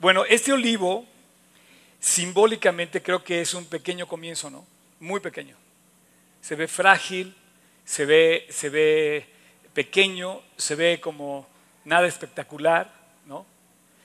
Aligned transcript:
Bueno, 0.00 0.24
este 0.24 0.52
olivo 0.52 1.04
simbólicamente 1.98 3.02
creo 3.02 3.24
que 3.24 3.40
es 3.40 3.52
un 3.54 3.64
pequeño 3.66 4.06
comienzo, 4.06 4.48
¿no? 4.48 4.64
Muy 5.00 5.18
pequeño. 5.18 5.56
Se 6.40 6.54
ve 6.54 6.68
frágil, 6.68 7.34
se 7.84 8.06
ve, 8.06 8.46
se 8.48 8.68
ve 8.68 9.26
pequeño, 9.74 10.40
se 10.56 10.76
ve 10.76 11.00
como 11.00 11.48
nada 11.84 12.06
espectacular, 12.06 12.92
¿no? 13.26 13.44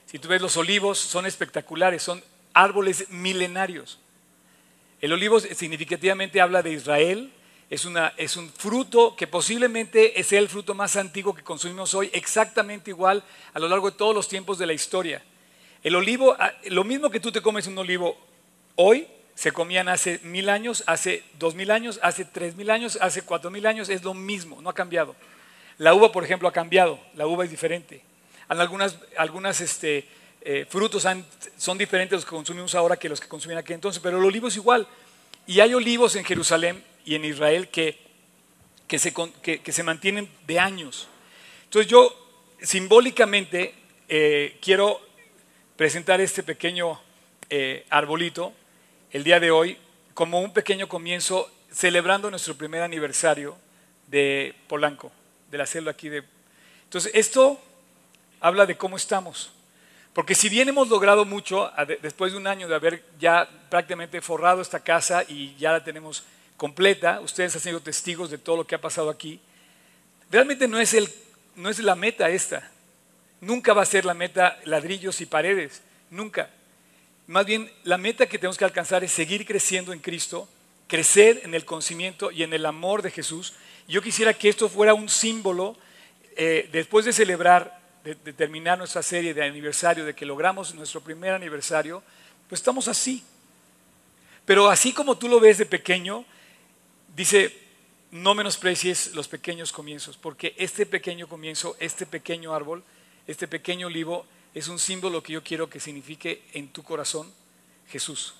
Si 0.06 0.18
tú 0.18 0.26
ves 0.26 0.42
los 0.42 0.56
olivos, 0.56 0.98
son 0.98 1.26
espectaculares, 1.26 2.02
son 2.02 2.24
árboles 2.54 3.08
milenarios. 3.10 4.00
El 5.00 5.12
olivo 5.12 5.38
significativamente 5.38 6.40
habla 6.40 6.62
de 6.62 6.72
Israel, 6.72 7.32
es, 7.70 7.84
una, 7.84 8.14
es, 8.16 8.36
un 8.36 8.50
fruto 8.50 9.14
que 9.14 9.28
posiblemente 9.28 10.18
es 10.18 10.32
el 10.32 10.48
fruto 10.48 10.74
más 10.74 10.96
antiguo 10.96 11.34
que 11.34 11.42
consumimos 11.44 11.94
hoy, 11.94 12.10
exactamente 12.12 12.90
igual 12.90 13.22
a 13.52 13.60
lo 13.60 13.68
largo 13.68 13.92
de 13.92 13.96
todos 13.96 14.14
los 14.14 14.28
tiempos 14.28 14.58
de 14.58 14.66
la 14.66 14.72
historia. 14.72 15.22
El 15.84 15.94
olivo, 15.96 16.34
ah, 16.38 16.52
lo 16.70 16.82
mismo 16.82 17.10
que 17.10 17.20
tú 17.20 17.30
te 17.30 17.42
comes 17.42 17.66
un 17.66 17.76
olivo 17.76 18.16
hoy, 18.74 19.06
se 19.34 19.52
comían 19.52 19.88
hace 19.88 20.18
mil 20.22 20.48
años, 20.48 20.82
hace 20.86 21.22
dos 21.38 21.54
mil 21.54 21.70
años, 21.70 22.00
hace 22.02 22.24
tres 22.24 22.56
mil 22.56 22.70
años, 22.70 22.98
hace 23.02 23.22
cuatro 23.22 23.50
mil 23.50 23.66
años, 23.66 23.90
es 23.90 24.02
lo 24.02 24.14
mismo, 24.14 24.62
no 24.62 24.70
ha 24.70 24.74
cambiado. 24.74 25.14
La 25.76 25.92
uva, 25.92 26.10
por 26.10 26.24
ejemplo, 26.24 26.48
ha 26.48 26.52
cambiado, 26.52 26.98
la 27.14 27.26
uva 27.26 27.44
es 27.44 27.50
diferente. 27.50 28.00
Algunas, 28.48 28.98
algunas 29.18 29.60
este, 29.60 30.06
eh, 30.40 30.66
frutos 30.68 31.06
son 31.58 31.78
diferentes 31.78 32.16
los 32.16 32.24
que 32.24 32.30
consumimos 32.30 32.74
ahora 32.74 32.96
que 32.96 33.08
los 33.08 33.20
que 33.20 33.28
consumían 33.28 33.58
aquí 33.58 33.72
entonces, 33.72 34.00
pero 34.02 34.18
el 34.18 34.24
olivo 34.24 34.48
es 34.48 34.56
igual. 34.56 34.86
Y 35.46 35.60
hay 35.60 35.74
olivos 35.74 36.16
en 36.16 36.24
Jerusalén 36.24 36.82
y 37.04 37.14
en 37.14 37.26
Israel 37.26 37.68
que, 37.68 37.98
que, 38.86 38.98
se, 38.98 39.12
que, 39.42 39.72
se, 39.72 39.82
mantienen 39.82 40.30
de 40.46 40.58
años. 40.58 41.08
Entonces 41.64 41.90
yo 41.90 42.14
simbólicamente 42.62 43.74
eh, 44.08 44.58
quiero 44.62 45.00
presentar 45.76 46.20
este 46.20 46.42
pequeño 46.42 47.00
eh, 47.50 47.84
arbolito 47.90 48.52
el 49.10 49.24
día 49.24 49.40
de 49.40 49.50
hoy 49.50 49.78
como 50.14 50.40
un 50.40 50.52
pequeño 50.52 50.88
comienzo 50.88 51.50
celebrando 51.72 52.30
nuestro 52.30 52.54
primer 52.54 52.82
aniversario 52.82 53.56
de 54.06 54.54
Polanco, 54.68 55.10
de 55.50 55.58
la 55.58 55.66
célula 55.66 55.90
aquí 55.90 56.08
de... 56.08 56.22
Entonces 56.84 57.10
esto 57.14 57.60
habla 58.40 58.66
de 58.66 58.76
cómo 58.76 58.96
estamos. 58.96 59.50
Porque 60.12 60.36
si 60.36 60.48
bien 60.48 60.68
hemos 60.68 60.88
logrado 60.88 61.24
mucho, 61.24 61.72
después 62.00 62.32
de 62.32 62.38
un 62.38 62.46
año 62.46 62.68
de 62.68 62.76
haber 62.76 63.02
ya 63.18 63.48
prácticamente 63.68 64.20
forrado 64.20 64.62
esta 64.62 64.78
casa 64.78 65.24
y 65.26 65.56
ya 65.56 65.72
la 65.72 65.82
tenemos 65.82 66.22
completa, 66.56 67.18
ustedes 67.20 67.56
han 67.56 67.60
sido 67.60 67.80
testigos 67.80 68.30
de 68.30 68.38
todo 68.38 68.58
lo 68.58 68.64
que 68.64 68.76
ha 68.76 68.80
pasado 68.80 69.10
aquí, 69.10 69.40
realmente 70.30 70.68
no 70.68 70.78
es, 70.78 70.94
el, 70.94 71.12
no 71.56 71.68
es 71.68 71.80
la 71.80 71.96
meta 71.96 72.30
esta. 72.30 72.70
Nunca 73.44 73.74
va 73.74 73.82
a 73.82 73.86
ser 73.86 74.06
la 74.06 74.14
meta 74.14 74.58
ladrillos 74.64 75.20
y 75.20 75.26
paredes, 75.26 75.82
nunca. 76.08 76.48
Más 77.26 77.44
bien, 77.44 77.70
la 77.82 77.98
meta 77.98 78.26
que 78.26 78.38
tenemos 78.38 78.56
que 78.56 78.64
alcanzar 78.64 79.04
es 79.04 79.12
seguir 79.12 79.44
creciendo 79.44 79.92
en 79.92 79.98
Cristo, 79.98 80.48
crecer 80.86 81.42
en 81.44 81.54
el 81.54 81.66
conocimiento 81.66 82.30
y 82.30 82.42
en 82.42 82.54
el 82.54 82.64
amor 82.64 83.02
de 83.02 83.10
Jesús. 83.10 83.52
Yo 83.86 84.00
quisiera 84.00 84.32
que 84.32 84.48
esto 84.48 84.70
fuera 84.70 84.94
un 84.94 85.10
símbolo, 85.10 85.76
eh, 86.36 86.70
después 86.72 87.04
de 87.04 87.12
celebrar 87.12 87.80
de, 88.02 88.14
terminar 88.14 88.78
nuestra 88.78 89.02
serie 89.02 89.34
de 89.34 89.44
aniversario, 89.44 90.06
de 90.06 90.14
que 90.14 90.24
logramos 90.24 90.74
nuestro 90.74 91.02
primer 91.02 91.34
aniversario, 91.34 92.02
pues 92.48 92.62
estamos 92.62 92.88
así. 92.88 93.22
Pero 94.46 94.70
así 94.70 94.94
como 94.94 95.18
tú 95.18 95.28
lo 95.28 95.38
ves 95.38 95.58
de 95.58 95.66
pequeño, 95.66 96.24
dice, 97.14 97.54
no 98.10 98.34
menosprecies 98.34 99.14
los 99.14 99.28
pequeños 99.28 99.70
comienzos, 99.70 100.16
porque 100.16 100.54
este 100.56 100.86
pequeño 100.86 101.28
comienzo, 101.28 101.76
este 101.78 102.06
pequeño 102.06 102.54
árbol, 102.54 102.82
este 103.26 103.48
pequeño 103.48 103.86
olivo, 103.86 104.26
es 104.54 104.68
un 104.68 104.78
símbolo 104.78 105.22
que 105.22 105.32
yo 105.32 105.42
quiero 105.42 105.68
que 105.68 105.80
signifique 105.80 106.42
en 106.52 106.68
tu 106.68 106.82
corazón 106.82 107.32
Jesús. 107.88 108.34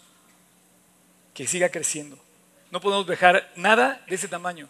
Que 1.32 1.46
siga 1.46 1.68
creciendo. 1.70 2.18
No 2.70 2.80
podemos 2.80 3.06
dejar 3.06 3.52
nada 3.56 4.04
de 4.08 4.14
ese 4.14 4.28
tamaño. 4.28 4.68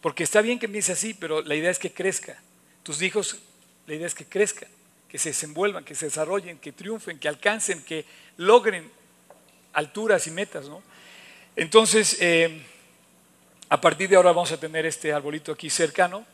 Porque 0.00 0.24
está 0.24 0.40
bien 0.40 0.58
que 0.58 0.66
empiece 0.66 0.92
así, 0.92 1.14
pero 1.14 1.42
la 1.42 1.54
idea 1.54 1.70
es 1.70 1.78
que 1.78 1.92
crezca. 1.92 2.40
Tus 2.82 3.02
hijos 3.02 3.38
la 3.90 3.96
idea 3.96 4.06
es 4.06 4.14
que 4.14 4.24
crezcan, 4.24 4.68
que 5.08 5.18
se 5.18 5.30
desenvuelvan, 5.30 5.84
que 5.84 5.96
se 5.96 6.06
desarrollen, 6.06 6.58
que 6.58 6.70
triunfen, 6.70 7.18
que 7.18 7.26
alcancen, 7.26 7.82
que 7.82 8.04
logren 8.36 8.88
alturas 9.72 10.28
y 10.28 10.30
metas. 10.30 10.68
¿no? 10.68 10.80
Entonces, 11.56 12.16
eh, 12.20 12.62
a 13.68 13.80
partir 13.80 14.08
de 14.08 14.14
ahora 14.14 14.30
vamos 14.30 14.52
a 14.52 14.60
tener 14.60 14.86
este 14.86 15.12
arbolito 15.12 15.50
aquí 15.50 15.70
cercano. 15.70 16.24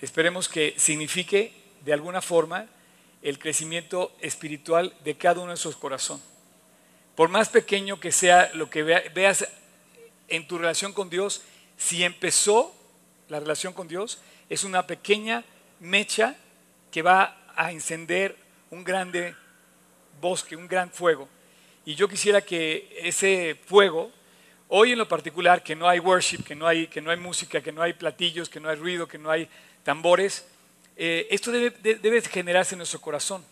Esperemos 0.00 0.48
que 0.48 0.74
signifique 0.76 1.52
de 1.84 1.92
alguna 1.92 2.22
forma 2.22 2.66
el 3.22 3.38
crecimiento 3.38 4.12
espiritual 4.20 4.94
de 5.04 5.16
cada 5.16 5.40
uno 5.40 5.52
de 5.52 5.56
sus 5.56 5.76
corazones. 5.76 6.24
Por 7.14 7.28
más 7.28 7.48
pequeño 7.48 8.00
que 8.00 8.10
sea 8.10 8.50
lo 8.54 8.70
que 8.70 8.82
veas 8.82 9.46
en 10.28 10.46
tu 10.48 10.58
relación 10.58 10.92
con 10.92 11.10
Dios, 11.10 11.42
si 11.76 12.02
empezó 12.04 12.74
la 13.28 13.38
relación 13.38 13.72
con 13.72 13.86
Dios, 13.86 14.18
es 14.48 14.64
una 14.64 14.86
pequeña 14.86 15.44
mecha 15.80 16.36
que 16.90 17.02
va 17.02 17.36
a 17.54 17.70
encender 17.70 18.36
un 18.70 18.84
grande 18.84 19.34
bosque, 20.20 20.56
un 20.56 20.68
gran 20.68 20.90
fuego. 20.90 21.28
Y 21.84 21.94
yo 21.94 22.08
quisiera 22.08 22.40
que 22.40 22.88
ese 23.02 23.56
fuego, 23.66 24.10
hoy 24.68 24.92
en 24.92 24.98
lo 24.98 25.08
particular, 25.08 25.62
que 25.62 25.74
no 25.74 25.88
hay 25.88 25.98
worship, 25.98 26.44
que 26.44 26.54
no 26.54 26.66
hay, 26.66 26.86
que 26.86 27.00
no 27.00 27.10
hay 27.10 27.16
música, 27.16 27.60
que 27.60 27.72
no 27.72 27.82
hay 27.82 27.92
platillos, 27.92 28.48
que 28.48 28.60
no 28.60 28.68
hay 28.68 28.76
ruido, 28.76 29.08
que 29.08 29.18
no 29.18 29.30
hay 29.30 29.48
tambores, 29.82 30.46
eh, 30.96 31.26
esto 31.30 31.50
debe, 31.50 32.20
generarse 32.22 32.74
en 32.74 32.78
nuestro 32.78 33.00
corazón. 33.00 33.44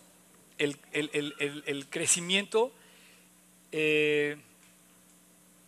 El, 0.57 1.87
crecimiento 1.89 2.71
eh, 3.71 4.37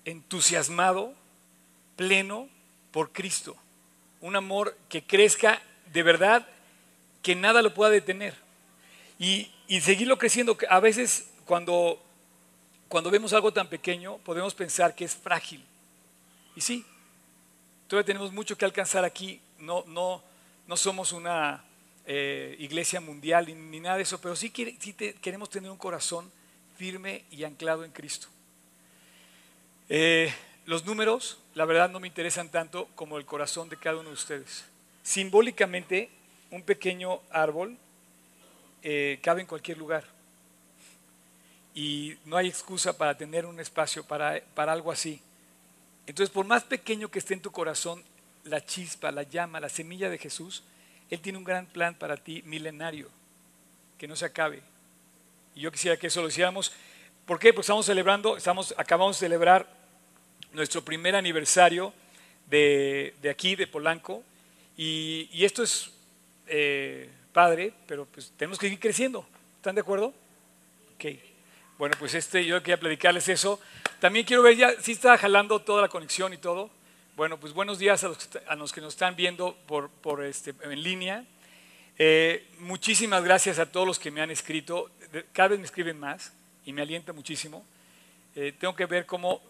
entusiasmado, 0.05 1.13
pleno 1.95 2.49
por 2.91 3.11
Cristo. 3.11 3.55
Un 4.21 4.35
amor 4.35 4.77
que 4.89 5.03
crezca 5.03 5.61
de 5.91 6.03
verdad 6.03 6.47
que 7.21 7.35
nada 7.35 7.61
lo 7.61 7.73
pueda 7.73 7.89
detener. 7.89 8.35
Y, 9.17 9.49
seguirlo 9.81 10.19
creciendo. 10.19 10.55
A 10.69 10.79
veces 10.79 11.31
cuando, 11.45 11.99
cuando 12.87 13.09
vemos 13.09 13.33
algo 13.33 13.51
tan 13.51 13.67
pequeño 13.67 14.17
podemos 14.19 14.53
pensar 14.53 14.93
que 14.93 15.05
es 15.05 15.15
frágil. 15.15 15.65
Y 16.55 16.61
sí, 16.61 16.85
todavía 17.87 18.05
tenemos 18.05 18.31
mucho 18.31 18.55
que 18.55 18.65
alcanzar 18.65 19.03
aquí. 19.03 19.41
No, 19.57 19.83
no, 19.87 20.21
no 20.67 20.77
somos 20.77 21.11
una 21.11 21.63
eh, 22.05 22.55
iglesia 22.59 22.99
mundial 23.01 23.47
ni, 23.47 23.79
nada 23.79 23.97
de 23.97 24.03
eso, 24.03 24.19
pero 24.19 24.35
sí, 24.35 24.49
queremos 24.49 25.49
tener 25.49 25.71
un 25.71 25.77
corazón 25.77 26.31
firme 26.77 27.23
y 27.31 27.43
anclado 27.43 27.85
en 27.85 27.91
Cristo. 27.91 28.27
Eh, 29.89 30.33
los 30.65 30.85
números, 30.85 31.39
la 31.55 31.65
verdad, 31.65 31.89
no 31.89 31.99
me 31.99 32.07
interesan 32.07 32.49
tanto 32.49 32.87
como 32.95 33.17
el 33.17 33.25
corazón 33.25 33.69
de 33.69 33.77
cada 33.77 33.97
uno 33.97 34.09
de 34.09 34.15
ustedes. 34.15 34.65
Simbólicamente, 35.03 36.09
un 36.51 36.61
pequeño 36.61 37.19
árbol 37.29 37.77
eh, 38.81 39.19
cabe 39.21 39.41
en 39.41 39.47
cualquier 39.47 39.77
lugar. 39.77 40.05
Y 41.75 42.15
no 42.25 42.37
hay 42.37 42.47
excusa 42.47 42.97
para 42.97 43.17
tener 43.17 43.45
un 43.45 43.59
espacio 43.59 44.03
para, 44.05 44.41
para 44.53 44.71
algo 44.71 44.91
así. 44.91 45.21
Entonces, 46.05 46.33
por 46.33 46.45
más 46.45 46.63
pequeño 46.63 47.09
que 47.09 47.19
esté 47.19 47.33
en 47.33 47.41
tu 47.41 47.51
corazón 47.51 48.03
la 48.45 48.63
chispa, 48.65 49.11
la 49.11 49.23
llama, 49.23 49.59
la 49.59 49.69
semilla 49.69 50.09
de 50.09 50.17
Jesús, 50.17 50.63
Él 51.09 51.19
tiene 51.19 51.37
un 51.37 51.43
gran 51.43 51.65
plan 51.65 51.95
para 51.95 52.17
ti 52.17 52.41
milenario, 52.45 53.09
que 53.97 54.07
no 54.07 54.15
se 54.15 54.25
acabe. 54.25 54.61
Y 55.55 55.61
yo 55.61 55.71
quisiera 55.71 55.97
que 55.97 56.07
eso 56.07 56.21
lo 56.21 56.27
hiciéramos. 56.27 56.71
¿Por 57.25 57.39
qué? 57.39 57.53
Porque 57.53 57.61
estamos 57.61 57.85
celebrando, 57.85 58.35
estamos, 58.35 58.73
acabamos 58.77 59.17
de 59.17 59.25
celebrar 59.25 59.67
nuestro 60.51 60.83
primer 60.83 61.15
aniversario 61.15 61.93
de, 62.49 63.13
de 63.21 63.29
aquí, 63.29 63.55
de 63.55 63.67
Polanco. 63.67 64.23
Y, 64.75 65.29
y, 65.31 65.45
esto 65.45 65.63
es 65.63 65.91
eh, 66.47 67.09
padre, 67.31 67.73
pero 67.87 68.05
pues 68.05 68.33
tenemos 68.35 68.57
que 68.57 68.67
ir 68.67 68.79
creciendo. 68.79 69.25
¿Están 69.57 69.75
de 69.75 69.81
acuerdo? 69.81 70.13
Ok. 70.95 71.05
Bueno, 71.77 71.95
pues 71.99 72.13
este, 72.13 72.45
yo 72.45 72.61
quería 72.61 72.79
platicarles 72.79 73.29
eso. 73.29 73.59
También 73.99 74.25
quiero 74.25 74.43
ver, 74.43 74.55
ya, 74.55 74.81
si 74.81 74.93
está 74.93 75.17
jalando 75.17 75.59
toda 75.59 75.81
la 75.81 75.87
conexión 75.87 76.33
y 76.33 76.37
todo. 76.37 76.69
Bueno, 77.15 77.39
pues 77.39 77.53
buenos 77.53 77.77
días 77.77 78.03
a 78.03 78.07
los, 78.07 78.29
a 78.47 78.55
los 78.55 78.73
que 78.73 78.81
nos 78.81 78.93
están 78.95 79.15
viendo 79.15 79.55
por, 79.67 79.91
por 79.91 80.23
este, 80.23 80.55
en 80.63 80.81
línea. 80.81 81.23
Eh, 81.99 82.47
muchísimas 82.57 83.23
gracias 83.23 83.59
a 83.59 83.71
todos 83.71 83.85
los 83.85 83.99
que 83.99 84.09
me 84.09 84.19
han 84.19 84.31
escrito. 84.31 84.89
Cada 85.31 85.49
vez 85.49 85.59
me 85.59 85.65
escriben 85.65 85.99
más 85.99 86.33
y 86.65 86.73
me 86.73 86.81
alienta 86.81 87.13
muchísimo. 87.13 87.63
Eh, 88.35 88.51
tengo 88.59 88.75
que 88.75 88.87
ver 88.87 89.05
cómo, 89.05 89.43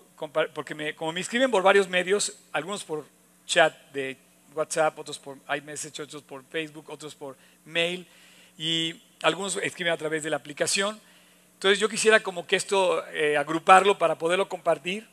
porque 0.54 0.75
me, 0.75 0.94
como 0.94 1.13
me 1.13 1.21
escriben 1.21 1.50
por 1.50 1.63
varios 1.63 1.88
medios, 1.88 2.38
algunos 2.51 2.83
por 2.83 3.06
chat 3.45 3.74
de 3.94 4.18
WhatsApp, 4.54 5.00
otros 5.00 5.18
por 5.18 5.38
iMessage, 5.56 6.01
otros 6.01 6.21
por 6.21 6.44
Facebook, 6.44 6.89
otros 6.89 7.16
por 7.16 7.38
mail 7.63 8.06
y 8.57 9.01
algunos 9.21 9.56
escriben 9.56 9.94
a 9.94 9.98
través 9.98 10.21
de 10.21 10.30
la 10.30 10.36
aplicación. 10.36 11.00
Entonces 11.54 11.80
yo 11.80 11.88
quisiera 11.88 12.19
como 12.19 12.45
que 12.45 12.57
esto 12.57 13.07
eh, 13.07 13.38
agruparlo 13.38 13.98
para 13.98 14.18
poderlo 14.18 14.50
compartir, 14.50 15.07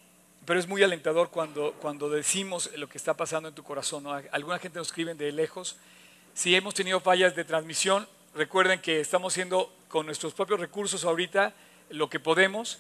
pero 0.45 0.59
es 0.59 0.67
muy 0.67 0.83
alentador 0.83 1.31
cuando, 1.31 1.73
cuando 1.81 2.09
decimos 2.09 2.71
lo 2.77 2.89
que 2.89 2.99
está 2.99 3.15
pasando 3.15 3.49
en 3.49 3.55
tu 3.55 3.63
corazón. 3.63 4.07
Alguna 4.33 4.59
gente 4.59 4.79
nos 4.79 4.89
escribe 4.89 5.15
de 5.15 5.33
lejos. 5.33 5.77
Si 6.35 6.55
hemos 6.55 6.75
tenido 6.75 7.01
fallas 7.01 7.37
de 7.37 7.45
transmisión, 7.45 8.09
recuerden 8.35 8.81
que 8.81 9.01
estamos 9.01 9.33
haciendo 9.33 9.73
con 9.89 10.07
nuestros 10.07 10.35
propios 10.35 10.61
recursos 10.61 11.05
ahorita 11.05 11.55
lo 11.91 12.09
que 12.09 12.21
podemos 12.21 12.79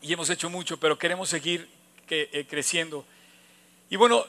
y 0.00 0.12
hemos 0.12 0.30
hecho 0.30 0.50
mucho, 0.50 0.78
pero 0.78 0.98
queremos 0.98 1.28
seguir 1.28 1.68
eh, 2.08 2.46
creciendo. 2.48 3.04
Y 3.90 3.96
bueno, 3.96 4.24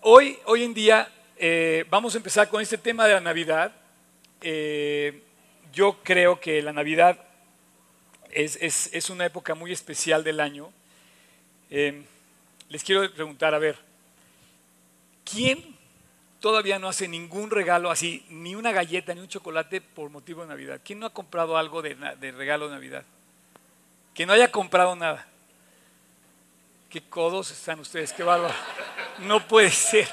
hoy, 0.00 0.38
hoy 0.46 0.62
en 0.62 0.74
día 0.74 1.12
eh, 1.36 1.84
vamos 1.88 2.14
a 2.14 2.18
empezar 2.18 2.48
con 2.48 2.60
este 2.60 2.78
tema 2.78 3.06
de 3.06 3.14
la 3.14 3.20
Navidad. 3.20 3.72
Eh, 4.40 5.22
yo 5.72 5.98
creo 6.02 6.38
que 6.38 6.60
la 6.62 6.72
Navidad 6.72 7.18
es, 8.30 9.10
una 9.10 9.26
época 9.26 9.54
muy 9.54 9.72
especial 9.72 10.22
del 10.22 10.40
año. 10.40 10.70
Les 11.70 12.84
quiero 12.84 13.10
preguntar, 13.12 13.54
a 13.54 13.58
ver, 13.58 13.76
¿quién 15.24 15.76
todavía 16.40 16.78
no 16.78 16.88
hace 16.88 17.06
ningún 17.06 17.50
regalo 17.50 17.90
así, 17.90 18.24
ni 18.28 18.54
una 18.54 18.72
galleta, 18.72 19.14
ni 19.14 19.20
un 19.20 19.28
chocolate 19.28 19.80
por 19.80 20.10
motivo 20.10 20.42
de 20.42 20.48
Navidad? 20.48 20.80
¿Quién 20.84 20.98
no 20.98 21.06
ha 21.06 21.10
comprado 21.10 21.56
algo 21.56 21.80
de, 21.80 21.94
de 21.94 22.32
regalo 22.32 22.66
de 22.66 22.74
Navidad? 22.74 23.04
Que 24.14 24.26
no 24.26 24.32
haya 24.32 24.50
comprado 24.50 24.96
nada. 24.96 25.26
Qué 26.90 27.00
codos 27.02 27.52
están 27.52 27.78
ustedes, 27.78 28.12
qué 28.12 28.24
bárbaro. 28.24 28.54
No 29.20 29.46
puede 29.46 29.70
ser. 29.70 30.08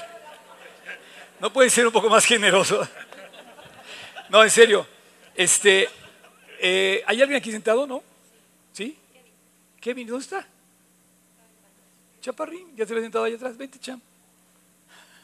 No 1.39 1.51
puede 1.51 1.71
ser 1.71 1.87
un 1.87 1.93
poco 1.93 2.09
más 2.09 2.25
generoso. 2.25 2.87
No, 4.29 4.43
en 4.43 4.49
serio. 4.51 4.87
Este, 5.33 5.89
eh, 6.59 7.03
¿Hay 7.07 7.21
alguien 7.21 7.39
aquí 7.39 7.51
sentado, 7.51 7.87
no? 7.87 8.03
¿Sí? 8.73 8.97
Kevin, 9.79 10.07
¿dónde 10.07 10.23
está? 10.23 10.47
Chaparrín, 12.27 12.75
ya 12.75 12.85
se 12.85 12.93
ve 12.93 12.99
sentado 12.99 13.23
ahí 13.23 13.35
atrás. 13.35 13.55
Vente, 13.55 13.79
cham. 13.79 14.01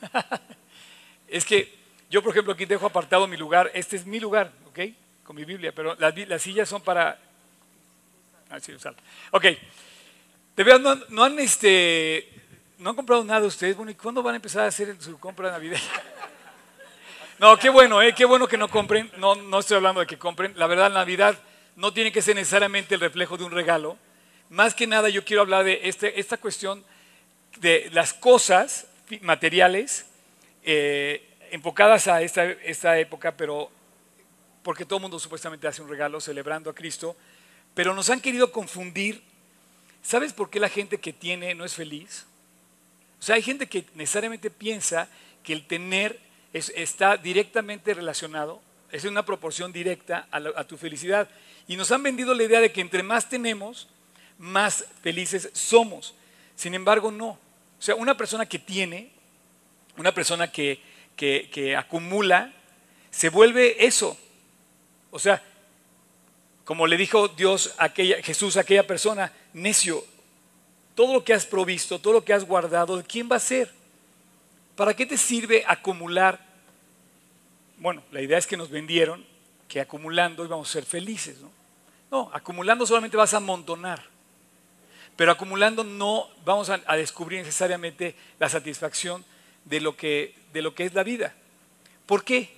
es 1.28 1.44
que 1.44 1.78
yo, 2.10 2.24
por 2.24 2.32
ejemplo, 2.32 2.54
aquí 2.54 2.64
dejo 2.64 2.86
apartado 2.86 3.28
mi 3.28 3.36
lugar. 3.36 3.70
Este 3.74 3.98
es 3.98 4.06
mi 4.06 4.22
lugar, 4.22 4.54
¿ok? 4.70 4.80
Con 5.26 5.36
mi 5.36 5.44
Biblia, 5.44 5.74
pero 5.76 5.96
las, 5.96 6.16
las 6.16 6.42
sillas 6.42 6.70
son 6.70 6.82
para... 6.82 7.20
Ah, 8.50 8.58
sí, 8.62 8.72
ok. 9.32 9.46
De 10.56 10.64
verdad, 10.64 10.98
no, 11.10 11.24
han, 11.26 11.38
este, 11.40 12.30
no 12.78 12.92
han 12.92 12.96
comprado 12.96 13.26
nada 13.26 13.46
ustedes. 13.46 13.76
Bueno, 13.76 13.92
¿y 13.92 13.96
cuándo 13.96 14.24
van 14.24 14.36
a 14.36 14.38
empezar 14.38 14.64
a 14.64 14.68
hacer 14.68 14.96
su 15.02 15.20
compra 15.20 15.52
navideña? 15.52 15.82
No, 17.40 17.58
qué 17.58 17.70
bueno, 17.70 18.02
¿eh? 18.02 18.14
qué 18.16 18.24
bueno 18.24 18.48
que 18.48 18.58
no 18.58 18.70
compren. 18.70 19.12
No, 19.18 19.36
no 19.36 19.60
estoy 19.60 19.76
hablando 19.76 20.00
de 20.00 20.08
que 20.08 20.18
compren. 20.18 20.54
La 20.56 20.68
verdad, 20.68 20.90
Navidad 20.92 21.38
no 21.76 21.92
tiene 21.92 22.12
que 22.14 22.22
ser 22.22 22.36
necesariamente 22.36 22.96
el 22.96 23.02
reflejo 23.02 23.36
de 23.36 23.44
un 23.44 23.52
regalo. 23.52 23.98
Más 24.50 24.74
que 24.74 24.88
nada, 24.88 25.10
yo 25.10 25.26
quiero 25.26 25.42
hablar 25.42 25.66
de 25.66 25.82
este, 25.84 26.20
esta 26.22 26.38
cuestión 26.38 26.86
de 27.60 27.90
las 27.92 28.14
cosas 28.14 28.88
materiales 29.22 30.06
eh, 30.64 31.28
enfocadas 31.52 32.08
a 32.08 32.22
esta, 32.22 32.46
esta 32.46 32.98
época, 33.00 33.36
pero 33.36 33.70
porque 34.64 34.86
todo 34.86 34.98
el 34.98 35.02
mundo 35.04 35.20
supuestamente 35.20 35.68
hace 35.68 35.82
un 35.82 35.90
regalo 35.90 36.22
celebrando 36.22 36.70
a 36.70 36.76
Cristo, 36.76 37.16
pero 37.74 37.94
nos 37.94 38.10
han 38.10 38.22
querido 38.22 38.52
confundir 38.52 39.22
¿Sabes 40.04 40.34
por 40.34 40.50
qué 40.50 40.60
la 40.60 40.70
gente 40.70 41.00
que 41.00 41.14
tiene 41.14 41.56
no 41.56 41.64
es 41.64 41.74
feliz? 41.74 42.26
O 43.20 43.24
sea, 43.24 43.36
hay 43.36 43.42
gente 43.42 43.68
que 43.68 43.86
necesariamente 43.96 44.50
piensa 44.50 45.08
que 45.42 45.54
el 45.54 45.66
tener 45.66 46.20
está 46.52 47.16
directamente 47.16 47.94
relacionado, 47.94 48.62
es 48.92 49.06
una 49.06 49.26
proporción 49.26 49.72
directa 49.72 50.28
a, 50.30 50.64
tu 50.66 50.78
felicidad. 50.78 51.30
Y 51.68 51.78
nos 51.78 51.92
han 51.92 52.04
vendido 52.04 52.34
la 52.34 52.44
idea 52.44 52.60
de 52.60 52.72
que 52.72 52.82
entre 52.82 53.02
más 53.02 53.30
tenemos, 53.30 53.88
más 54.38 54.86
felices 55.02 55.50
somos. 55.54 56.14
Sin 56.56 56.76
embargo, 56.76 57.10
no. 57.10 57.40
O 57.84 57.86
sea, 57.86 57.96
una 57.96 58.16
persona 58.16 58.46
que 58.46 58.60
tiene, 58.60 59.10
una 59.98 60.14
persona 60.14 60.50
que, 60.50 60.80
que 61.18 61.76
acumula, 61.76 62.54
se 63.12 63.28
vuelve 63.28 63.86
eso. 63.86 64.18
O 65.12 65.20
sea, 65.20 65.44
como 66.64 66.88
le 66.88 66.96
dijo 66.96 67.28
Dios 67.28 67.76
a 67.78 67.84
aquella, 67.84 68.24
Jesús 68.24 68.56
a 68.56 68.62
aquella 68.62 68.88
persona, 68.88 69.34
necio, 69.52 70.02
todo 70.96 71.12
lo 71.12 71.26
que 71.26 71.34
has 71.34 71.46
provisto, 71.46 72.00
todo 72.00 72.14
lo 72.14 72.24
que 72.24 72.32
has 72.32 72.46
guardado, 72.46 72.96
¿de 72.96 73.04
quién 73.04 73.28
va 73.30 73.36
a 73.36 73.40
ser? 73.40 73.70
¿Para 74.78 74.94
qué 74.94 75.06
te 75.06 75.18
sirve 75.18 75.66
acumular? 75.68 76.40
Bueno, 77.80 78.02
la 78.14 78.22
idea 78.22 78.38
es 78.38 78.48
que 78.48 78.56
nos 78.56 78.70
vendieron 78.70 79.26
que 79.68 79.82
acumulando 79.82 80.46
íbamos 80.46 80.70
a 80.70 80.72
ser 80.72 80.86
felices, 80.86 81.38
¿no? 81.42 81.52
No, 82.10 82.32
acumulando 82.34 82.86
solamente 82.86 83.18
vas 83.18 83.34
a 83.34 83.38
amontonar. 83.38 84.13
Pero 85.16 85.32
acumulando 85.32 85.84
no 85.84 86.28
vamos 86.44 86.70
a, 86.70 86.78
descubrir 86.96 87.40
necesariamente 87.40 88.16
la 88.40 88.50
satisfacción 88.50 89.24
de 89.66 89.80
lo, 89.80 89.96
que, 89.96 90.36
de 90.52 90.62
lo 90.62 90.74
que 90.74 90.86
es 90.86 90.94
la 90.94 91.04
vida. 91.04 91.34
¿Por 92.06 92.24
qué? 92.24 92.50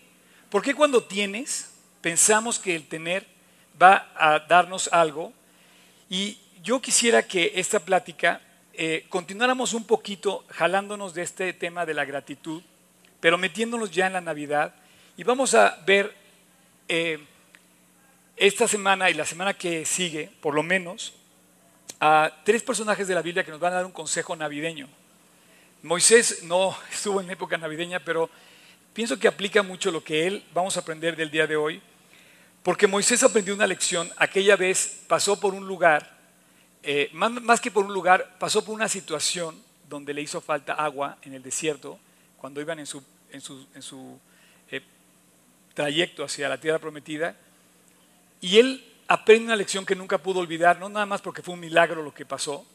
Porque 0.50 0.74
cuando 0.74 1.04
tienes, 1.04 1.72
pensamos 2.02 2.60
que 2.60 2.75
el 2.75 2.88
tener 2.88 3.25
va 3.81 4.12
a 4.16 4.40
darnos 4.40 4.90
algo. 4.92 5.34
Y 6.10 6.38
yo 6.63 6.81
quisiera 6.81 7.24
que 7.24 7.52
esta 7.56 7.80
plática 7.80 8.42
eh, 8.74 9.06
continuáramos 9.10 9.74
un 9.74 9.86
poquito 9.86 10.46
jalándonos 10.50 11.13
de 11.13 11.24
este 11.24 11.54
tema 11.54 11.86
de 11.86 11.94
la 11.94 12.06
gratitud, 12.06 12.62
pero 13.19 13.38
metiéndonos 13.38 13.92
ya 13.92 14.07
en 14.07 14.13
la 14.13 14.22
Navidad. 14.22 14.74
Y 15.18 15.24
vamos 15.24 15.54
a 15.56 15.81
ver 15.86 16.13
eh, 16.88 17.19
esta 18.36 18.68
semana 18.68 19.10
y 19.10 19.13
la 19.13 19.25
semana 19.25 19.54
que 19.54 19.86
sigue, 19.86 20.30
por 20.42 20.54
lo 20.54 20.63
menos, 20.63 21.13
a 22.00 22.31
tres 22.44 22.63
personajes 22.63 23.07
de 23.07 23.15
la 23.15 23.21
Biblia 23.21 23.44
que 23.44 23.51
nos 23.51 23.59
van 23.59 23.74
a 23.74 23.77
dar 23.77 23.86
un 23.86 23.92
consejo 23.92 24.36
navideño. 24.36 24.88
Moisés 25.83 26.44
no 26.44 26.75
estuvo 26.92 27.21
en 27.21 27.30
época 27.30 27.57
navideña, 27.57 28.00
pero 28.00 28.30
pienso 28.94 29.19
que 29.19 29.27
aplica 29.27 29.62
mucho 29.62 29.92
lo 29.92 30.03
que 30.03 30.27
él 30.27 30.44
vamos 30.53 30.77
a 30.77 30.80
aprender 30.80 31.15
del 31.15 31.31
día 31.31 31.47
de 31.47 31.56
hoy. 31.56 31.81
Porque 32.63 32.88
Moisés 32.88 33.21
aprendió 33.21 33.53
una 33.53 33.68
lección, 33.68 34.09
aquella 34.18 34.56
vez 34.56 35.03
pasó 35.07 35.39
por 35.39 35.53
un 35.53 35.68
lugar, 35.68 36.18
eh, 36.81 37.12
más, 37.13 37.62
que 37.62 37.69
por 37.69 37.86
un 37.86 37.94
lugar, 37.94 38.38
pasó 38.39 38.65
por 38.65 38.74
una 38.74 38.89
situación 38.89 39.62
donde 39.88 40.15
le 40.15 40.24
hizo 40.24 40.42
falta 40.42 40.74
agua 40.74 41.19
en 41.21 41.36
el 41.36 41.44
desierto, 41.44 42.00
cuando 42.38 42.62
iban 42.62 42.80
en 42.80 42.88
su, 42.88 43.03
en 43.31 43.42
su, 43.83 44.19
eh, 44.71 44.81
trayecto 45.75 46.24
hacia 46.24 46.50
la 46.50 46.59
tierra 46.59 46.80
prometida, 46.80 47.36
y 48.42 48.57
él 48.57 48.83
aprende 49.07 49.46
una 49.46 49.56
lección 49.56 49.86
que 49.86 49.96
nunca 49.96 50.18
pudo 50.18 50.40
olvidar, 50.40 50.80
no 50.80 50.90
nada 50.90 51.06
más 51.06 51.22
porque 51.22 51.42
fue 51.42 51.54
un 51.54 51.60
milagro 51.60 52.02
lo 52.02 52.13
que 52.13 52.25
pasó, 52.25 52.66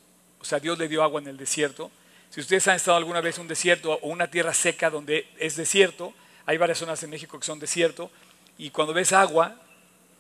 o 0.41 0.45
sea, 0.45 0.59
Dios 0.59 0.79
le 0.79 0.89
dio 0.89 1.03
agua 1.03 1.21
en 1.21 1.29
el 1.29 1.37
desierto. 1.37 1.91
Si 2.31 2.41
ustedes 2.41 2.67
han 2.69 2.77
estado 2.77 2.97
alguna 2.97 3.21
vez 3.21 3.37
en 3.37 3.43
un 3.43 3.49
desierto 3.49 3.93
o 3.93 4.09
una 4.09 4.31
tierra 4.31 4.55
seca 4.55 4.89
donde 4.89 5.29
es 5.39 5.57
desierto, 5.57 6.15
hay 6.47 6.57
varias 6.57 6.79
zonas 6.79 7.03
en 7.03 7.11
México 7.11 7.39
que 7.39 7.45
son 7.45 7.59
desierto, 7.59 8.11
y 8.57 8.71
cuando 8.71 8.95
ves 8.95 9.13
agua, 9.13 9.57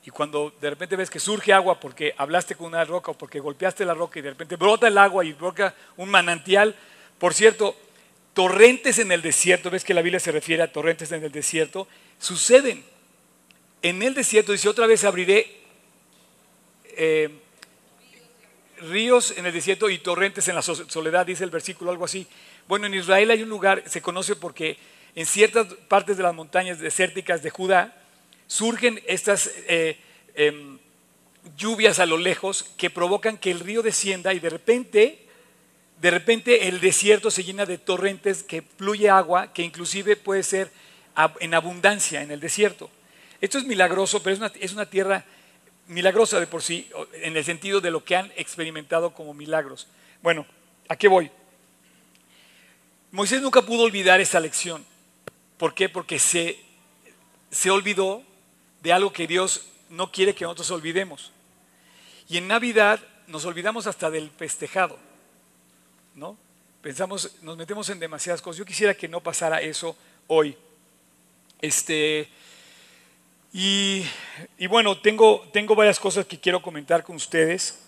y 0.04 0.10
cuando 0.10 0.52
de 0.60 0.70
repente 0.70 0.96
ves 0.96 1.10
que 1.10 1.20
surge 1.20 1.52
agua 1.52 1.78
porque 1.78 2.14
hablaste 2.16 2.54
con 2.54 2.68
una 2.68 2.84
roca 2.84 3.10
o 3.10 3.14
porque 3.14 3.38
golpeaste 3.38 3.84
la 3.84 3.94
roca 3.94 4.18
y 4.18 4.22
de 4.22 4.30
repente 4.30 4.56
brota 4.56 4.88
el 4.88 4.96
agua 4.96 5.24
y 5.24 5.32
brota 5.32 5.74
un 5.96 6.08
manantial, 6.08 6.74
por 7.18 7.34
cierto, 7.34 7.76
torrentes 8.32 8.98
en 8.98 9.12
el 9.12 9.20
desierto, 9.20 9.70
ves 9.70 9.84
que 9.84 9.94
la 9.94 10.02
Biblia 10.02 10.18
se 10.18 10.32
refiere 10.32 10.62
a 10.62 10.72
torrentes 10.72 11.12
en 11.12 11.22
el 11.22 11.30
desierto, 11.30 11.86
suceden. 12.18 12.84
En 13.82 14.02
el 14.02 14.14
desierto 14.14 14.52
dice, 14.52 14.68
otra 14.68 14.86
vez 14.86 15.04
abriré 15.04 15.59
eh, 17.02 17.30
ríos 18.82 19.32
en 19.38 19.46
el 19.46 19.54
desierto 19.54 19.88
y 19.88 19.96
torrentes 19.96 20.48
en 20.48 20.54
la 20.54 20.60
soledad, 20.60 21.24
dice 21.24 21.44
el 21.44 21.50
versículo, 21.50 21.90
algo 21.90 22.04
así. 22.04 22.26
Bueno, 22.68 22.86
en 22.86 22.92
Israel 22.92 23.30
hay 23.30 23.42
un 23.42 23.48
lugar, 23.48 23.82
se 23.86 24.02
conoce 24.02 24.36
porque 24.36 24.76
en 25.14 25.24
ciertas 25.24 25.66
partes 25.88 26.18
de 26.18 26.22
las 26.22 26.34
montañas 26.34 26.78
desérticas 26.78 27.42
de 27.42 27.48
Judá, 27.48 27.96
surgen 28.48 29.00
estas 29.06 29.50
eh, 29.66 29.98
em, 30.34 30.78
lluvias 31.56 32.00
a 32.00 32.06
lo 32.06 32.18
lejos 32.18 32.64
que 32.76 32.90
provocan 32.90 33.38
que 33.38 33.50
el 33.50 33.60
río 33.60 33.80
descienda 33.80 34.34
y 34.34 34.38
de 34.38 34.50
repente, 34.50 35.26
de 36.02 36.10
repente 36.10 36.68
el 36.68 36.80
desierto 36.80 37.30
se 37.30 37.44
llena 37.44 37.64
de 37.64 37.78
torrentes 37.78 38.42
que 38.42 38.60
fluye 38.60 39.08
agua 39.08 39.54
que 39.54 39.62
inclusive 39.62 40.16
puede 40.16 40.42
ser 40.42 40.70
en 41.40 41.54
abundancia 41.54 42.20
en 42.20 42.30
el 42.30 42.40
desierto. 42.40 42.90
Esto 43.40 43.56
es 43.56 43.64
milagroso, 43.64 44.22
pero 44.22 44.34
es 44.34 44.40
una, 44.40 44.52
es 44.60 44.72
una 44.74 44.84
tierra 44.84 45.24
milagrosa 45.90 46.38
de 46.38 46.46
por 46.46 46.62
sí, 46.62 46.88
en 47.14 47.36
el 47.36 47.44
sentido 47.44 47.80
de 47.80 47.90
lo 47.90 48.04
que 48.04 48.14
han 48.16 48.32
experimentado 48.36 49.12
como 49.12 49.34
milagros. 49.34 49.88
Bueno, 50.22 50.46
¿a 50.88 50.96
qué 50.96 51.08
voy? 51.08 51.30
Moisés 53.10 53.42
nunca 53.42 53.62
pudo 53.62 53.82
olvidar 53.82 54.20
esta 54.20 54.38
lección. 54.38 54.86
¿Por 55.58 55.74
qué? 55.74 55.88
Porque 55.88 56.20
se, 56.20 56.60
se 57.50 57.70
olvidó 57.70 58.22
de 58.82 58.92
algo 58.92 59.12
que 59.12 59.26
Dios 59.26 59.66
no 59.88 60.12
quiere 60.12 60.34
que 60.34 60.44
nosotros 60.44 60.70
olvidemos. 60.70 61.32
Y 62.28 62.36
en 62.36 62.46
Navidad 62.46 63.00
nos 63.26 63.44
olvidamos 63.44 63.88
hasta 63.88 64.10
del 64.10 64.30
festejado, 64.30 64.96
¿no? 66.14 66.38
Pensamos, 66.82 67.32
nos 67.42 67.56
metemos 67.56 67.90
en 67.90 67.98
demasiadas 67.98 68.40
cosas. 68.40 68.58
Yo 68.58 68.64
quisiera 68.64 68.94
que 68.94 69.08
no 69.08 69.20
pasara 69.20 69.60
eso 69.60 69.96
hoy. 70.28 70.56
Este, 71.60 72.28
y, 73.52 74.06
bueno, 74.68 74.98
tengo, 74.98 75.48
tengo 75.52 75.74
varias 75.74 75.98
cosas 75.98 76.26
que 76.26 76.38
quiero 76.38 76.62
comentar 76.62 77.02
con 77.02 77.16
ustedes 77.16 77.80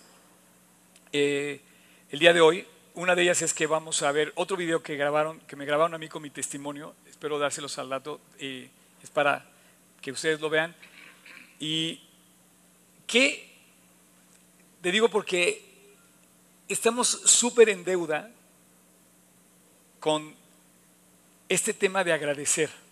eh, 1.13 1.61
el 2.11 2.19
día 2.19 2.33
de 2.33 2.41
hoy. 2.41 2.67
Una 2.95 3.15
de 3.15 3.23
ellas 3.23 3.41
es 3.41 3.53
que 3.53 3.65
vamos 3.65 4.01
a 4.03 4.11
ver 4.11 4.33
otro 4.35 4.57
video 4.57 4.83
que 4.83 4.95
grabaron, 4.97 5.39
que 5.41 5.55
me 5.55 5.65
grabaron 5.65 5.93
a 5.93 5.97
mí 5.97 6.09
con 6.09 6.21
mi 6.21 6.29
testimonio. 6.29 6.93
Espero 7.09 7.39
dárselos 7.39 7.77
al 7.79 7.89
dato. 7.89 8.19
Eh, 8.39 8.69
es 9.01 9.09
para 9.09 9.45
que 10.01 10.11
ustedes 10.11 10.41
lo 10.41 10.49
vean. 10.49 10.75
¿Y 11.59 12.01
qué? 13.07 13.49
Te 14.81 14.91
digo 14.91 15.07
porque 15.07 15.63
estamos 16.67 17.07
súper 17.07 17.69
en 17.69 17.85
deuda 17.85 18.29
con 20.01 20.35
este 21.47 21.73
tema 21.73 22.03
de 22.03 22.11
agradecer. 22.11 22.82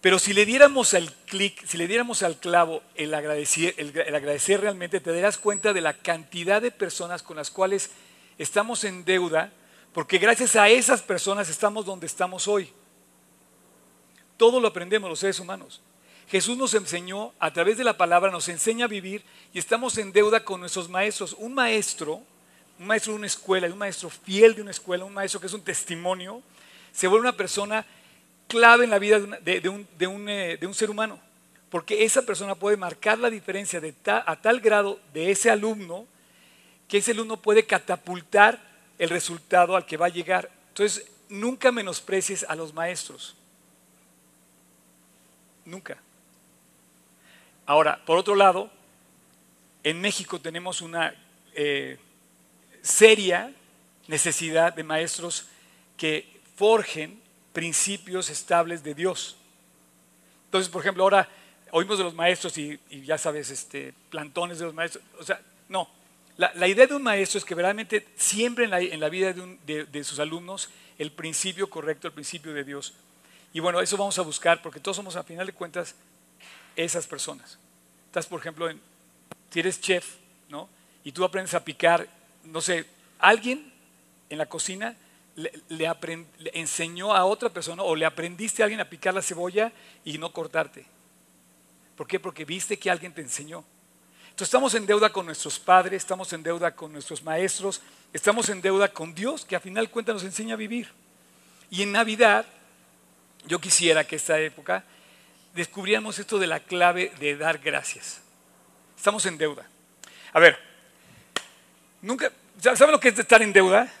Pero 0.00 0.18
si 0.18 0.32
le 0.32 0.46
diéramos 0.46 0.94
al 0.94 1.12
clic, 1.12 1.64
si 1.66 1.76
le 1.76 1.86
diéramos 1.86 2.22
al 2.22 2.38
clavo 2.38 2.82
el 2.94 3.12
agradecer, 3.12 4.60
realmente, 4.60 5.00
te 5.00 5.12
darás 5.12 5.36
cuenta 5.36 5.74
de 5.74 5.82
la 5.82 5.92
cantidad 5.92 6.62
de 6.62 6.70
personas 6.70 7.22
con 7.22 7.36
las 7.36 7.50
cuales 7.50 7.90
estamos 8.38 8.84
en 8.84 9.04
deuda, 9.04 9.52
porque 9.92 10.18
gracias 10.18 10.56
a 10.56 10.70
esas 10.70 11.02
personas 11.02 11.50
estamos 11.50 11.84
donde 11.84 12.06
estamos 12.06 12.48
hoy. 12.48 12.72
Todo 14.38 14.58
lo 14.58 14.68
aprendemos 14.68 15.10
los 15.10 15.18
seres 15.18 15.38
humanos. 15.38 15.82
Jesús 16.30 16.56
nos 16.56 16.72
enseñó, 16.72 17.34
a 17.38 17.52
través 17.52 17.76
de 17.76 17.84
la 17.84 17.98
palabra, 17.98 18.30
nos 18.30 18.48
enseña 18.48 18.86
a 18.86 18.88
vivir 18.88 19.22
y 19.52 19.58
estamos 19.58 19.98
en 19.98 20.12
deuda 20.12 20.44
con 20.44 20.60
nuestros 20.60 20.88
maestros. 20.88 21.34
Un 21.36 21.52
maestro, 21.52 22.22
un 22.78 22.86
maestro 22.86 23.12
de 23.12 23.18
una 23.18 23.26
escuela, 23.26 23.66
un 23.66 23.76
maestro 23.76 24.08
fiel 24.08 24.54
de 24.54 24.62
una 24.62 24.70
escuela, 24.70 25.04
un 25.04 25.12
maestro 25.12 25.40
que 25.40 25.48
es 25.48 25.52
un 25.52 25.62
testimonio, 25.62 26.40
se 26.92 27.06
vuelve 27.06 27.28
una 27.28 27.36
persona 27.36 27.84
clave 28.50 28.84
en 28.84 28.90
la 28.90 28.98
vida 28.98 29.20
de 29.20 29.68
un, 29.68 29.86
eh, 30.28 30.58
de 30.60 30.66
un, 30.66 30.74
ser 30.74 30.90
humano. 30.90 31.20
Porque 31.70 32.04
esa 32.04 32.22
persona 32.22 32.56
puede 32.56 32.76
marcar 32.76 33.18
la 33.18 33.30
diferencia 33.30 33.80
de 33.80 33.94
a 34.04 34.36
tal 34.42 34.60
grado 34.60 34.98
de 35.14 35.30
ese 35.30 35.50
alumno 35.50 36.06
que 36.88 36.98
ese 36.98 37.12
alumno 37.12 37.36
puede 37.36 37.64
catapultar 37.64 38.60
el 38.98 39.08
resultado 39.08 39.76
al 39.76 39.86
que 39.86 39.96
va 39.96 40.06
a 40.06 40.10
llegar. 40.10 40.50
Entonces, 40.68 41.06
nunca 41.28 41.70
menosprecies 41.70 42.44
a 42.48 42.56
los 42.56 42.74
maestros. 42.74 43.36
Nunca. 45.64 45.96
Ahora, 47.64 48.04
por 48.04 48.18
otro 48.18 48.34
lado, 48.34 48.68
en 49.84 50.00
México 50.00 50.40
tenemos 50.40 50.82
una 50.82 51.14
eh, 51.54 51.96
seria 52.82 53.52
necesidad 54.08 54.74
de 54.74 54.82
maestros 54.82 55.46
que 55.96 56.40
forjen 56.56 57.20
principios 57.52 58.30
estables 58.30 58.82
de 58.82 58.94
Dios. 58.94 59.36
Entonces, 60.46 60.68
por 60.68 60.82
ejemplo, 60.82 61.02
ahora 61.04 61.28
oímos 61.70 61.98
de 61.98 62.04
los 62.04 62.14
maestros 62.14 62.56
y, 62.58 62.78
ya 63.04 63.18
sabes, 63.18 63.50
este, 63.50 63.94
plantones 64.10 64.58
de 64.58 64.64
los 64.66 64.74
maestros. 64.74 65.04
O 65.18 65.24
sea, 65.24 65.40
no. 65.68 65.88
La, 66.36 66.66
idea 66.66 66.86
de 66.86 66.94
un 66.94 67.02
maestro 67.02 67.36
es 67.36 67.44
que 67.44 67.54
verdaderamente 67.54 68.08
siempre 68.16 68.64
en 68.64 69.00
la, 69.00 69.08
vida 69.10 69.34
de, 69.34 69.84
de, 69.84 70.04
sus 70.04 70.18
alumnos 70.20 70.70
el 70.98 71.12
principio 71.12 71.68
correcto, 71.68 72.06
el 72.06 72.14
principio 72.14 72.54
de 72.54 72.64
Dios. 72.64 72.94
Y 73.52 73.60
bueno, 73.60 73.80
eso 73.80 73.98
vamos 73.98 74.18
a 74.18 74.22
buscar 74.22 74.62
porque 74.62 74.80
todos 74.80 74.96
somos, 74.96 75.16
a 75.16 75.22
final 75.22 75.46
de 75.46 75.52
cuentas, 75.52 75.94
esas 76.76 77.06
personas. 77.06 77.58
Estás, 78.06 78.26
por 78.26 78.40
ejemplo, 78.40 78.70
en, 78.70 78.80
si 79.50 79.60
eres 79.60 79.80
chef, 79.80 80.16
¿no? 80.48 80.68
Y 81.04 81.12
tú 81.12 81.24
aprendes 81.24 81.52
a 81.52 81.62
picar, 81.62 82.08
no 82.44 82.62
sé, 82.62 82.86
alguien 83.18 83.70
en 84.30 84.38
la 84.38 84.46
cocina 84.46 84.96
le, 85.68 86.26
enseñó 86.52 87.14
a 87.14 87.24
otra 87.24 87.48
persona 87.48 87.82
o 87.82 87.94
le 87.94 88.06
aprendiste 88.06 88.62
a 88.62 88.66
alguien 88.66 88.80
a 88.80 88.88
picar 88.88 89.14
la 89.14 89.22
cebolla 89.22 89.72
y 90.04 90.18
no 90.18 90.32
cortarte. 90.32 90.86
¿Por 91.96 92.06
qué? 92.06 92.18
Porque 92.18 92.44
viste 92.44 92.78
que 92.78 92.90
alguien 92.90 93.12
te 93.12 93.20
enseñó. 93.20 93.64
Entonces 94.24 94.48
estamos 94.48 94.74
en 94.74 94.86
deuda 94.86 95.10
con 95.10 95.26
nuestros 95.26 95.58
padres, 95.58 96.02
estamos 96.02 96.32
en 96.32 96.42
deuda 96.42 96.74
con 96.74 96.92
nuestros 96.92 97.22
maestros, 97.22 97.82
estamos 98.12 98.48
en 98.48 98.60
deuda 98.60 98.88
con 98.88 99.14
Dios, 99.14 99.44
que 99.44 99.56
a 99.56 99.60
final 99.60 99.86
de 99.86 99.90
cuentas 99.92 100.14
nos 100.14 100.24
enseña 100.24 100.54
a 100.54 100.56
vivir. 100.56 100.88
Y 101.68 101.82
en 101.82 101.92
Navidad, 101.92 102.46
yo 103.46 103.60
quisiera 103.60 104.04
que 104.04 104.16
esta 104.16 104.38
época 104.40 104.84
descubríamos 105.54 106.18
esto 106.18 106.38
de 106.38 106.46
la 106.46 106.60
clave 106.60 107.12
de 107.20 107.36
dar 107.36 107.58
gracias. 107.58 108.20
Estamos 108.96 109.26
en 109.26 109.36
deuda. 109.36 109.66
A 110.32 110.40
ver, 110.40 110.58
nunca, 112.00 112.32
¿saben 112.60 112.92
lo 112.92 113.00
que 113.00 113.08
es 113.08 113.18
estar 113.18 113.42
en 113.42 113.52
deuda? 113.52 113.92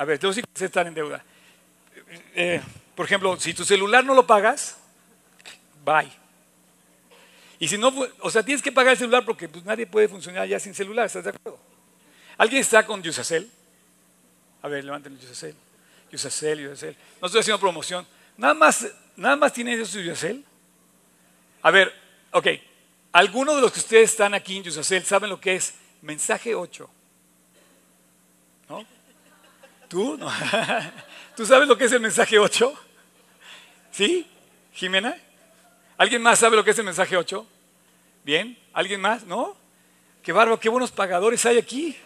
A 0.00 0.04
ver, 0.06 0.18
tengo 0.18 0.32
que 0.32 0.40
es 0.40 0.62
estar 0.62 0.86
en 0.86 0.94
deuda. 0.94 1.22
Eh, 2.34 2.58
por 2.96 3.04
ejemplo, 3.04 3.38
si 3.38 3.52
tu 3.52 3.66
celular 3.66 4.02
no 4.02 4.14
lo 4.14 4.26
pagas, 4.26 4.78
bye. 5.84 6.10
Y 7.58 7.68
si 7.68 7.76
no, 7.76 7.92
o 8.20 8.30
sea, 8.30 8.42
tienes 8.42 8.62
que 8.62 8.72
pagar 8.72 8.92
el 8.92 8.98
celular 8.98 9.26
porque 9.26 9.46
pues, 9.46 9.62
nadie 9.62 9.86
puede 9.86 10.08
funcionar 10.08 10.48
ya 10.48 10.58
sin 10.58 10.74
celular, 10.74 11.04
¿estás 11.04 11.24
de 11.24 11.30
acuerdo? 11.30 11.60
¿Alguien 12.38 12.62
está 12.62 12.86
con 12.86 13.02
Yusacel? 13.02 13.50
A 14.62 14.68
ver, 14.68 14.84
levanten 14.86 15.18
Yusacel. 15.18 15.54
Yusacel, 16.10 16.60
Yusacel. 16.60 16.96
No 17.20 17.26
estoy 17.26 17.42
haciendo 17.42 17.60
promoción. 17.60 18.06
Nada 18.38 18.54
más, 18.54 18.86
nada 19.16 19.36
más 19.36 19.52
tiene 19.52 19.74
eso 19.74 20.00
Yusacel. 20.00 20.42
A 21.60 21.70
ver, 21.70 21.92
ok. 22.30 22.46
Algunos 23.12 23.56
de 23.56 23.60
los 23.60 23.70
que 23.70 23.80
ustedes 23.80 24.12
están 24.12 24.32
aquí 24.32 24.56
en 24.56 24.62
Yusacel 24.62 25.04
saben 25.04 25.28
lo 25.28 25.38
que 25.38 25.56
es 25.56 25.74
mensaje 26.00 26.54
8. 26.54 26.88
¿No? 28.70 28.99
¿Tú? 29.90 30.16
No. 30.16 30.30
¿Tú 31.36 31.44
sabes 31.44 31.66
lo 31.66 31.76
que 31.76 31.84
es 31.86 31.92
el 31.92 32.00
mensaje 32.00 32.38
8? 32.38 32.74
¿Sí? 33.90 34.24
¿Jimena? 34.72 35.16
¿Alguien 35.98 36.22
más 36.22 36.38
sabe 36.38 36.54
lo 36.56 36.62
que 36.62 36.70
es 36.70 36.78
el 36.78 36.84
mensaje 36.84 37.16
8? 37.16 37.44
¿Bien? 38.22 38.56
¿Alguien 38.72 39.00
más? 39.00 39.24
¿No? 39.24 39.56
Qué 40.22 40.30
bárbaro, 40.30 40.60
qué 40.60 40.68
buenos 40.68 40.92
pagadores 40.92 41.44
hay 41.44 41.58
aquí. 41.58 41.96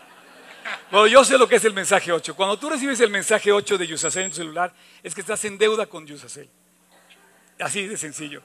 Bueno, 0.91 1.07
yo 1.09 1.23
sé 1.27 1.37
lo 1.37 1.47
que 1.47 1.57
es 1.57 1.65
el 1.67 1.75
mensaje 1.75 2.11
8. 2.11 2.35
Cuando 2.35 2.59
tú 2.59 2.71
recibes 2.71 2.99
el 3.01 3.11
mensaje 3.11 3.53
8 3.53 3.77
de 3.77 3.87
Yusacel 3.87 4.25
en 4.25 4.31
tu 4.31 4.37
celular, 4.37 4.73
es 5.03 5.15
que 5.15 5.21
estás 5.21 5.45
en 5.45 5.59
deuda 5.59 5.85
con 5.85 6.07
Yusacel. 6.07 6.49
Así 7.61 7.87
de 7.87 7.99
sencillo. 7.99 8.43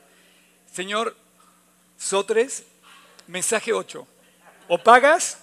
Señor 0.69 1.15
Sotres, 1.97 2.65
mensaje 3.27 3.71
8. 3.71 4.05
O 4.67 4.77
pagas 4.79 5.41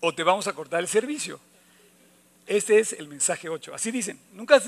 o 0.00 0.14
te 0.14 0.22
vamos 0.22 0.46
a 0.46 0.52
cortar 0.52 0.80
el 0.80 0.88
servicio. 0.88 1.40
Este 2.48 2.78
es 2.78 2.94
el 2.94 3.08
mensaje 3.08 3.48
8. 3.48 3.74
Así 3.74 3.90
dicen. 3.90 4.18
Nunca, 4.32 4.60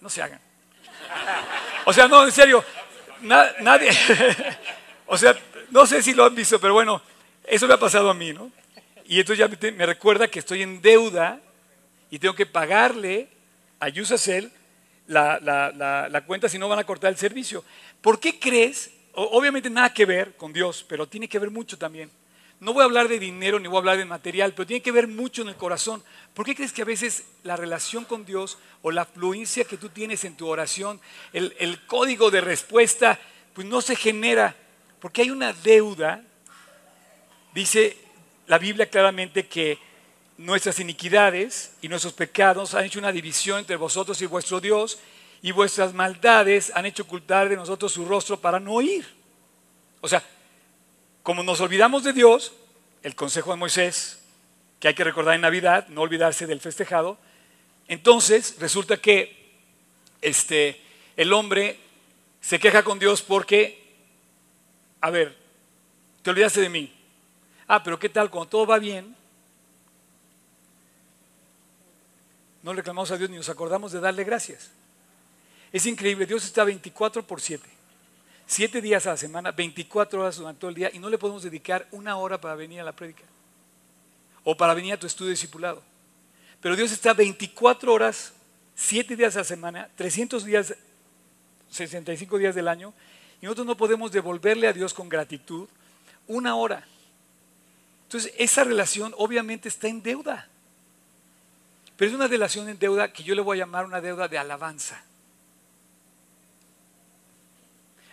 no, 0.00 0.10
se 0.10 0.22
hagan. 0.22 0.40
O 1.86 1.92
sea, 1.92 2.06
no, 2.06 2.24
en 2.24 2.32
serio, 2.32 2.62
nadie. 3.22 3.90
o 5.06 5.16
sea, 5.16 5.34
no 5.70 5.86
sé 5.86 6.02
si 6.02 6.12
lo 6.12 6.26
han 6.26 6.34
visto, 6.34 6.60
pero 6.60 6.74
bueno, 6.74 7.00
eso 7.44 7.66
me 7.66 7.74
ha 7.74 7.78
pasado 7.78 8.10
a 8.10 8.14
mí, 8.14 8.34
¿no? 8.34 8.52
Y 9.06 9.18
entonces 9.18 9.38
ya 9.38 9.72
me 9.72 9.86
recuerda 9.86 10.28
que 10.28 10.38
estoy 10.38 10.62
en 10.62 10.82
deuda 10.82 11.40
y 12.10 12.18
tengo 12.18 12.34
que 12.34 12.46
pagarle 12.46 13.28
a 13.80 13.88
Yusacel 13.88 14.52
la, 15.06 15.40
la, 15.40 16.24
cuenta 16.26 16.48
si 16.48 16.58
no 16.58 16.68
van 16.68 16.78
a 16.78 16.84
cortar 16.84 17.10
el 17.10 17.16
servicio. 17.16 17.64
¿Por 18.02 18.20
qué 18.20 18.38
crees? 18.38 18.92
obviamente 19.12 19.68
nada 19.68 19.92
que 19.92 20.06
ver 20.06 20.36
con 20.36 20.52
Dios, 20.52 20.84
pero 20.88 21.06
tiene 21.06 21.28
que 21.28 21.38
ver 21.38 21.50
mucho 21.50 21.76
también. 21.76 22.10
No 22.60 22.74
voy 22.74 22.82
a 22.82 22.84
hablar 22.84 23.08
de 23.08 23.18
dinero 23.18 23.58
ni 23.58 23.68
voy 23.68 23.76
a 23.76 23.78
hablar 23.78 23.96
de 23.96 24.04
material, 24.04 24.52
pero 24.52 24.66
tiene 24.66 24.82
que 24.82 24.92
ver 24.92 25.08
mucho 25.08 25.40
en 25.40 25.48
el 25.48 25.56
corazón. 25.56 26.04
¿Por 26.34 26.44
qué 26.44 26.54
crees 26.54 26.74
que 26.74 26.82
a 26.82 26.84
veces 26.84 27.24
la 27.42 27.56
relación 27.56 28.04
con 28.04 28.26
Dios 28.26 28.58
o 28.82 28.90
la 28.90 29.06
fluencia 29.06 29.64
que 29.64 29.78
tú 29.78 29.88
tienes 29.88 30.24
en 30.24 30.36
tu 30.36 30.46
oración, 30.46 31.00
el, 31.32 31.80
código 31.86 32.30
de 32.30 32.42
respuesta, 32.42 33.18
pues 33.54 33.66
no 33.66 33.80
se 33.80 33.96
genera? 33.96 34.54
Porque 35.00 35.22
hay 35.22 35.30
una 35.30 35.54
deuda, 35.54 36.22
dice 37.54 37.96
la 38.46 38.58
Biblia 38.58 38.90
claramente 38.90 39.46
que 39.46 39.78
nuestras 40.36 40.80
iniquidades 40.80 41.72
y 41.80 41.88
nuestros 41.88 42.12
pecados 42.12 42.74
han 42.74 42.84
hecho 42.84 42.98
una 42.98 43.12
división 43.12 43.60
entre 43.60 43.76
vosotros 43.76 44.20
y 44.20 44.26
vuestro 44.26 44.60
Dios, 44.60 44.98
y 45.40 45.52
vuestras 45.52 45.94
maldades 45.94 46.70
han 46.74 46.84
hecho 46.84 47.04
ocultar 47.04 47.48
de 47.48 47.56
nosotros 47.56 47.90
su 47.90 48.04
rostro 48.04 48.38
para 48.38 48.60
no 48.60 48.72
oír. 48.72 49.06
O 50.02 50.08
sea, 50.08 50.22
como 51.22 51.42
nos 51.42 51.60
olvidamos 51.60 52.04
de 52.04 52.12
Dios, 52.12 52.52
el 53.02 53.14
consejo 53.14 53.50
de 53.50 53.56
Moisés, 53.56 54.20
que 54.78 54.88
hay 54.88 54.94
que 54.94 55.04
recordar 55.04 55.34
en 55.34 55.42
Navidad, 55.42 55.88
no 55.88 56.02
olvidarse 56.02 56.46
del 56.46 56.60
festejado, 56.60 57.18
entonces 57.88 58.56
resulta 58.58 58.96
que 58.96 59.54
este, 60.22 60.80
el 61.16 61.32
hombre 61.32 61.78
se 62.40 62.58
queja 62.58 62.82
con 62.82 62.98
Dios 62.98 63.22
porque, 63.22 63.82
a 65.00 65.10
ver, 65.10 65.36
te 66.22 66.30
olvidaste 66.30 66.60
de 66.60 66.68
mí, 66.68 66.92
Ah, 67.72 67.84
pero 67.84 68.00
¿qué 68.00 68.08
tal? 68.08 68.28
Cuando 68.30 68.48
todo 68.48 68.66
va 68.66 68.80
bien, 68.80 69.14
no 72.64 72.72
reclamamos 72.72 73.12
a 73.12 73.16
Dios 73.16 73.30
ni 73.30 73.36
nos 73.36 73.48
acordamos 73.48 73.92
de 73.92 74.00
darle 74.00 74.24
gracias. 74.24 74.72
Es 75.70 75.86
increíble, 75.86 76.26
Dios 76.26 76.44
está 76.44 76.64
24 76.64 77.24
por 77.24 77.40
7. 77.40 77.64
Siete 78.50 78.80
días 78.80 79.06
a 79.06 79.10
la 79.10 79.16
semana, 79.16 79.52
24 79.52 80.20
horas 80.20 80.38
durante 80.38 80.58
todo 80.58 80.70
el 80.70 80.74
día 80.74 80.90
y 80.92 80.98
no 80.98 81.08
le 81.08 81.18
podemos 81.18 81.44
dedicar 81.44 81.86
una 81.92 82.16
hora 82.16 82.40
para 82.40 82.56
venir 82.56 82.80
a 82.80 82.84
la 82.84 82.90
prédica 82.90 83.22
o 84.42 84.56
para 84.56 84.74
venir 84.74 84.92
a 84.92 84.98
tu 84.98 85.06
estudio 85.06 85.30
discipulado. 85.30 85.80
Pero 86.60 86.74
Dios 86.74 86.90
está 86.90 87.14
24 87.14 87.92
horas, 87.92 88.32
7 88.74 89.14
días 89.14 89.36
a 89.36 89.38
la 89.38 89.44
semana, 89.44 89.88
300 89.94 90.44
días, 90.44 90.74
65 91.70 92.38
días 92.38 92.56
del 92.56 92.66
año 92.66 92.92
y 93.40 93.44
nosotros 93.44 93.68
no 93.68 93.76
podemos 93.76 94.10
devolverle 94.10 94.66
a 94.66 94.72
Dios 94.72 94.94
con 94.94 95.08
gratitud 95.08 95.68
una 96.26 96.56
hora. 96.56 96.84
Entonces, 98.08 98.34
esa 98.36 98.64
relación 98.64 99.14
obviamente 99.16 99.68
está 99.68 99.86
en 99.86 100.02
deuda. 100.02 100.48
Pero 101.96 102.08
es 102.08 102.16
una 102.16 102.26
relación 102.26 102.68
en 102.68 102.80
deuda 102.80 103.12
que 103.12 103.22
yo 103.22 103.36
le 103.36 103.42
voy 103.42 103.58
a 103.58 103.60
llamar 103.64 103.84
una 103.84 104.00
deuda 104.00 104.26
de 104.26 104.38
alabanza. 104.38 105.04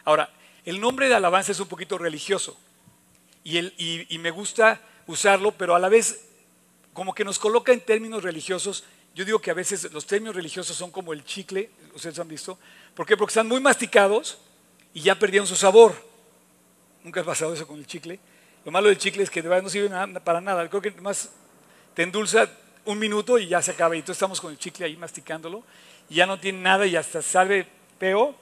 Ahora, 0.07 0.29
el 0.63 0.79
nombre 0.79 1.09
de 1.09 1.15
alabanza 1.15 1.51
es 1.51 1.59
un 1.59 1.67
poquito 1.67 1.97
religioso 1.97 2.57
y, 3.43 4.17
me 4.19 4.31
gusta 4.31 4.79
usarlo, 5.05 5.51
pero 5.51 5.75
a 5.75 5.79
la 5.79 5.89
vez 5.89 6.29
como 6.93 7.13
que 7.13 7.25
nos 7.25 7.37
coloca 7.37 7.73
en 7.73 7.81
términos 7.81 8.23
religiosos. 8.23 8.85
Yo 9.13 9.25
digo 9.25 9.39
que 9.39 9.51
a 9.51 9.53
veces 9.53 9.91
los 9.91 10.07
términos 10.07 10.33
religiosos 10.33 10.77
son 10.77 10.91
como 10.91 11.11
el 11.11 11.25
chicle, 11.25 11.69
ustedes 11.93 12.17
han 12.19 12.29
visto. 12.29 12.57
¿Por 12.95 13.05
qué? 13.05 13.17
Porque 13.17 13.31
están 13.31 13.49
muy 13.49 13.59
masticados 13.59 14.37
y 14.93 15.01
ya 15.01 15.19
perdieron 15.19 15.45
su 15.45 15.57
sabor. 15.57 15.93
Nunca 17.03 17.19
ha 17.19 17.25
pasado 17.25 17.53
eso 17.53 17.67
con 17.67 17.77
el 17.77 17.85
chicle. 17.85 18.17
Lo 18.63 18.71
malo 18.71 18.87
del 18.87 18.97
chicle 18.97 19.23
es 19.23 19.29
que 19.29 19.41
de 19.41 19.49
verdad 19.49 19.63
no 19.63 19.69
sirve 19.69 19.89
para 20.21 20.39
nada. 20.39 20.69
Creo 20.69 20.81
que 20.81 20.91
más 21.01 21.31
te 21.93 22.03
endulza 22.03 22.49
un 22.85 22.97
minuto 22.97 23.37
y 23.37 23.49
ya 23.49 23.61
se 23.61 23.71
acaba. 23.71 23.93
Y 23.93 23.99
entonces 23.99 24.19
estamos 24.19 24.39
con 24.39 24.51
el 24.51 24.57
chicle 24.57 24.85
ahí 24.85 24.95
masticándolo. 24.95 25.65
Y 26.09 26.15
ya 26.15 26.25
no 26.25 26.39
tiene 26.39 26.59
nada 26.59 26.85
y 26.85 26.95
hasta 26.95 27.21
sale 27.21 27.67
peo 27.99 28.33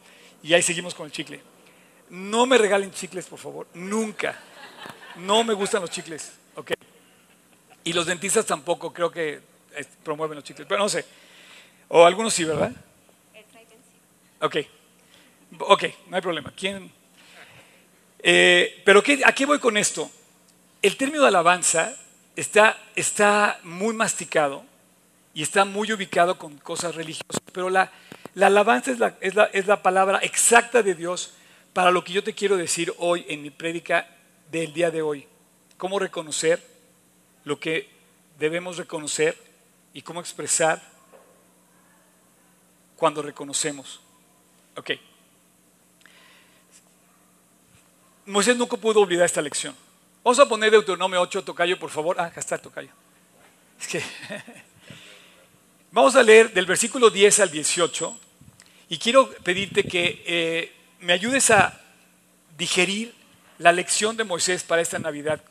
y 0.44 0.54
ahí 0.54 0.62
seguimos 0.62 0.94
con 0.94 1.08
el 1.08 1.12
chicle. 1.12 1.55
No 2.10 2.46
me 2.46 2.58
regalen 2.58 2.92
chicles, 2.92 3.26
por 3.26 3.40
favor. 3.40 3.68
Nunca. 3.74 4.38
No 5.18 5.44
me 5.44 5.54
gustan 5.54 5.82
los 5.82 5.90
chicles. 5.90 6.34
¿ok? 6.56 6.72
Y 7.84 7.94
los 7.94 8.06
dentistas 8.06 8.46
tampoco 8.46 8.92
creo 8.92 9.12
que 9.12 9.42
promueven 10.04 10.36
los 10.36 10.44
chicles. 10.44 10.68
Pero 10.68 10.80
no 10.80 10.90
sé. 10.90 11.06
O 11.88 12.06
algunos 12.06 12.34
sí, 12.34 12.44
¿verdad? 12.44 12.72
Ok. 14.42 14.58
Ok, 15.60 15.84
no 16.08 16.16
hay 16.16 16.22
problema. 16.22 16.54
¿Quién? 16.56 16.92
Eh, 18.20 18.82
pero 18.84 19.04
¿qué, 19.04 19.22
¿a 19.24 19.34
voy 19.46 19.60
con 19.60 19.78
esto? 19.78 20.10
El 20.82 20.98
término 20.98 21.22
de 21.22 21.28
alabanza 21.28 21.96
está, 22.36 22.78
está 22.96 23.60
muy 23.64 23.94
masticado 23.94 24.66
y 25.34 25.44
está 25.44 25.66
muy 25.66 25.92
ubicado 25.92 26.38
con 26.38 26.58
cosas 26.58 26.96
religiosas, 26.96 27.42
pero 27.52 27.70
la, 27.70 27.92
la 28.34 28.48
alabanza 28.48 28.92
es 28.92 29.00
la, 29.00 29.16
es, 29.22 29.36
la, 29.36 29.46
es 29.46 29.68
la, 29.68 29.84
palabra 29.84 30.20
exacta 30.20 30.82
de 30.82 30.96
Dios 30.96 31.34
para 31.76 31.92
lo 31.92 32.06
que 32.06 32.14
yo 32.14 32.24
te 32.24 32.34
quiero 32.34 32.56
decir 32.56 32.94
hoy 33.00 33.26
en 33.28 33.42
mi 33.42 33.50
prédica 33.50 34.08
del 34.50 34.72
día 34.72 34.92
de 34.92 35.02
hoy. 35.02 35.28
Cómo 35.76 36.00
reconocer 36.00 36.66
lo 37.44 37.60
que 37.60 37.90
debemos 38.40 38.78
reconocer 38.78 39.38
y 39.92 40.02
cómo 40.02 40.22
expresar 40.22 40.82
cuando 42.96 43.22
reconocemos. 43.22 44.00
Ok. 44.78 44.92
Moisés 48.28 48.56
nunca 48.56 48.78
pudo 48.78 49.02
olvidar 49.02 49.26
esta 49.26 49.42
lección. 49.42 49.76
Vamos 50.24 50.40
a 50.40 50.48
poner 50.48 50.72
Deuteronomio 50.72 51.20
8, 51.20 51.44
Tocayo, 51.44 51.78
por 51.78 51.90
favor. 51.90 52.16
Ah, 52.18 52.28
acá 52.28 52.40
está 52.40 52.58
Tocayo. 52.58 52.94
Es 53.78 53.88
que 53.90 54.02
Vamos 55.92 56.16
a 56.16 56.24
leer 56.24 56.54
del 56.54 56.68
versículo 56.68 57.10
10 57.10 57.42
al 57.42 57.52
18 57.52 58.20
y 58.88 58.98
quiero 58.98 59.30
pedirte 59.44 59.84
que 59.84 60.24
eh, 60.26 60.76
me 61.06 61.14
ayudes 61.14 61.52
a 61.52 61.80
digerir 62.58 63.14
la 63.60 63.72
lección 63.72 64.18
de 64.18 64.24
Moisés 64.24 64.64
para 64.64 64.82
esta 64.82 64.98
Navidad. 64.98 65.42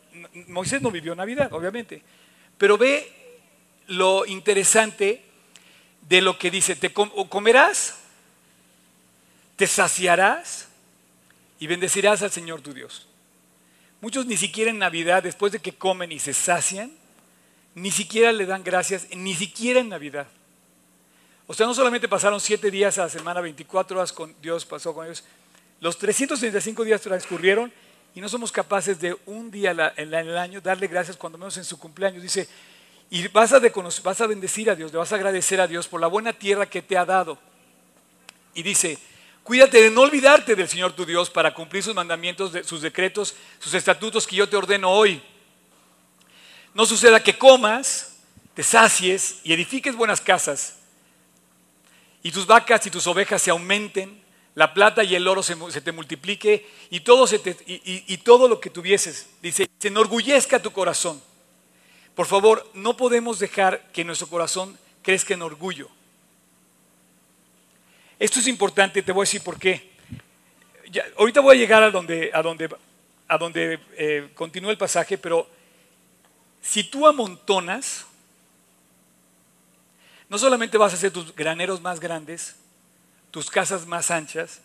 Moisés 0.49 0.83
no 0.83 0.91
vivió 0.91 1.15
Navidad, 1.15 1.53
obviamente, 1.53 2.03
pero 2.59 2.77
ve 2.77 3.41
lo 3.87 4.27
interesante 4.27 5.23
de 6.09 6.21
lo 6.21 6.39
que 6.39 6.51
dice, 6.51 6.75
te 6.75 6.93
comerás, 6.93 8.01
te 9.57 9.67
saciarás 9.67 10.69
y 11.61 11.67
bendecirás 11.67 12.23
al 12.23 12.33
Señor 12.33 12.61
tu 12.61 12.75
Dios. 12.75 13.07
Muchos 14.01 14.27
ni 14.27 14.37
siquiera 14.37 14.71
en 14.71 14.79
Navidad, 14.79 15.23
después 15.23 15.53
de 15.53 15.61
que 15.61 15.73
comen 15.73 16.11
y 16.11 16.19
se 16.19 16.35
sacian, 16.35 16.91
ni 17.75 17.91
siquiera 17.91 18.33
le 18.33 18.45
dan 18.45 18.65
gracias, 18.65 19.07
ni 19.15 19.35
siquiera 19.35 19.81
en 19.81 19.89
Navidad. 19.89 20.27
O 21.47 21.55
sea, 21.55 21.67
no 21.67 21.75
solamente 21.75 22.09
pasaron 22.09 22.41
siete 22.41 22.71
días 22.71 22.99
a 22.99 23.03
la 23.03 23.09
semana, 23.09 23.41
24 23.41 23.97
horas 23.97 24.13
con 24.13 24.35
Dios 24.41 24.65
pasó 24.65 24.95
con 24.95 25.07
ellos, 25.07 25.25
los 25.85 25.99
365 25.99 26.83
días 26.83 27.03
transcurrieron 27.03 27.71
y 28.15 28.21
no 28.21 28.29
somos 28.29 28.51
capaces 28.51 28.99
de 28.99 29.17
un 29.27 29.51
día 29.51 29.93
en 29.97 30.15
el 30.15 30.37
año 30.39 30.61
darle 30.61 30.87
gracias 30.87 31.17
cuando 31.17 31.37
menos 31.39 31.57
en 31.59 31.65
su 31.65 31.79
cumpleaños. 31.79 32.23
Dice, 32.23 32.49
y 33.11 33.29
vas 33.29 33.53
a, 33.53 33.61
vas 34.03 34.21
a 34.21 34.27
bendecir 34.27 34.71
a 34.71 34.75
Dios, 34.75 34.91
le 34.91 34.99
vas 34.99 35.13
a 35.13 35.17
agradecer 35.17 35.61
a 35.61 35.67
Dios 35.67 35.87
por 35.87 36.01
la 36.01 36.07
buena 36.07 36.33
tierra 36.33 36.65
que 36.65 36.81
te 36.81 36.97
ha 36.97 37.05
dado. 37.05 37.39
Y 38.55 38.63
dice, 38.63 38.99
cuídate 39.43 39.83
de 39.83 39.91
no 39.91 40.01
olvidarte 40.01 40.57
del 40.57 40.69
Señor 40.69 40.95
tu 40.95 41.05
Dios 41.05 41.29
para 41.29 41.53
cumplir 41.53 41.83
sus 41.83 41.95
mandamientos, 41.95 42.53
sus 42.65 42.81
decretos, 42.81 43.37
sus 43.59 43.75
estatutos 43.75 44.27
que 44.27 44.37
yo 44.37 44.49
te 44.49 44.57
ordeno 44.57 44.91
hoy 44.91 45.23
no 46.75 46.85
suceda 46.85 47.23
que 47.23 47.39
comas, 47.39 48.17
te 48.53 48.63
sacies 48.63 49.41
y 49.45 49.53
edifiques 49.53 49.95
buenas 49.95 50.21
casas, 50.21 50.77
y 52.23 52.33
tus 52.33 52.47
vacas 52.47 52.85
y 52.87 52.91
tus 52.91 53.07
ovejas 53.07 53.41
se 53.41 53.51
aumenten, 53.51 54.24
la 54.55 54.73
plata 54.73 55.03
y 55.03 55.15
el 55.15 55.27
oro 55.27 55.43
se, 55.43 55.57
te 55.81 55.93
multiplique, 55.93 56.67
y 56.91 57.01
todo, 57.01 57.27
y, 57.67 58.17
todo 58.19 58.49
lo 58.49 58.61
que 58.61 58.71
tuvieses, 58.71 59.29
dice, 59.43 59.69
se 59.79 59.89
enorgullezca 59.89 60.63
tu 60.63 60.71
corazón. 60.71 61.21
Por 62.15 62.27
favor, 62.27 62.71
no 62.75 62.97
podemos 62.97 63.41
dejar 63.41 63.91
que 63.93 64.05
nuestro 64.05 64.29
corazón 64.29 64.79
crezca 65.03 65.35
en 65.35 65.43
orgullo. 65.43 65.89
Esto 68.21 68.39
es 68.39 68.47
importante, 68.47 69.03
te 69.03 69.11
voy 69.11 69.23
a 69.23 69.27
decir 69.29 69.43
por 69.43 69.59
qué. 69.59 69.91
ahorita 71.19 71.41
voy 71.41 71.57
a 71.57 71.59
llegar 71.59 71.83
a 71.83 71.91
donde, 71.91 72.31
a 72.33 72.41
donde, 72.41 72.69
a 73.27 73.39
donde 73.39 73.81
eh, 73.97 74.31
continúa 74.35 74.71
el 74.71 74.79
pasaje, 74.79 75.19
pero 75.19 75.49
si 76.63 76.85
tú 76.85 77.09
amontonas, 77.09 78.07
no 80.29 80.39
solamente 80.39 80.79
vas 80.79 80.93
a 80.93 80.97
hacer 80.97 81.11
tus 81.11 81.35
graneros 81.35 81.81
más 81.81 81.99
grandes, 81.99 82.57
tus 83.35 83.51
casas 83.51 83.85
más 83.89 84.13
anchas, 84.13 84.61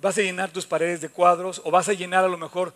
vas 0.00 0.16
a 0.16 0.22
llenar 0.22 0.52
tus 0.52 0.66
paredes 0.66 1.00
de 1.00 1.08
cuadros, 1.08 1.60
o 1.64 1.72
vas 1.72 1.88
a 1.88 1.94
llenar 1.94 2.24
a 2.24 2.28
lo 2.28 2.38
mejor 2.38 2.72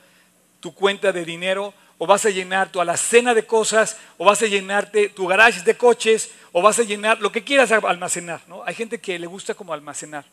tu 0.58 0.74
cuenta 0.74 1.12
de 1.12 1.24
dinero, 1.24 1.72
o 1.96 2.08
vas 2.08 2.26
a 2.26 2.30
llenar 2.30 2.72
tu 2.72 2.80
alacena 2.80 3.32
de 3.32 3.46
cosas, 3.46 3.96
o 4.18 4.24
vas 4.24 4.42
a 4.42 4.46
llenarte 4.46 5.10
tu 5.10 5.28
garage 5.28 5.62
de 5.62 5.76
coches, 5.76 6.30
o 6.50 6.60
vas 6.60 6.80
a 6.80 6.82
llenar 6.82 7.20
lo 7.20 7.30
que 7.30 7.44
quieras 7.44 7.70
almacenar. 7.70 8.40
¿no? 8.48 8.64
Hay 8.64 8.74
gente 8.74 8.98
que 8.98 9.16
le 9.16 9.28
gusta 9.28 9.54
como 9.54 9.72
almacenar. 9.72 10.24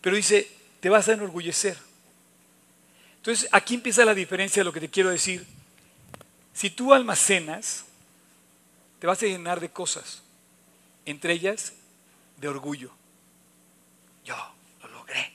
Pero 0.00 0.14
dice, 0.14 0.48
te 0.78 0.88
vas 0.88 1.08
a 1.08 1.14
enorgullecer. 1.14 1.76
Entonces, 3.16 3.48
aquí 3.50 3.74
empieza 3.74 4.04
la 4.04 4.14
diferencia 4.14 4.60
de 4.60 4.66
lo 4.66 4.72
que 4.72 4.78
te 4.78 4.88
quiero 4.88 5.10
decir 5.10 5.44
si 6.52 6.70
tú 6.70 6.94
almacenas, 6.94 7.86
te 9.00 9.08
vas 9.08 9.20
a 9.20 9.26
llenar 9.26 9.58
de 9.58 9.70
cosas, 9.70 10.22
entre 11.06 11.32
ellas 11.32 11.72
de 12.36 12.46
orgullo. 12.46 12.92
Yo 14.24 14.36
lo 14.82 14.88
logré. 14.88 15.32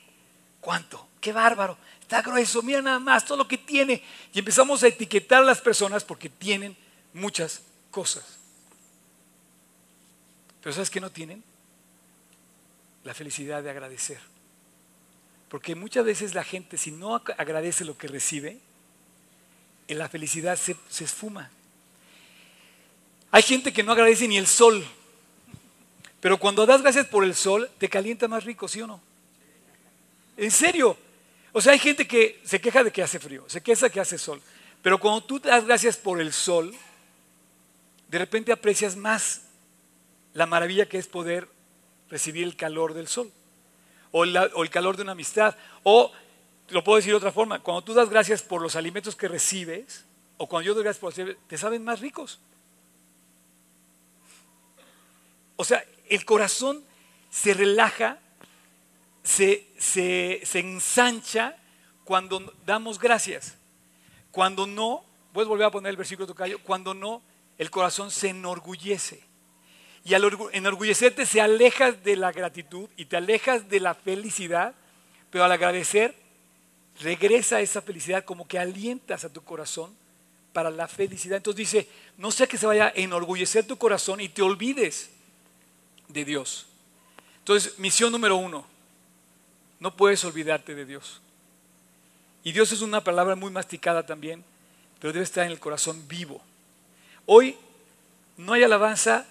¿Cuánto? 0.68 1.08
¡Qué 1.22 1.32
bárbaro! 1.32 1.78
Está 2.02 2.22
grueso, 2.22 2.62
mira 2.62 2.82
nada 2.82 3.00
más 3.00 3.24
todo 3.24 3.38
lo 3.38 3.48
que 3.48 3.58
tiene. 3.58 4.04
Y 4.34 4.40
empezamos 4.40 4.84
a 4.84 4.88
etiquetar 4.88 5.42
a 5.42 5.46
las 5.46 5.62
personas 5.62 6.04
porque 6.04 6.28
tienen 6.28 6.76
muchas 7.14 7.62
cosas. 7.90 8.38
Pero 10.62 10.74
¿sabes 10.74 10.90
qué 10.90 11.00
no 11.00 11.10
tienen? 11.10 11.42
La 13.06 13.14
felicidad 13.14 13.64
de 13.64 13.70
agradecer. 13.70 14.20
Porque 15.48 15.74
muchas 15.74 16.04
veces 16.04 16.36
la 16.36 16.44
gente, 16.44 16.78
si 16.78 16.92
no 16.92 17.16
agradece 17.16 17.86
lo 17.86 17.98
que 17.98 18.10
recibe, 18.10 18.60
la 19.88 20.10
felicidad 20.10 20.58
se, 20.58 20.76
esfuma. 21.02 21.50
Hay 23.32 23.44
gente 23.44 23.72
que 23.72 23.84
no 23.84 23.94
agradece 23.94 24.28
ni 24.28 24.38
el 24.38 24.48
sol, 24.48 24.86
pero 26.20 26.38
cuando 26.38 26.66
das 26.66 26.82
gracias 26.82 27.08
por 27.08 27.24
el 27.24 27.36
sol, 27.36 27.72
te 27.78 27.88
calienta 27.88 28.28
más 28.28 28.44
rico, 28.44 28.68
¿sí 28.68 28.82
o 28.82 28.88
no? 28.88 29.07
En 30.38 30.52
serio. 30.52 30.98
O 31.52 31.62
sea, 31.62 31.74
hay 31.74 31.80
gente 31.80 32.08
que 32.08 32.40
se 32.44 32.62
queja 32.62 32.84
de 32.84 32.92
que 32.92 33.02
hace 33.02 33.20
frío, 33.20 33.44
se 33.48 33.62
queja 33.62 33.88
de 33.88 33.92
que 33.92 34.00
hace 34.00 34.18
sol, 34.18 34.42
pero 34.84 35.00
cuando 35.00 35.24
tú 35.24 35.40
das 35.40 35.66
gracias 35.66 35.98
por 35.98 36.22
el 36.22 36.32
sol, 36.32 36.74
de 38.10 38.18
repente 38.20 38.52
aprecias 38.52 38.96
más 38.96 39.42
la 40.34 40.46
maravilla 40.46 40.88
que 40.88 41.00
es 41.00 41.08
poder 41.08 41.50
recibir 42.10 42.44
el 42.44 42.56
calor 42.56 42.94
del 42.94 43.08
sol, 43.08 43.32
o, 44.12 44.24
el 44.24 44.70
calor 44.70 44.96
de 44.96 45.04
una 45.04 45.14
amistad, 45.14 45.56
o 45.84 46.12
lo 46.70 46.84
puedo 46.84 46.98
decir 46.98 47.12
de 47.12 47.18
otra 47.18 47.32
forma, 47.32 47.60
cuando 47.60 47.84
tú 47.84 47.94
das 47.94 48.10
gracias 48.10 48.44
por 48.44 48.62
los 48.62 48.76
alimentos 48.76 49.16
que 49.16 49.28
recibes, 49.28 50.06
o 50.38 50.48
cuando 50.48 50.68
yo 50.68 50.74
doy 50.74 50.84
gracias 50.84 51.02
por 51.02 51.10
los 51.10 51.18
alimentos, 51.18 51.44
te 51.48 51.58
saben 51.58 51.84
más 51.84 52.00
ricos. 52.00 52.40
O 55.56 55.64
sea, 55.64 55.84
el 56.08 56.24
corazón 56.24 56.84
se 57.32 57.54
relaja, 57.54 58.20
se, 59.28 59.68
se, 59.78 60.60
ensancha 60.60 61.58
cuando 62.06 62.54
damos 62.66 62.98
gracias. 62.98 63.58
Cuando 64.32 64.66
no, 64.66 65.04
voy 65.34 65.44
a 65.44 65.48
volver 65.50 65.68
a 65.68 65.72
poner 65.72 65.90
el 65.90 65.98
versículo 65.98 66.26
de 66.26 66.34
Tocayo, 66.34 66.60
cuando 66.64 66.94
no, 66.94 67.22
el 67.58 67.70
corazón 67.70 68.10
se 68.10 68.30
enorgullece. 68.30 69.22
Y 70.06 70.14
al 70.14 70.24
enorgullecerte 70.54 71.26
se 71.26 71.42
alejas 71.42 72.02
de 72.06 72.16
la 72.16 72.32
gratitud 72.32 72.90
y 72.96 73.06
te 73.06 73.18
alejas 73.18 73.68
de 73.68 73.82
la 73.82 73.94
felicidad, 73.94 74.74
pero 75.30 75.44
al 75.44 75.52
agradecer 75.52 76.16
regresa 77.02 77.60
esa 77.60 77.82
felicidad 77.82 78.24
como 78.24 78.48
que 78.48 78.58
alientas 78.58 79.26
a 79.26 79.34
tu 79.34 79.44
corazón 79.44 79.94
para 80.54 80.72
la 80.72 80.88
felicidad. 80.88 81.36
Entonces 81.36 81.58
dice, 81.58 81.90
no 82.16 82.32
sea 82.32 82.48
que 82.48 82.58
se 82.58 82.66
vaya 82.66 82.86
a 82.86 82.94
enorgullecer 82.96 83.68
tu 83.68 83.78
corazón 83.78 84.22
y 84.22 84.30
te 84.30 84.42
olvides 84.42 85.10
de 86.08 86.24
Dios. 86.24 86.68
Entonces, 87.40 87.78
misión 87.78 88.14
número 88.14 88.38
uno, 88.38 88.77
no 89.80 89.96
puedes 89.96 90.24
olvidarte 90.26 90.76
de 90.76 90.86
Dios. 90.86 91.22
Y 92.44 92.52
Dios 92.52 92.72
es 92.72 92.82
una 92.82 93.04
palabra 93.04 93.36
muy 93.36 93.52
masticada 93.52 94.06
también, 94.06 94.44
pero 95.00 95.14
debe 95.14 95.24
estar 95.24 95.46
en 95.46 95.52
el 95.52 95.60
corazón 95.60 96.08
vivo. 96.08 96.42
Hoy 97.26 97.58
no 98.38 98.54
hay 98.54 98.64
alabanza 98.64 99.26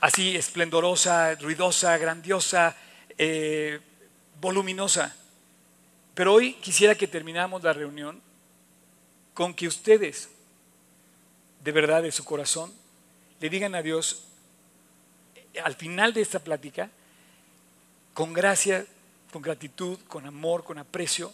así 0.00 0.36
esplendorosa, 0.36 1.34
ruidosa, 1.36 1.96
grandiosa, 1.96 2.76
eh, 3.16 3.80
voluminosa. 4.38 5.16
Pero 6.14 6.34
hoy 6.34 6.54
quisiera 6.54 6.94
que 6.94 7.08
termináramos 7.08 7.62
la 7.62 7.72
reunión 7.72 8.20
con 9.32 9.54
que 9.54 9.66
ustedes, 9.66 10.28
de 11.62 11.72
verdad, 11.72 12.02
de 12.02 12.12
su 12.12 12.22
corazón, 12.24 12.70
le 13.40 13.48
digan 13.48 13.74
a 13.74 13.80
Dios, 13.80 14.24
al 15.64 15.74
final 15.74 16.12
de 16.12 16.20
esta 16.20 16.38
plática, 16.38 16.90
con 18.14 18.32
gracia, 18.32 18.86
con 19.32 19.42
gratitud, 19.42 19.98
con 20.06 20.24
amor, 20.24 20.64
con 20.64 20.78
aprecio, 20.78 21.32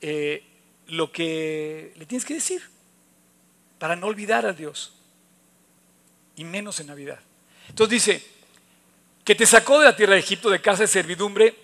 eh, 0.00 0.42
lo 0.86 1.10
que 1.10 1.92
le 1.96 2.06
tienes 2.06 2.24
que 2.24 2.34
decir 2.34 2.62
para 3.78 3.96
no 3.96 4.06
olvidar 4.06 4.46
a 4.46 4.52
Dios 4.52 4.92
y 6.36 6.44
menos 6.44 6.78
en 6.80 6.86
Navidad. 6.86 7.18
Entonces 7.68 7.90
dice, 7.90 8.34
que 9.24 9.34
te 9.34 9.46
sacó 9.46 9.78
de 9.80 9.86
la 9.86 9.96
tierra 9.96 10.14
de 10.14 10.20
Egipto 10.20 10.50
de 10.50 10.60
casa 10.60 10.82
de 10.82 10.88
servidumbre, 10.88 11.56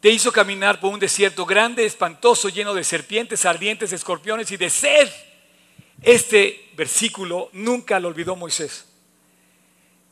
te 0.00 0.10
hizo 0.10 0.32
caminar 0.32 0.80
por 0.80 0.92
un 0.92 1.00
desierto 1.00 1.44
grande, 1.44 1.84
espantoso, 1.84 2.48
lleno 2.48 2.74
de 2.74 2.84
serpientes, 2.84 3.44
ardientes, 3.44 3.92
escorpiones 3.92 4.50
y 4.50 4.56
de 4.56 4.70
sed. 4.70 5.08
Este 6.02 6.70
versículo 6.76 7.50
nunca 7.52 8.00
lo 8.00 8.08
olvidó 8.08 8.34
Moisés. 8.34 8.87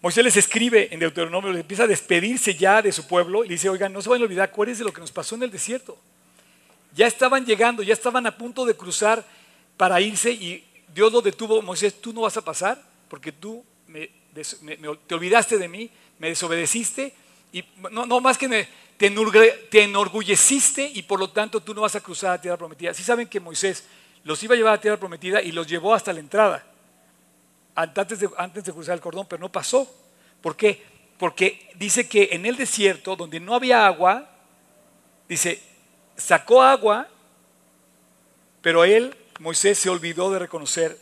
Moisés 0.07 0.23
les 0.23 0.37
escribe 0.37 0.87
en 0.93 1.01
Deuteronomio, 1.01 1.51
les 1.51 1.63
empieza 1.63 1.83
a 1.83 1.89
despedirse 1.89 2.55
ya 2.55 2.81
de 2.81 2.93
su 2.93 3.09
pueblo 3.09 3.45
y 3.45 3.49
dice, 3.49 3.69
oigan, 3.69 3.93
no 3.93 4.01
se 4.01 4.09
van 4.09 4.21
a 4.21 4.25
olvidar, 4.25 4.49
acuérdense 4.49 4.83
de 4.83 4.85
lo 4.85 4.93
que 4.93 5.01
nos 5.01 5.11
pasó 5.11 5.35
en 5.35 5.43
el 5.43 5.51
desierto. 5.51 5.99
Ya 6.95 7.09
estaban 7.09 7.45
llegando, 7.45 7.83
ya 7.83 7.93
estaban 7.93 8.25
a 8.25 8.37
punto 8.39 8.65
de 8.65 8.77
cruzar 8.77 9.25
para 9.77 10.01
irse 10.01 10.31
y 10.31 10.65
Dios 10.95 11.13
lo 11.13 11.21
detuvo, 11.23 11.61
Moisés, 11.61 12.01
tú 12.01 12.13
no 12.13 12.21
vas 12.21 12.37
a 12.37 12.43
pasar 12.43 12.81
porque 13.09 13.33
tú 13.33 13.65
te 14.33 15.15
olvidaste 15.17 15.59
de 15.59 15.67
mí, 15.67 15.91
me 16.21 16.29
desobedeciste 16.29 17.13
y 17.53 17.65
no, 17.91 18.21
más 18.21 18.39
que 18.39 18.69
te, 18.97 19.83
enorgulleciste 19.83 20.89
y 20.95 21.03
por 21.03 21.19
lo 21.19 21.31
tanto 21.31 21.61
tú 21.61 21.75
no 21.75 21.81
vas 21.81 21.97
a 21.97 22.01
cruzar 22.01 22.31
la 22.31 22.41
tierra 22.41 22.57
prometida. 22.57 22.95
Si 22.95 23.03
saben 23.03 23.27
que 23.27 23.41
Moisés 23.41 23.83
los 24.23 24.41
iba 24.45 24.55
a 24.55 24.57
llevar 24.57 24.75
a 24.75 24.81
tierra 24.81 24.99
prometida 24.99 25.43
y 25.43 25.51
los 25.51 25.67
llevó 25.67 25.95
hasta 25.95 26.13
la 26.13 26.21
entrada, 26.21 26.65
antes 27.77 28.19
de, 28.19 28.31
antes 28.39 28.65
de 28.65 28.73
cruzar 28.73 28.95
el 28.95 29.01
cordón, 29.01 29.27
pero 29.29 29.41
no 29.41 29.53
pasó. 29.53 29.89
¿Por 30.41 30.57
qué? 30.57 30.83
Porque 31.19 31.71
dice 31.77 32.09
que 32.09 32.31
en 32.33 32.47
el 32.47 32.57
desierto, 32.57 33.15
donde 33.15 33.39
no 33.39 33.55
había 33.55 33.87
agua, 33.87 34.31
dice, 35.29 35.63
sacó 36.17 36.63
agua, 36.63 37.09
pero 38.63 38.85
él, 38.85 39.15
Moisés, 39.39 39.79
se 39.79 39.91
olvidó 39.91 40.31
de 40.33 40.39
reconocer. 40.39 40.99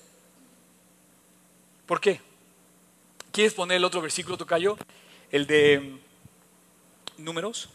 ¿Por 1.87 2.00
qué? 2.00 2.20
¿Quieres 3.30 3.54
poner 3.54 3.78
el 3.78 3.84
otro 3.84 4.00
versículo, 4.00 4.37
Tocayo? 4.37 4.76
El 5.30 5.46
de 5.46 5.98
Números. 7.18 7.70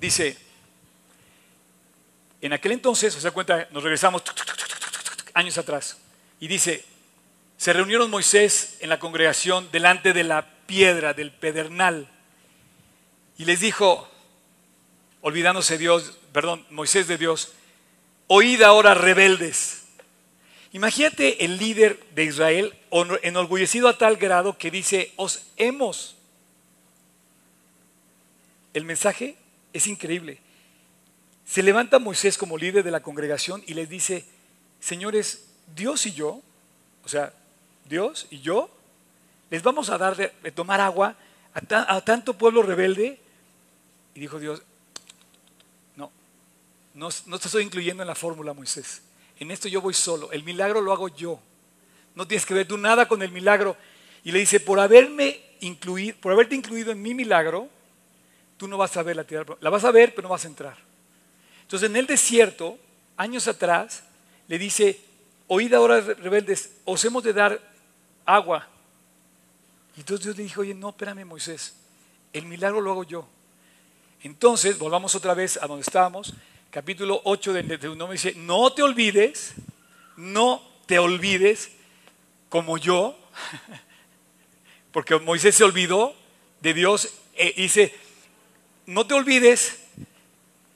Dice, 0.00 0.36
en 2.40 2.52
aquel 2.52 2.72
entonces, 2.72 3.14
o 3.16 3.20
sea, 3.20 3.30
cuenta, 3.30 3.68
nos 3.70 3.82
regresamos 3.82 4.22
años 5.34 5.58
atrás, 5.58 5.98
y 6.40 6.48
dice, 6.48 6.84
se 7.56 7.72
reunieron 7.72 8.10
Moisés 8.10 8.76
en 8.80 8.88
la 8.88 8.98
congregación 8.98 9.68
delante 9.72 10.12
de 10.12 10.24
la 10.24 10.46
piedra 10.66 11.14
del 11.14 11.32
pedernal, 11.32 12.08
y 13.36 13.44
les 13.44 13.60
dijo, 13.60 14.08
olvidándose 15.20 15.78
Dios, 15.78 16.18
perdón, 16.32 16.66
Moisés 16.70 17.06
de 17.08 17.18
Dios, 17.18 17.52
oíd 18.26 18.62
ahora 18.62 18.94
rebeldes. 18.94 19.84
Imagínate 20.72 21.44
el 21.44 21.56
líder 21.56 21.98
de 22.14 22.24
Israel 22.24 22.74
enorgullecido 23.22 23.88
a 23.88 23.96
tal 23.96 24.16
grado 24.16 24.58
que 24.58 24.70
dice, 24.70 25.12
os 25.16 25.46
hemos. 25.56 26.16
El 28.74 28.84
mensaje 28.84 29.36
es 29.72 29.86
increíble. 29.86 30.38
Se 31.46 31.62
levanta 31.62 31.98
Moisés 31.98 32.36
como 32.36 32.58
líder 32.58 32.84
de 32.84 32.90
la 32.90 33.00
congregación 33.00 33.62
y 33.66 33.74
les 33.74 33.88
dice, 33.88 34.26
señores, 34.80 35.47
Dios 35.74 36.06
y 36.06 36.12
yo, 36.12 36.40
o 37.04 37.08
sea, 37.08 37.32
Dios 37.88 38.26
y 38.30 38.40
yo, 38.40 38.70
les 39.50 39.62
vamos 39.62 39.90
a 39.90 39.98
dar 39.98 40.16
de, 40.16 40.28
tomar 40.52 40.80
agua 40.80 41.16
a, 41.54 42.00
tanto 42.00 42.34
pueblo 42.34 42.62
rebelde. 42.62 43.18
Y 44.14 44.20
dijo 44.20 44.38
Dios, 44.38 44.62
no, 45.96 46.10
no, 47.26 47.38
te 47.38 47.46
estoy 47.46 47.62
incluyendo 47.62 48.02
en 48.02 48.08
la 48.08 48.14
fórmula, 48.14 48.52
Moisés. 48.52 49.02
En 49.38 49.50
esto 49.50 49.68
yo 49.68 49.80
voy 49.80 49.94
solo. 49.94 50.32
El 50.32 50.42
milagro 50.42 50.80
lo 50.80 50.92
hago 50.92 51.08
yo. 51.08 51.40
No 52.14 52.26
tienes 52.26 52.44
que 52.44 52.54
ver 52.54 52.66
tú 52.66 52.76
nada 52.76 53.06
con 53.06 53.22
el 53.22 53.30
milagro. 53.30 53.76
Y 54.24 54.32
le 54.32 54.40
dice, 54.40 54.58
por 54.58 54.80
haberme 54.80 55.40
incluido, 55.60 56.16
por 56.20 56.32
haberte 56.32 56.56
incluido 56.56 56.90
en 56.90 57.00
mi 57.00 57.14
milagro, 57.14 57.68
tú 58.56 58.66
no 58.66 58.76
vas 58.76 58.96
a 58.96 59.02
ver 59.04 59.14
la 59.14 59.24
tierra. 59.24 59.56
La 59.60 59.70
vas 59.70 59.84
a 59.84 59.92
ver, 59.92 60.14
pero 60.14 60.26
no 60.26 60.32
vas 60.32 60.44
a 60.44 60.48
entrar. 60.48 60.76
Entonces 61.62 61.88
en 61.88 61.96
el 61.96 62.06
desierto, 62.06 62.78
años 63.16 63.46
atrás, 63.46 64.02
le 64.48 64.58
dice, 64.58 65.00
oíd 65.48 65.74
ahora 65.74 66.00
rebeldes, 66.00 66.70
os 66.84 67.04
hemos 67.04 67.24
de 67.24 67.32
dar 67.32 67.60
agua. 68.24 68.68
Y 69.96 70.00
entonces 70.00 70.26
Dios 70.26 70.36
le 70.36 70.44
dijo, 70.44 70.60
oye, 70.60 70.74
no, 70.74 70.90
espérame 70.90 71.24
Moisés, 71.24 71.74
el 72.32 72.44
milagro 72.44 72.80
lo 72.80 72.92
hago 72.92 73.04
yo. 73.04 73.28
Entonces, 74.22 74.78
volvamos 74.78 75.14
otra 75.14 75.34
vez 75.34 75.56
a 75.60 75.66
donde 75.66 75.82
estábamos, 75.82 76.34
capítulo 76.70 77.20
8 77.24 77.52
del 77.52 77.68
Deuteronomio 77.68 78.12
dice, 78.12 78.34
no 78.36 78.72
te 78.72 78.82
olvides, 78.82 79.54
no 80.16 80.62
te 80.86 80.98
olvides 80.98 81.70
como 82.48 82.78
yo, 82.78 83.18
porque 84.92 85.18
Moisés 85.18 85.54
se 85.54 85.64
olvidó 85.64 86.14
de 86.60 86.74
Dios 86.74 87.14
e 87.34 87.52
dice, 87.52 87.94
no 88.86 89.06
te 89.06 89.14
olvides 89.14 89.84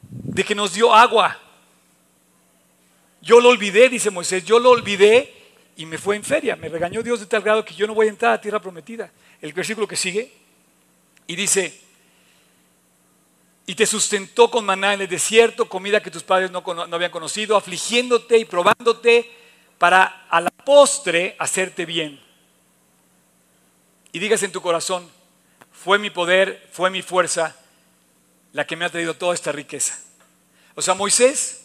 de 0.01 0.45
que 0.45 0.55
nos 0.55 0.75
dio 0.75 0.95
agua. 0.95 1.41
Yo 3.23 3.41
lo 3.41 3.51
olvidé, 3.51 3.89
dice 3.89 4.11
Moisés, 4.11 4.45
yo 4.45 4.59
lo 4.59 4.71
olvidé 4.71 5.33
y 5.77 5.87
me 5.87 5.97
fue 5.97 6.17
en 6.17 6.25
feria. 6.25 6.57
Me 6.57 6.69
regañó 6.69 7.03
Dios 7.03 7.21
de 7.21 7.27
tal 7.27 7.43
grado 7.43 7.65
que 7.65 7.75
yo 7.75 7.87
no 7.87 7.95
voy 7.95 8.09
a 8.09 8.11
entrar 8.11 8.33
a 8.33 8.41
tierra 8.41 8.61
prometida. 8.61 9.11
El 9.41 9.53
versículo 9.53 9.87
que 9.87 9.97
sigue 9.97 10.33
y 11.29 11.37
dice, 11.37 11.81
y 13.65 13.77
te 13.77 13.87
sustentó 13.87 14.51
con 14.51 14.65
maná 14.65 14.95
en 14.95 15.03
el 15.03 15.09
desierto, 15.09 15.69
comida 15.69 16.03
que 16.03 16.11
tus 16.11 16.25
padres 16.25 16.51
no, 16.51 16.65
habían 16.93 17.13
conocido, 17.13 17.57
afligiéndote 17.57 18.39
y 18.39 18.45
probándote 18.45 19.31
para 19.79 20.27
a 20.29 20.41
la 20.41 20.51
postre 20.51 21.37
hacerte 21.39 21.87
bien. 21.87 22.21
Y 24.11 24.19
digas 24.19 24.43
en 24.43 24.53
tu 24.53 24.61
corazón, 24.61 25.09
fue 25.71 25.99
mi 25.99 26.11
poder, 26.11 26.69
fue 26.73 26.91
mi 26.91 27.03
fuerza 27.03 27.57
la 28.53 28.67
que 28.67 28.77
me 28.77 28.85
ha 28.85 28.91
traído 28.91 29.15
toda 29.15 29.33
esta 29.33 29.53
riqueza. 29.53 29.99
O 30.75 30.83
sea, 30.83 30.95
Moisés 30.95 31.62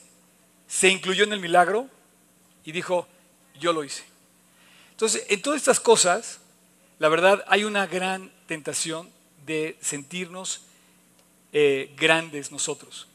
se 0.67 0.89
incluyó 0.89 1.23
en 1.23 1.33
el 1.33 1.39
milagro 1.39 1.87
y 2.63 2.71
dijo, 2.71 3.07
yo 3.59 3.73
lo 3.73 3.83
hice. 3.83 4.03
Entonces, 4.91 5.25
en 5.29 5.41
todas 5.41 5.57
estas 5.57 5.79
cosas, 5.79 6.39
la 6.99 7.09
verdad, 7.09 7.43
hay 7.47 7.63
una 7.63 7.85
gran 7.87 8.31
tentación 8.47 9.09
de 9.45 9.77
sentirnos 9.81 10.61
eh, 11.53 11.93
grandes 11.97 12.51
nosotros. 12.51 13.07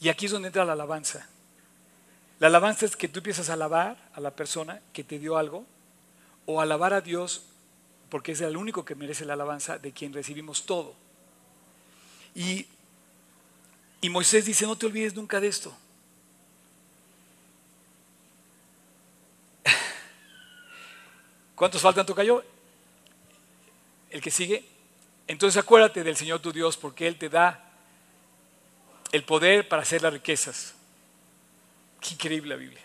Y 0.00 0.08
aquí 0.08 0.26
es 0.26 0.32
donde 0.32 0.48
entra 0.48 0.64
la 0.64 0.72
alabanza. 0.72 1.28
La 2.38 2.46
alabanza 2.46 2.86
es 2.86 2.96
que 2.96 3.08
tú 3.08 3.18
empiezas 3.18 3.50
a 3.50 3.52
alabar 3.52 3.98
a 4.14 4.20
la 4.20 4.30
persona 4.30 4.80
que 4.92 5.04
te 5.04 5.18
dio 5.18 5.36
algo 5.36 5.66
o 6.46 6.60
alabar 6.60 6.94
a 6.94 7.02
Dios 7.02 7.42
porque 8.08 8.32
es 8.32 8.40
el 8.40 8.56
único 8.56 8.84
que 8.84 8.94
merece 8.94 9.24
la 9.24 9.34
alabanza 9.34 9.78
de 9.78 9.92
quien 9.92 10.12
recibimos 10.12 10.64
todo. 10.64 10.94
Y, 12.34 12.66
y 14.00 14.08
Moisés 14.08 14.46
dice, 14.46 14.66
no 14.66 14.76
te 14.76 14.86
olvides 14.86 15.14
nunca 15.14 15.38
de 15.38 15.48
esto. 15.48 15.76
¿Cuántos 21.60 21.82
faltan, 21.82 22.06
Tocayo? 22.06 22.42
El 24.08 24.22
que 24.22 24.30
sigue. 24.30 24.64
Entonces 25.26 25.62
acuérdate 25.62 26.02
del 26.02 26.16
Señor 26.16 26.40
tu 26.40 26.54
Dios 26.54 26.78
porque 26.78 27.06
Él 27.06 27.18
te 27.18 27.28
da 27.28 27.70
el 29.12 29.24
poder 29.24 29.68
para 29.68 29.82
hacer 29.82 30.00
las 30.00 30.14
riquezas. 30.14 30.72
Qué 32.00 32.14
increíble 32.14 32.48
la 32.48 32.56
Biblia. 32.56 32.80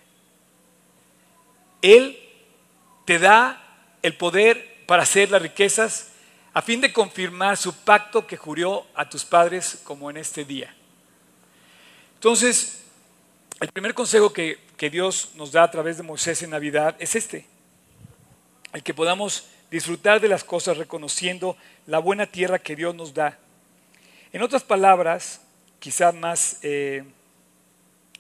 Él 1.81 2.19
te 3.05 3.17
da 3.17 3.65
el 4.01 4.17
poder 4.17 4.83
para 4.87 5.03
hacer 5.03 5.31
las 5.31 5.41
riquezas 5.41 6.09
a 6.53 6.61
fin 6.61 6.81
de 6.81 6.91
confirmar 6.91 7.55
su 7.55 7.73
pacto 7.73 8.27
que 8.27 8.35
juró 8.35 8.87
a 8.93 9.07
tus 9.07 9.23
padres 9.23 9.79
como 9.85 10.09
en 10.09 10.17
este 10.17 10.43
día. 10.43 10.75
Entonces, 12.15 12.83
el 13.61 13.69
primer 13.69 13.93
consejo 13.93 14.33
que, 14.33 14.59
que 14.75 14.89
Dios 14.89 15.29
nos 15.35 15.53
da 15.53 15.63
a 15.63 15.71
través 15.71 15.95
de 15.95 16.03
Moisés 16.03 16.43
en 16.43 16.49
Navidad 16.49 16.97
es 16.99 17.15
este, 17.15 17.54
el 18.75 18.83
que 18.83 18.93
podamos 18.93 19.45
disfrutar 19.71 20.19
de 20.19 20.27
las 20.27 20.43
cosas 20.43 20.77
reconociendo 20.77 21.55
la 21.87 21.99
buena 21.99 22.25
tierra 22.25 22.59
que 22.59 22.75
Dios 22.75 22.93
nos 22.93 23.13
da. 23.13 23.39
En 24.33 24.41
otras 24.41 24.63
palabras, 24.63 25.39
quizá 25.79 26.11
más 26.11 26.59
eh, 26.61 27.05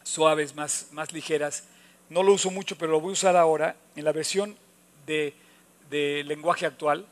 suaves, 0.03 0.55
más, 0.55 0.87
más 0.91 1.11
ligeras. 1.11 1.65
No 2.09 2.23
lo 2.23 2.31
uso 2.31 2.51
mucho, 2.51 2.77
pero 2.77 2.93
lo 2.93 3.01
voy 3.01 3.09
a 3.09 3.13
usar 3.13 3.35
ahora 3.35 3.75
en 3.97 4.05
la 4.05 4.13
versión 4.13 4.55
de, 5.05 5.33
de 5.89 6.23
lenguaje 6.25 6.65
actual. 6.65 7.05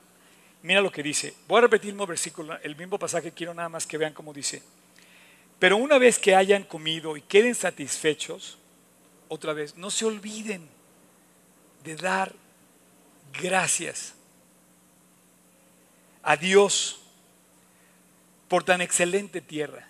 Mira 0.62 0.80
lo 0.80 0.92
que 0.92 1.04
dice. 1.04 1.34
Voy 1.50 1.58
a 1.58 1.62
repetir 1.62 1.90
el 1.90 1.96
mismo 1.96 2.08
versículo, 2.08 2.58
el 2.64 2.78
mismo 2.78 2.98
pasaje, 2.98 3.34
quiero 3.34 3.54
nada 3.54 3.68
más 3.68 3.86
que 3.86 3.98
vean 3.98 4.14
cómo 4.14 4.32
dice. 4.32 4.64
Pero 5.60 5.76
una 5.76 5.98
vez 5.98 6.18
que 6.18 6.34
hayan 6.34 6.64
comido 6.64 7.18
y 7.18 7.22
queden 7.22 7.56
satisfechos, 7.56 8.58
otra 9.28 9.52
vez, 9.52 9.76
no 9.76 9.92
se 9.92 10.06
olviden 10.06 10.66
de 11.84 11.98
dar 11.98 12.43
gracias 13.42 14.14
a 16.22 16.38
Dios 16.38 17.00
por 18.48 18.64
tan 18.64 18.82
excelente 18.82 19.42
tierra. 19.42 19.88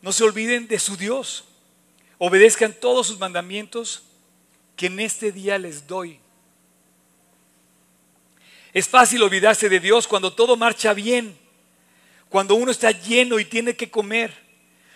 No 0.00 0.12
se 0.12 0.24
olviden 0.24 0.66
de 0.68 0.78
su 0.78 0.96
Dios. 0.96 1.44
Obedezcan 2.18 2.72
todos 2.72 3.06
sus 3.06 3.18
mandamientos 3.18 4.04
que 4.76 4.86
en 4.86 5.00
este 5.00 5.32
día 5.32 5.58
les 5.58 5.86
doy. 5.86 6.18
Es 8.72 8.88
fácil 8.88 9.22
olvidarse 9.22 9.68
de 9.68 9.80
Dios 9.80 10.08
cuando 10.08 10.32
todo 10.32 10.56
marcha 10.56 10.94
bien, 10.94 11.36
cuando 12.28 12.54
uno 12.54 12.70
está 12.70 12.90
lleno 12.90 13.38
y 13.38 13.44
tiene 13.44 13.76
que 13.76 13.90
comer, 13.90 14.32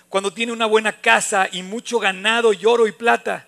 cuando 0.09 0.33
tiene 0.33 0.53
una 0.53 0.67
buena 0.67 1.01
casa 1.01 1.49
y 1.53 1.62
mucho 1.62 1.99
ganado 1.99 2.53
y 2.53 2.65
oro 2.65 2.87
y 2.87 2.93
plata, 2.93 3.47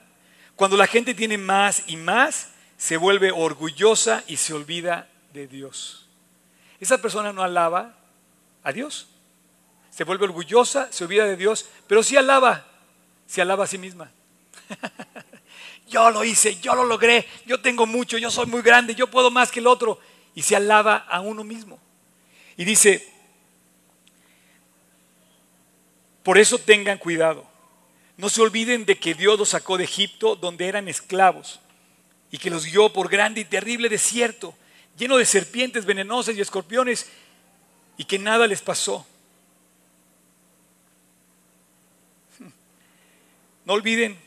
cuando 0.55 0.77
la 0.77 0.87
gente 0.87 1.15
tiene 1.15 1.39
más 1.39 1.85
y 1.87 1.97
más, 1.97 2.51
se 2.79 2.97
vuelve 2.97 3.33
orgullosa 3.33 4.23
y 4.29 4.37
se 4.37 4.55
olvida 4.55 5.09
de 5.35 5.49
Dios. 5.49 6.07
Esa 6.81 6.99
persona 6.99 7.33
no 7.33 7.43
alaba 7.43 7.99
a 8.63 8.73
Dios. 8.73 9.09
Se 9.91 10.05
vuelve 10.05 10.25
orgullosa, 10.25 10.91
se 10.93 11.03
olvida 11.03 11.25
de 11.27 11.37
Dios, 11.37 11.69
pero 11.89 12.05
sí 12.05 12.17
alaba, 12.17 12.65
se 13.27 13.43
alaba 13.43 13.65
a 13.65 13.67
sí 13.67 13.79
misma. 13.79 14.13
yo 15.89 16.09
lo 16.13 16.23
hice, 16.23 16.61
yo 16.61 16.77
lo 16.77 16.85
logré, 16.85 17.27
yo 17.47 17.61
tengo 17.61 17.85
mucho, 17.85 18.17
yo 18.17 18.31
soy 18.31 18.47
muy 18.47 18.63
grande, 18.63 18.95
yo 18.95 19.11
puedo 19.11 19.29
más 19.33 19.51
que 19.51 19.59
el 19.59 19.67
otro. 19.67 19.99
Y 20.37 20.43
se 20.43 20.55
alaba 20.55 20.99
a 20.99 21.21
uno 21.21 21.43
mismo. 21.43 21.81
Y 22.57 22.65
dice, 22.65 23.13
por 26.23 26.39
eso 26.39 26.59
tengan 26.59 26.99
cuidado. 26.99 27.45
No 28.17 28.29
se 28.29 28.41
olviden 28.41 28.85
de 28.85 28.97
que 28.99 29.15
Dios 29.15 29.37
los 29.37 29.49
sacó 29.49 29.77
de 29.79 29.85
Egipto 29.85 30.37
donde 30.37 30.69
eran 30.69 30.87
esclavos 30.87 31.59
y 32.31 32.39
que 32.39 32.51
los 32.51 32.65
guió 32.65 32.93
por 32.93 33.09
grande 33.09 33.41
y 33.41 33.45
terrible 33.45 33.89
desierto, 33.89 34.55
lleno 34.97 35.17
de 35.17 35.25
serpientes 35.25 35.85
venenosas 35.85 36.37
y 36.37 36.41
escorpiones, 36.41 37.09
y 37.97 38.05
que 38.05 38.19
nada 38.19 38.47
les 38.47 38.63
pasó. 38.63 39.07
No 43.65 43.75
olviden 43.75 44.19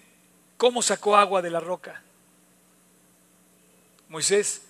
cómo 0.58 0.84
sacó 0.84 1.18
agua 1.18 1.42
de 1.42 1.50
la 1.50 1.60
roca. 1.60 2.04
Moisés 4.08 4.62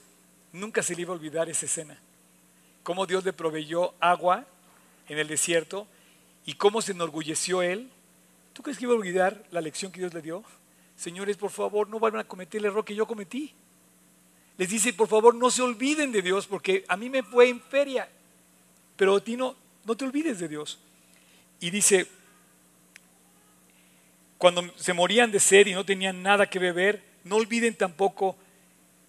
nunca 0.53 0.81
se 0.81 0.95
le 0.95 1.01
iba 1.01 1.11
a 1.11 1.15
olvidar 1.17 1.49
esa 1.49 1.65
escena. 1.65 1.97
Cómo 2.83 3.05
Dios 3.05 3.25
le 3.25 3.33
proveyó 3.33 3.93
agua 3.99 4.45
en 5.09 5.17
el 5.17 5.27
desierto 5.27 5.87
y 6.45 6.53
cómo 6.53 6.81
se 6.81 6.93
enorgulleció 6.93 7.61
él. 7.61 7.89
¿Tú 8.53 8.63
crees 8.63 8.77
que 8.77 8.85
iba 8.85 8.93
a 8.93 8.97
olvidar 8.97 9.43
la 9.51 9.61
lección 9.61 9.91
que 9.91 9.99
Dios 9.99 10.13
le 10.13 10.21
dio? 10.21 10.43
Señores, 11.01 11.35
por 11.35 11.49
favor, 11.49 11.89
no 11.89 11.97
vuelvan 11.97 12.21
a 12.21 12.27
cometer 12.27 12.59
el 12.59 12.65
error 12.65 12.85
que 12.85 12.93
yo 12.93 13.07
cometí. 13.07 13.51
Les 14.55 14.69
dice, 14.69 14.93
por 14.93 15.07
favor, 15.07 15.33
no 15.33 15.49
se 15.49 15.63
olviden 15.63 16.11
de 16.11 16.21
Dios, 16.21 16.45
porque 16.45 16.85
a 16.87 16.95
mí 16.95 17.09
me 17.09 17.23
fue 17.23 17.49
en 17.49 17.59
feria, 17.59 18.07
pero 18.97 19.15
a 19.15 19.19
ti 19.19 19.35
no, 19.35 19.55
no 19.83 19.97
te 19.97 20.05
olvides 20.05 20.37
de 20.37 20.47
Dios. 20.47 20.77
Y 21.59 21.71
dice, 21.71 22.05
cuando 24.37 24.71
se 24.75 24.93
morían 24.93 25.31
de 25.31 25.39
sed 25.39 25.65
y 25.65 25.73
no 25.73 25.83
tenían 25.83 26.21
nada 26.21 26.47
que 26.47 26.59
beber, 26.59 27.03
no 27.23 27.37
olviden 27.37 27.73
tampoco 27.73 28.37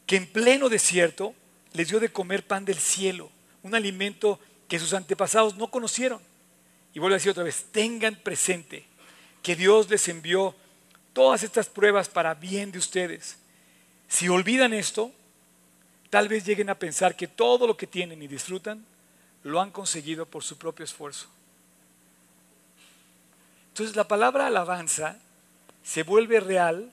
que 0.06 0.16
en 0.16 0.26
pleno 0.26 0.70
desierto 0.70 1.34
les 1.74 1.88
dio 1.88 2.00
de 2.00 2.10
comer 2.10 2.46
pan 2.46 2.64
del 2.64 2.78
cielo, 2.78 3.30
un 3.62 3.74
alimento 3.74 4.40
que 4.66 4.78
sus 4.78 4.94
antepasados 4.94 5.58
no 5.58 5.70
conocieron. 5.70 6.22
Y 6.94 7.00
vuelvo 7.00 7.16
a 7.16 7.18
decir 7.18 7.32
otra 7.32 7.44
vez, 7.44 7.66
tengan 7.70 8.16
presente 8.16 8.86
que 9.42 9.56
Dios 9.56 9.90
les 9.90 10.08
envió 10.08 10.56
todas 11.12 11.42
estas 11.42 11.68
pruebas 11.68 12.08
para 12.08 12.34
bien 12.34 12.72
de 12.72 12.78
ustedes. 12.78 13.36
Si 14.08 14.28
olvidan 14.28 14.72
esto, 14.72 15.12
tal 16.10 16.28
vez 16.28 16.44
lleguen 16.44 16.70
a 16.70 16.78
pensar 16.78 17.16
que 17.16 17.28
todo 17.28 17.66
lo 17.66 17.76
que 17.76 17.86
tienen 17.86 18.22
y 18.22 18.28
disfrutan 18.28 18.84
lo 19.42 19.60
han 19.60 19.70
conseguido 19.70 20.26
por 20.26 20.42
su 20.42 20.56
propio 20.56 20.84
esfuerzo. 20.84 21.26
Entonces 23.68 23.96
la 23.96 24.06
palabra 24.06 24.46
alabanza 24.46 25.18
se 25.82 26.02
vuelve 26.02 26.40
real, 26.40 26.92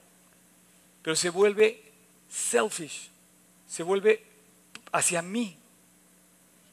pero 1.02 1.16
se 1.16 1.30
vuelve 1.30 1.84
selfish, 2.30 3.10
se 3.68 3.84
vuelve 3.84 4.24
hacia 4.92 5.22
mí. 5.22 5.58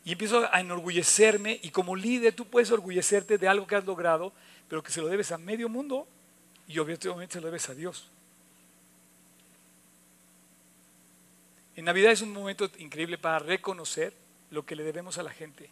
Y 0.05 0.13
empiezo 0.13 0.49
a 0.53 0.61
enorgullecerme 0.61 1.59
y 1.63 1.71
como 1.71 1.97
líder 1.97 2.33
tú 2.35 2.45
puedes 2.47 2.71
orgullecerte 2.71 3.39
de 3.39 3.49
algo 3.49 3.67
que 3.67 3.75
has 3.75 3.85
logrado, 3.85 4.33
pero 4.69 4.83
que 4.83 4.93
se 4.93 5.01
lo 5.01 5.09
debes 5.09 5.33
a 5.33 5.39
medio 5.39 5.69
mundo 5.69 6.07
y 6.69 6.79
obviamente 6.79 7.41
lo 7.41 7.47
debes 7.47 7.69
a 7.69 7.75
Dios. 7.75 8.09
En 11.77 11.85
Navidad 11.85 12.13
es 12.13 12.23
un 12.23 12.33
momento 12.33 12.71
increíble 12.79 13.19
para 13.19 13.39
reconocer 13.39 14.15
lo 14.51 14.65
que 14.65 14.75
le 14.75 14.83
debemos 14.83 15.19
a 15.19 15.23
la 15.23 15.31
gente. 15.31 15.69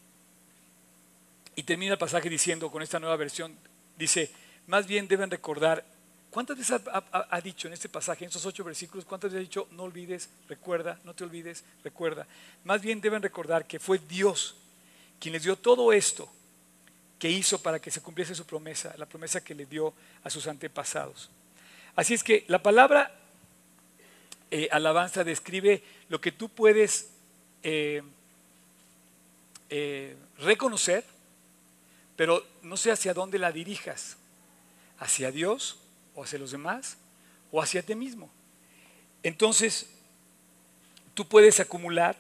Y 1.57 1.63
termina 1.63 1.93
el 1.93 1.99
pasaje 1.99 2.29
diciendo, 2.29 2.71
con 2.71 2.83
esta 2.83 3.01
nueva 3.01 3.17
versión, 3.17 3.57
dice, 3.97 4.31
más 4.67 4.87
bien 4.87 5.09
deben 5.09 5.31
recordar, 5.31 5.85
¿cuántas 6.31 6.59
veces 6.59 6.81
ha, 6.87 7.41
dicho 7.41 7.69
en 7.69 7.75
este 7.75 7.89
pasaje, 7.89 8.25
en 8.25 8.29
estos 8.29 8.45
ocho 8.45 8.65
versículos, 8.65 9.05
cuántas 9.05 9.31
veces 9.31 9.39
ha 9.39 9.49
dicho, 9.49 9.69
no 9.71 9.85
olvides, 9.85 10.29
recuerda, 10.49 11.01
no 11.05 11.15
te 11.15 11.25
olvides, 11.25 11.65
recuerda? 11.83 12.27
Más 12.65 12.83
bien 12.83 13.01
deben 13.01 13.23
recordar 13.23 13.67
que 13.67 13.79
fue 13.79 13.99
Dios 13.99 14.57
quien 15.19 15.33
les 15.33 15.45
dio 15.45 15.57
todo 15.57 15.93
esto 15.93 16.31
que 17.25 17.31
hizo 17.31 17.59
para 17.63 17.81
que 17.81 17.91
se 17.91 18.03
cumpliese 18.03 18.35
su 18.35 18.45
promesa, 18.45 18.95
la 18.99 19.07
promesa 19.07 19.43
que 19.43 19.55
le 19.55 19.65
dio 19.65 19.95
a 20.25 20.29
sus 20.29 20.47
antepasados. 20.47 21.31
Así 21.97 22.13
es 22.13 22.23
que 22.23 22.45
la 22.49 22.63
palabra 22.63 23.19
eh, 24.51 24.69
alabanza 24.71 25.25
describe 25.25 25.83
lo 26.11 26.21
que 26.21 26.33
tú 26.33 26.51
puedes 26.51 27.09
eh, 27.63 28.03
eh, 29.71 30.15
reconocer, 30.37 31.03
pero 32.15 32.47
no 32.61 32.77
sé 32.77 32.93
hacia 32.93 33.15
dónde 33.15 33.39
la 33.39 33.53
dirijas, 33.53 34.19
hacia 34.99 35.31
Dios 35.31 35.79
o 36.15 36.25
hacia 36.25 36.39
los 36.39 36.51
demás 36.51 36.99
o 37.51 37.63
hacia 37.63 37.83
ti 37.83 37.95
mismo. 37.95 38.29
Entonces, 39.23 39.89
tú 41.15 41.27
puedes 41.27 41.59
acumular 41.59 42.19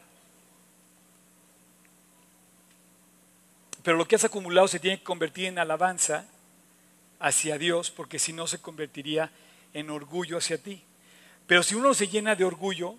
Pero 3.84 3.98
lo 3.98 4.08
que 4.08 4.16
has 4.16 4.24
acumulado 4.24 4.66
se 4.66 4.80
tiene 4.80 4.98
que 4.98 5.04
convertir 5.04 5.44
en 5.44 5.58
alabanza 5.58 6.24
hacia 7.20 7.58
Dios, 7.58 7.90
porque 7.90 8.18
si 8.18 8.32
no 8.32 8.46
se 8.46 8.58
convertiría 8.58 9.30
en 9.74 9.90
orgullo 9.90 10.38
hacia 10.38 10.58
ti. 10.58 10.82
Pero 11.46 11.62
si 11.62 11.74
uno 11.74 11.92
se 11.92 12.08
llena 12.08 12.34
de 12.34 12.44
orgullo, 12.44 12.96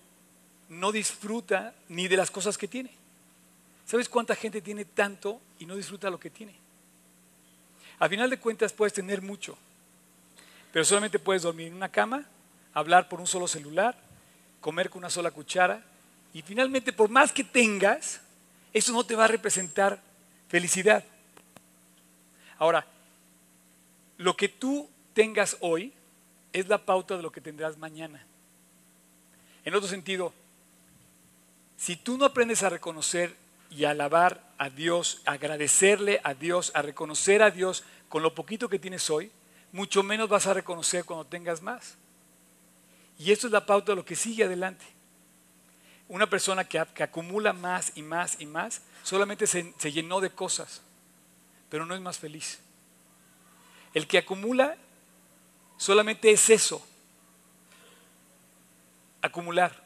no 0.69 0.91
disfruta 0.91 1.73
ni 1.89 2.07
de 2.07 2.17
las 2.17 2.29
cosas 2.29 2.57
que 2.57 2.67
tiene. 2.67 2.91
¿Sabes 3.85 4.07
cuánta 4.07 4.35
gente 4.35 4.61
tiene 4.61 4.85
tanto 4.85 5.41
y 5.57 5.65
no 5.65 5.75
disfruta 5.75 6.11
lo 6.11 6.19
que 6.19 6.29
tiene? 6.29 6.55
Al 7.97 8.09
final 8.09 8.29
de 8.29 8.39
cuentas 8.39 8.71
puedes 8.71 8.93
tener 8.93 9.23
mucho, 9.23 9.57
pero 10.71 10.85
solamente 10.85 11.17
puedes 11.17 11.41
dormir 11.41 11.67
en 11.67 11.75
una 11.75 11.89
cama, 11.89 12.25
hablar 12.73 13.09
por 13.09 13.19
un 13.19 13.27
solo 13.27 13.47
celular, 13.47 13.97
comer 14.61 14.89
con 14.91 14.99
una 14.99 15.09
sola 15.09 15.31
cuchara, 15.31 15.83
y 16.33 16.43
finalmente 16.43 16.93
por 16.93 17.09
más 17.09 17.31
que 17.31 17.43
tengas, 17.43 18.21
eso 18.73 18.91
no 18.91 19.03
te 19.03 19.15
va 19.15 19.25
a 19.25 19.29
representar 19.29 20.01
felicidad. 20.55 21.03
Ahora, 22.59 22.87
lo 24.15 24.37
que 24.37 24.47
tú 24.47 24.89
tengas 25.13 25.57
hoy 25.59 25.91
es 26.53 26.69
la 26.69 26.77
pauta 26.77 27.17
de 27.17 27.23
lo 27.23 27.29
que 27.29 27.41
tendrás 27.41 27.77
mañana. 27.77 28.25
En 29.65 29.75
otro 29.75 29.89
sentido, 29.89 30.31
si 31.75 31.97
tú 31.97 32.17
no 32.17 32.23
aprendes 32.23 32.63
a 32.63 32.69
reconocer 32.69 33.35
y 33.69 33.83
a 33.83 33.89
alabar 33.89 34.49
a 34.57 34.69
Dios, 34.69 35.21
a 35.25 35.33
agradecerle 35.33 36.21
a 36.23 36.33
Dios, 36.33 36.71
a 36.73 36.81
reconocer 36.81 37.43
a 37.43 37.51
Dios 37.51 37.83
con 38.07 38.23
lo 38.23 38.33
poquito 38.33 38.69
que 38.69 38.79
tienes 38.79 39.09
hoy, 39.09 39.31
mucho 39.73 40.03
menos 40.03 40.29
vas 40.29 40.47
a 40.47 40.53
reconocer 40.53 41.03
cuando 41.03 41.25
tengas 41.25 41.61
más. 41.61 41.97
Y 43.19 43.33
esto 43.33 43.47
es 43.47 43.51
la 43.51 43.65
pauta 43.65 43.91
de 43.91 43.97
lo 43.97 44.05
que 44.05 44.15
sigue 44.15 44.45
adelante. 44.45 44.85
Una 46.07 46.29
persona 46.29 46.63
que, 46.63 46.79
acumula 46.79 47.51
más 47.51 47.91
y 47.95 48.03
más 48.03 48.39
y 48.39 48.45
más, 48.45 48.83
solamente 49.05 49.45
se, 49.45 49.91
llenó 49.91 50.19
de 50.19 50.31
cosas, 50.31 50.81
pero 51.69 51.85
no 51.85 51.93
es 51.93 52.01
más 52.01 52.17
feliz. 52.17 52.59
El 53.93 54.07
que 54.07 54.17
acumula 54.17 54.77
solamente 55.77 56.31
es 56.31 56.49
eso, 56.49 56.83
acumular. 59.21 59.85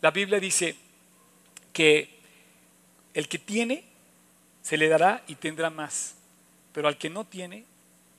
La 0.00 0.10
Biblia 0.10 0.40
dice 0.40 0.74
que 1.74 2.18
el 3.12 3.28
que 3.28 3.38
tiene 3.38 3.84
se 4.62 4.78
le 4.78 4.88
dará 4.88 5.22
y 5.26 5.34
tendrá 5.34 5.68
más, 5.68 6.14
pero 6.72 6.88
al 6.88 6.96
que 6.96 7.10
no 7.10 7.26
tiene, 7.26 7.66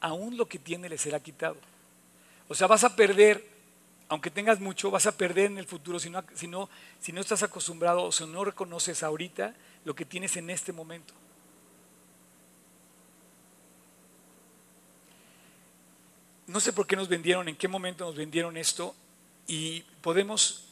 aún 0.02 0.38
lo 0.38 0.48
que 0.48 0.60
tiene 0.60 0.88
le 0.88 1.00
será 1.00 1.20
quitado. 1.20 1.58
O 2.48 2.54
sea, 2.54 2.68
vas 2.68 2.84
a 2.84 2.96
perder, 2.96 3.44
aunque 4.08 4.30
tengas 4.30 4.60
mucho, 4.60 4.92
vas 4.92 5.08
a 5.08 5.18
perder 5.18 5.48
en 5.48 5.58
el 5.58 5.66
futuro 5.66 5.98
si 5.98 6.12
no, 6.12 6.24
si 6.36 6.48
no, 6.48 6.70
si 7.00 7.12
no 7.12 7.22
estás 7.22 7.42
acostumbrado 7.42 8.04
o 8.04 8.12
si 8.12 8.28
no 8.28 8.46
reconoces 8.46 9.02
ahorita 9.02 9.56
lo 9.86 9.96
que 9.96 10.06
tienes 10.06 10.36
en 10.38 10.50
este 10.50 10.72
momento. 10.72 11.14
No 16.48 16.60
sé 16.60 16.74
por 16.74 16.88
qué 16.88 16.96
nos 16.96 17.08
vendieron, 17.08 17.48
en 17.48 17.56
qué 17.56 17.68
momento 17.68 18.06
nos 18.06 18.16
vendieron 18.16 18.58
esto 18.58 18.96
y 19.48 19.82
podemos 20.02 20.66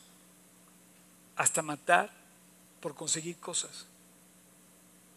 hasta 1.36 1.62
matar 1.62 2.12
por 2.80 2.96
conseguir 2.96 3.38
cosas. 3.38 3.86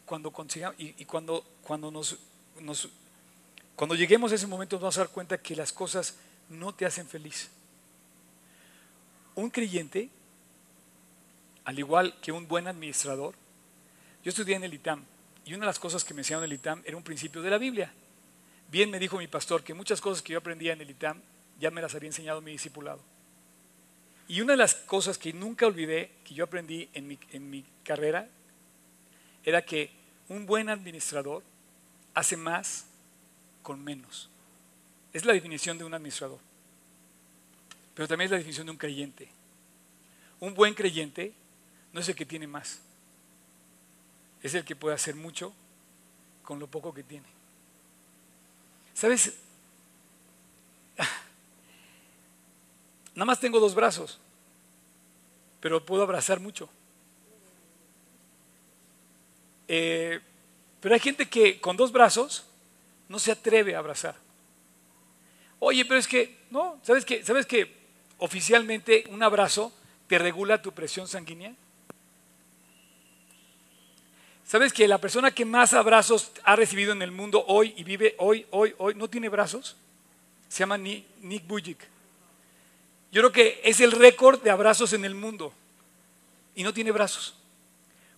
Cuando 0.05 0.31
consigamos, 0.31 0.77
y, 0.79 1.05
cuando, 1.07 1.45
cuando, 1.63 1.91
nos, 1.91 2.19
cuando 3.75 3.95
lleguemos 3.95 4.33
a 4.33 4.35
ese 4.35 4.47
momento 4.47 4.77
nos 4.77 4.83
vamos 4.83 4.99
a 4.99 5.01
dar 5.01 5.09
cuenta 5.09 5.39
que 5.39 5.57
las 5.57 5.73
cosas 5.73 6.17
no 6.51 6.75
te 6.75 6.85
hacen 6.85 7.09
feliz. 7.09 7.49
Un 9.35 9.49
creyente, 9.49 10.11
al 11.65 11.79
igual 11.79 12.19
que 12.21 12.33
un 12.33 12.47
buen 12.47 12.67
administrador, 12.67 13.35
yo 14.23 14.31
estudié 14.31 14.57
en 14.57 14.65
el 14.65 14.75
ITAM 14.75 15.05
y 15.45 15.55
una 15.55 15.61
de 15.61 15.67
las 15.67 15.79
cosas 15.79 16.05
que 16.05 16.15
me 16.15 16.21
enseñaron 16.21 16.45
en 16.45 16.51
el 16.51 16.57
ITAM 16.57 16.83
era 16.85 16.97
un 16.97 17.03
principio 17.03 17.43
de 17.43 17.51
la 17.51 17.59
Biblia. 17.59 17.93
Bien 18.71 18.91
me 18.91 18.99
dijo 18.99 19.19
mi 19.19 19.27
pastor 19.27 19.65
que 19.65 19.75
muchas 19.75 20.01
cosas 20.01 20.23
que 20.23 20.35
yo 20.35 20.39
aprendía 20.39 20.73
en 20.73 20.81
el 20.81 20.91
ITAM 20.91 21.21
ya 21.59 21.71
me 21.71 21.83
las 21.83 21.95
había 21.95 22.09
enseñado 22.09 22.41
mi 22.41 22.53
discipulado. 22.53 23.01
Y 24.29 24.41
una 24.43 24.53
de 24.53 24.59
las 24.59 24.75
cosas 24.75 25.19
que 25.19 25.33
nunca 25.33 25.67
olvidé, 25.67 26.13
que 26.25 26.35
yo 26.35 26.45
aprendí 26.45 26.89
en 26.95 27.09
mi, 27.09 27.19
en 27.33 27.51
mi 27.51 27.65
carrera, 27.83 28.29
era 29.45 29.63
que 29.63 29.91
un 30.29 30.47
buen 30.47 30.69
administrador 30.69 31.43
hace 32.15 32.37
más 32.37 32.87
con 33.63 33.83
menos. 33.83 34.31
Es 35.13 35.25
la 35.25 35.33
definición 35.33 35.79
de 35.79 35.85
un 35.85 35.95
administrador. 35.95 36.39
Pero 37.95 38.07
también 38.07 38.27
es 38.27 38.31
la 38.31 38.37
definición 38.37 38.67
de 38.67 38.73
un 38.73 38.79
creyente. 38.79 39.29
Un 40.39 40.55
buen 40.55 40.75
creyente 40.75 41.33
no 41.93 42.01
es 42.01 42.09
el 42.09 42.15
que 42.15 42.25
tiene 42.25 42.47
más. 42.47 42.81
Es 44.43 44.55
el 44.55 44.65
que 44.65 44.77
puede 44.77 44.95
hacer 44.95 45.15
mucho 45.15 45.53
con 46.43 46.59
lo 46.59 46.67
poco 46.67 46.95
que 46.95 47.03
tiene. 47.03 47.27
¿Sabes? 48.95 49.35
Nada 53.15 53.27
más 53.27 53.41
tengo 53.41 53.61
dos 53.61 53.75
brazos, 53.75 54.19
pero 55.61 55.85
puedo 55.85 56.03
abrazar 56.03 56.41
mucho. 56.41 56.69
Eh, 59.69 60.21
pero 60.81 60.95
hay 60.95 61.01
gente 61.01 61.29
que 61.29 61.61
con 61.61 61.77
dos 61.77 61.93
brazos 61.93 62.45
no 63.09 63.19
se 63.19 63.33
atreve 63.33 63.75
a 63.75 63.79
abrazar. 63.79 64.17
Oye, 65.61 65.85
pero 65.85 66.01
es 66.01 66.09
que, 66.09 66.39
no, 66.51 66.81
¿sabes 66.83 67.05
que, 67.05 67.25
¿sabes 67.25 67.47
que 67.47 67.71
oficialmente 68.19 69.05
un 69.11 69.23
abrazo 69.23 69.73
te 70.09 70.19
regula 70.19 70.63
tu 70.63 70.73
presión 70.73 71.07
sanguínea? 71.07 71.55
¿Sabes 74.51 74.73
que 74.73 74.89
la 74.89 74.99
persona 74.99 75.31
que 75.31 75.45
más 75.45 75.75
abrazos 75.75 76.33
ha 76.43 76.57
recibido 76.57 76.91
en 76.91 77.03
el 77.03 77.13
mundo 77.13 77.45
hoy 77.47 77.73
y 77.77 77.85
vive 77.85 78.17
hoy, 78.19 78.45
hoy, 78.51 78.75
hoy, 78.79 78.97
no 78.97 79.09
tiene 79.09 79.29
brazos? 79.29 79.77
Se 80.49 80.59
llama 80.59 80.77
Nick 80.77 81.47
Bujic. 81.47 81.79
Yo 83.13 83.21
creo 83.21 83.31
que 83.31 83.61
es 83.63 83.79
el 83.79 83.93
récord 83.93 84.43
de 84.43 84.51
abrazos 84.51 84.93
en 84.93 85.05
el 85.05 85.15
mundo 85.15 85.53
y 86.57 86.65
no 86.65 86.75
tiene 86.75 86.91
brazos. 86.91 87.37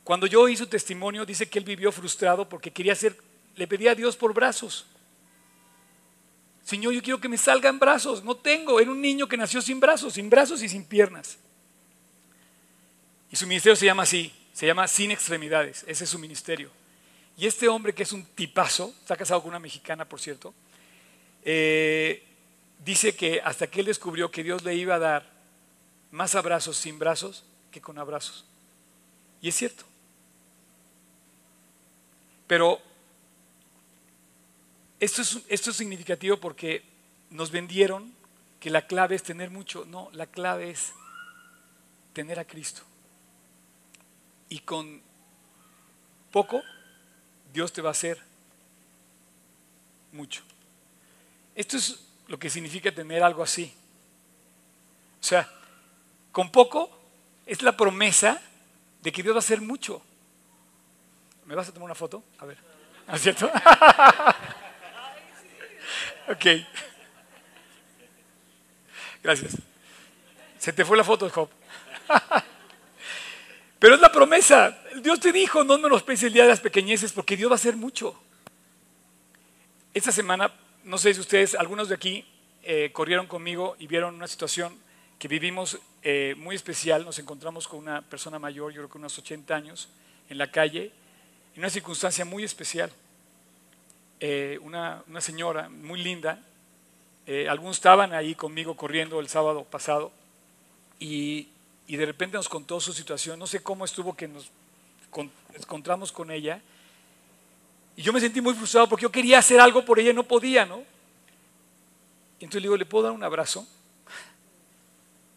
Cuando 0.04 0.26
yo 0.26 0.40
oí 0.40 0.56
su 0.56 0.66
testimonio, 0.66 1.26
dice 1.26 1.50
que 1.50 1.58
él 1.58 1.66
vivió 1.66 1.92
frustrado 1.92 2.48
porque 2.48 2.70
quería 2.70 2.94
ser, 2.94 3.14
le 3.54 3.66
pedía 3.66 3.90
a 3.90 3.94
Dios 3.94 4.16
por 4.16 4.32
brazos. 4.32 4.86
Señor, 6.64 6.94
yo 6.94 7.02
quiero 7.02 7.20
que 7.20 7.28
me 7.28 7.36
salgan 7.36 7.78
brazos. 7.78 8.24
No 8.24 8.36
tengo. 8.36 8.80
Era 8.80 8.90
un 8.90 9.02
niño 9.02 9.28
que 9.28 9.36
nació 9.36 9.60
sin 9.60 9.80
brazos, 9.80 10.14
sin 10.14 10.30
brazos 10.30 10.62
y 10.62 10.68
sin 10.70 10.82
piernas. 10.82 11.36
Y 13.30 13.36
su 13.36 13.46
ministerio 13.46 13.76
se 13.76 13.84
llama 13.84 14.04
así, 14.04 14.32
se 14.52 14.66
llama 14.66 14.86
Sin 14.86 15.10
Extremidades, 15.10 15.84
ese 15.86 16.04
es 16.04 16.10
su 16.10 16.18
ministerio. 16.18 16.70
Y 17.36 17.46
este 17.46 17.68
hombre 17.68 17.94
que 17.94 18.02
es 18.02 18.12
un 18.12 18.24
tipazo, 18.24 18.94
está 19.00 19.16
casado 19.16 19.40
con 19.40 19.50
una 19.50 19.58
mexicana, 19.58 20.04
por 20.04 20.20
cierto, 20.20 20.54
eh, 21.42 22.22
dice 22.84 23.16
que 23.16 23.40
hasta 23.42 23.66
que 23.66 23.80
él 23.80 23.86
descubrió 23.86 24.30
que 24.30 24.42
Dios 24.42 24.62
le 24.62 24.74
iba 24.74 24.96
a 24.96 24.98
dar 24.98 25.30
más 26.10 26.34
abrazos 26.34 26.76
sin 26.76 26.98
brazos 26.98 27.44
que 27.70 27.80
con 27.80 27.98
abrazos. 27.98 28.44
Y 29.40 29.48
es 29.48 29.56
cierto. 29.56 29.84
Pero 32.46 32.80
esto 35.00 35.22
es, 35.22 35.38
esto 35.48 35.70
es 35.70 35.76
significativo 35.76 36.36
porque 36.36 36.82
nos 37.30 37.50
vendieron 37.50 38.12
que 38.60 38.70
la 38.70 38.86
clave 38.86 39.16
es 39.16 39.22
tener 39.22 39.50
mucho. 39.50 39.86
No, 39.86 40.10
la 40.12 40.26
clave 40.26 40.70
es 40.70 40.92
tener 42.12 42.38
a 42.38 42.44
Cristo 42.44 42.82
y 44.52 44.58
con 44.58 45.00
poco 46.30 46.62
Dios 47.54 47.72
te 47.72 47.80
va 47.80 47.88
a 47.88 47.92
hacer 47.92 48.20
mucho. 50.12 50.42
Esto 51.54 51.78
es 51.78 51.98
lo 52.28 52.38
que 52.38 52.50
significa 52.50 52.92
tener 52.92 53.22
algo 53.22 53.42
así. 53.42 53.72
O 55.22 55.24
sea, 55.24 55.48
con 56.32 56.52
poco 56.52 56.90
es 57.46 57.62
la 57.62 57.74
promesa 57.74 58.42
de 59.00 59.10
que 59.10 59.22
Dios 59.22 59.34
va 59.34 59.38
a 59.38 59.46
hacer 59.46 59.62
mucho. 59.62 60.02
¿Me 61.46 61.54
vas 61.54 61.70
a 61.70 61.72
tomar 61.72 61.86
una 61.86 61.94
foto? 61.94 62.22
A 62.38 62.44
ver. 62.44 62.58
¿No 63.08 63.14
es 63.14 63.22
cierto? 63.22 63.46
ok. 66.28 66.46
Gracias. 69.22 69.56
Se 70.58 70.74
te 70.74 70.84
fue 70.84 70.98
la 70.98 71.04
foto, 71.04 71.30
Job. 71.30 71.48
Pero 73.82 73.96
es 73.96 74.00
la 74.00 74.12
promesa. 74.12 74.78
Dios 75.02 75.18
te 75.18 75.32
dijo, 75.32 75.64
no 75.64 75.76
menosprecies 75.76 76.28
el 76.28 76.34
día 76.34 76.44
de 76.44 76.50
las 76.50 76.60
pequeñeces 76.60 77.10
porque 77.10 77.36
Dios 77.36 77.50
va 77.50 77.54
a 77.54 77.56
hacer 77.56 77.74
mucho. 77.74 78.16
Esta 79.92 80.12
semana, 80.12 80.52
no 80.84 80.98
sé 80.98 81.12
si 81.12 81.18
ustedes, 81.18 81.56
algunos 81.56 81.88
de 81.88 81.96
aquí 81.96 82.24
eh, 82.62 82.90
corrieron 82.92 83.26
conmigo 83.26 83.74
y 83.80 83.88
vieron 83.88 84.14
una 84.14 84.28
situación 84.28 84.78
que 85.18 85.26
vivimos 85.26 85.80
eh, 86.04 86.36
muy 86.38 86.54
especial. 86.54 87.04
Nos 87.04 87.18
encontramos 87.18 87.66
con 87.66 87.80
una 87.80 88.02
persona 88.02 88.38
mayor, 88.38 88.70
yo 88.72 88.82
creo 88.82 88.88
que 88.88 88.98
unos 88.98 89.18
80 89.18 89.52
años, 89.52 89.88
en 90.28 90.38
la 90.38 90.48
calle, 90.48 90.92
en 91.56 91.58
una 91.58 91.68
circunstancia 91.68 92.24
muy 92.24 92.44
especial. 92.44 92.88
Eh, 94.20 94.60
una, 94.62 95.02
una, 95.08 95.20
señora 95.20 95.68
muy 95.68 96.00
linda. 96.00 96.38
algunos 97.48 97.78
estaban 97.78 98.12
ahí 98.12 98.36
conmigo 98.36 98.76
corriendo 98.76 99.18
el 99.18 99.28
sábado 99.28 99.64
pasado 99.64 100.12
y 101.00 101.48
y 101.86 101.96
de 101.96 102.06
repente 102.06 102.36
nos 102.36 102.48
contó 102.48 102.80
su 102.80 102.92
situación. 102.92 103.38
No 103.38 103.46
sé 103.46 103.62
cómo 103.62 103.84
estuvo 103.84 104.14
que 104.14 104.28
nos 104.28 104.50
encontramos 105.54 106.12
con 106.12 106.30
ella. 106.30 106.60
Y 107.96 108.02
yo 108.02 108.12
me 108.12 108.20
sentí 108.20 108.40
muy 108.40 108.54
frustrado 108.54 108.88
porque 108.88 109.02
yo 109.02 109.12
quería 109.12 109.38
hacer 109.38 109.60
algo 109.60 109.84
por 109.84 109.98
ella 109.98 110.10
y 110.10 110.14
no 110.14 110.24
podía, 110.24 110.64
¿no? 110.64 110.82
entonces 112.40 112.62
le 112.62 112.66
digo, 112.66 112.76
¿le 112.76 112.86
puedo 112.86 113.04
dar 113.04 113.12
un 113.12 113.22
abrazo? 113.22 113.66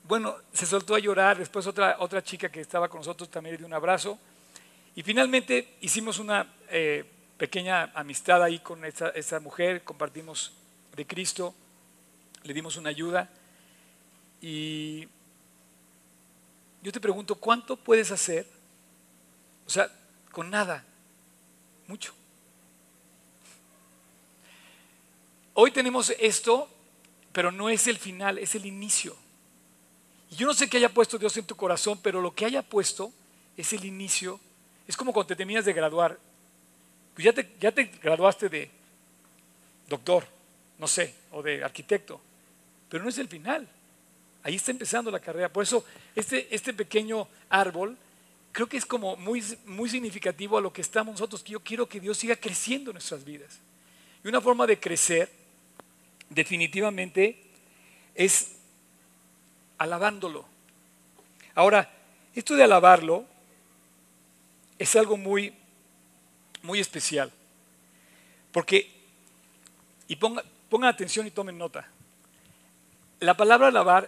Bueno, 0.07 0.35
se 0.53 0.65
soltó 0.65 0.95
a 0.95 0.99
llorar. 0.99 1.37
Después 1.37 1.67
otra, 1.67 1.97
otra 1.99 2.23
chica 2.23 2.49
que 2.49 2.61
estaba 2.61 2.89
con 2.89 2.99
nosotros 2.99 3.29
también 3.29 3.53
le 3.53 3.57
dio 3.57 3.67
un 3.67 3.73
abrazo. 3.73 4.17
Y 4.95 5.03
finalmente 5.03 5.75
hicimos 5.81 6.17
una 6.17 6.47
eh, 6.69 7.05
pequeña 7.37 7.91
amistad 7.93 8.41
ahí 8.41 8.59
con 8.59 8.85
esta, 8.85 9.09
esta 9.09 9.39
mujer, 9.39 9.83
compartimos 9.83 10.53
de 10.95 11.05
Cristo, 11.05 11.53
le 12.43 12.53
dimos 12.53 12.77
una 12.77 12.89
ayuda. 12.89 13.29
Y 14.41 15.07
yo 16.85 16.91
te 16.91 16.99
pregunto, 16.99 17.33
¿cuánto 17.33 17.75
puedes 17.77 18.11
hacer? 18.11 18.45
O 19.65 19.69
sea, 19.71 19.89
con 20.31 20.51
nada, 20.51 20.85
mucho. 21.87 22.13
Hoy 25.55 25.71
tenemos 25.71 26.11
esto, 26.19 26.69
pero 27.33 27.51
no 27.51 27.69
es 27.69 27.87
el 27.87 27.97
final, 27.97 28.37
es 28.37 28.53
el 28.53 28.67
inicio. 28.67 29.15
Y 30.29 30.35
yo 30.35 30.45
no 30.45 30.53
sé 30.53 30.69
qué 30.69 30.77
haya 30.77 30.93
puesto 30.93 31.17
Dios 31.17 31.35
en 31.37 31.45
tu 31.45 31.55
corazón, 31.55 31.99
pero 32.03 32.21
lo 32.21 32.35
que 32.35 32.45
haya 32.45 32.61
puesto 32.61 33.11
es 33.57 33.73
el 33.73 33.83
inicio. 33.83 34.39
Es 34.87 34.95
como 34.95 35.11
cuando 35.11 35.29
te 35.29 35.35
terminas 35.35 35.65
de 35.65 35.73
graduar. 35.73 36.19
Pues 37.15 37.25
ya 37.25 37.33
te, 37.33 37.51
ya 37.59 37.71
te 37.71 37.85
graduaste 37.85 38.47
de 38.47 38.69
doctor, 39.89 40.27
no 40.77 40.87
sé, 40.87 41.15
o 41.31 41.41
de 41.41 41.63
arquitecto, 41.63 42.21
pero 42.89 43.03
no 43.03 43.09
es 43.09 43.17
el 43.17 43.27
final. 43.27 43.67
Ahí 44.45 44.57
está 44.57 44.69
empezando 44.69 45.09
la 45.09 45.19
carrera. 45.19 45.49
Por 45.49 45.63
eso 45.63 45.83
este, 46.15 46.53
este 46.53 46.71
pequeño 46.71 47.27
árbol 47.49 47.97
creo 48.51 48.67
que 48.67 48.77
es 48.77 48.85
como 48.85 49.15
muy, 49.15 49.43
muy 49.65 49.89
significativo 49.89 50.55
a 50.55 50.61
lo 50.61 50.71
que 50.71 50.81
estamos 50.81 51.13
nosotros, 51.13 51.41
que 51.41 51.53
yo 51.53 51.61
quiero 51.61 51.89
que 51.89 51.99
Dios 51.99 52.19
siga 52.19 52.35
creciendo 52.35 52.91
en 52.91 52.93
nuestras 52.93 53.25
vidas. 53.25 53.57
Y 54.23 54.27
una 54.27 54.39
forma 54.41 54.67
de 54.67 54.79
crecer 54.79 55.31
definitivamente 56.29 57.41
es 58.13 58.51
alabándolo. 59.79 60.45
Ahora, 61.55 61.91
esto 62.35 62.55
de 62.55 62.65
alabarlo 62.65 63.25
es 64.77 64.95
algo 64.95 65.17
muy, 65.17 65.55
muy 66.61 66.79
especial, 66.79 67.31
porque 68.51 68.93
Y 70.07 70.17
pongan 70.17 70.43
atención 70.83 71.25
y 71.25 71.31
tomen 71.31 71.57
nota. 71.57 71.89
La 73.19 73.35
palabra 73.35 73.69
alabar, 73.69 74.07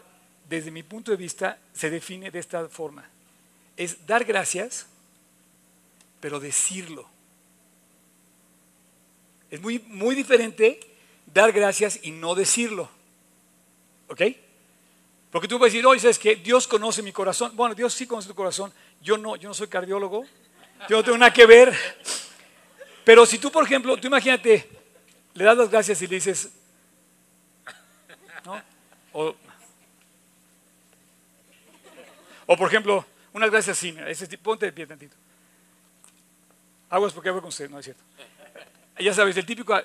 desde 0.49 0.71
mi 0.71 0.83
punto 0.83 1.11
de 1.11 1.17
vista, 1.17 1.57
se 1.73 1.89
define 1.89 2.31
de 2.31 2.39
esta 2.39 2.67
forma. 2.69 3.07
Es 3.75 4.05
dar 4.05 4.23
gracias, 4.23 4.87
pero 6.19 6.39
decirlo. 6.39 7.07
Es 9.51 9.61
muy, 9.61 9.79
muy 9.79 10.15
diferente 10.15 10.79
dar 11.33 11.51
gracias 11.51 11.99
y 12.03 12.11
no 12.11 12.35
decirlo. 12.35 12.89
¿Ok? 14.07 14.21
Porque 15.31 15.47
tú 15.47 15.57
puedes 15.59 15.73
decir, 15.73 15.85
oye, 15.85 15.99
¿sabes 15.99 16.19
que 16.19 16.35
Dios 16.35 16.67
conoce 16.67 17.01
mi 17.01 17.11
corazón. 17.11 17.55
Bueno, 17.55 17.75
Dios 17.75 17.93
sí 17.93 18.07
conoce 18.07 18.29
tu 18.29 18.35
corazón. 18.35 18.73
Yo 19.01 19.17
no, 19.17 19.35
yo 19.35 19.49
no 19.49 19.53
soy 19.53 19.67
cardiólogo. 19.67 20.25
Yo 20.89 20.97
no 20.97 21.03
tengo 21.03 21.17
nada 21.17 21.33
que 21.33 21.45
ver. 21.45 21.75
Pero 23.03 23.25
si 23.25 23.37
tú, 23.37 23.51
por 23.51 23.63
ejemplo, 23.63 23.97
tú 23.97 24.07
imagínate, 24.07 24.69
le 25.33 25.43
das 25.43 25.57
las 25.57 25.69
gracias 25.69 26.01
y 26.01 26.07
le 26.07 26.15
dices, 26.15 26.49
¿no? 28.45 28.61
O, 29.13 29.35
por 32.55 32.67
ejemplo, 32.67 33.05
unas 33.33 33.51
gracias 33.51 33.77
así, 33.77 34.37
ponte 34.37 34.67
de 34.67 34.71
pie 34.71 34.87
tantito. 34.87 35.15
Aguas 36.89 37.11
porque 37.11 37.29
voy 37.29 37.41
con 37.41 37.49
usted, 37.49 37.69
no 37.69 37.79
es 37.79 37.85
cierto. 37.85 38.03
Ya 38.99 39.13
sabes, 39.13 39.35
el 39.35 39.45
típico, 39.45 39.77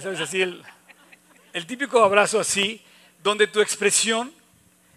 sabes, 0.00 0.20
así, 0.20 0.40
el, 0.40 0.62
el 1.52 1.66
típico 1.66 2.02
abrazo 2.02 2.40
así, 2.40 2.82
donde 3.22 3.46
tu 3.46 3.60
expresión 3.60 4.32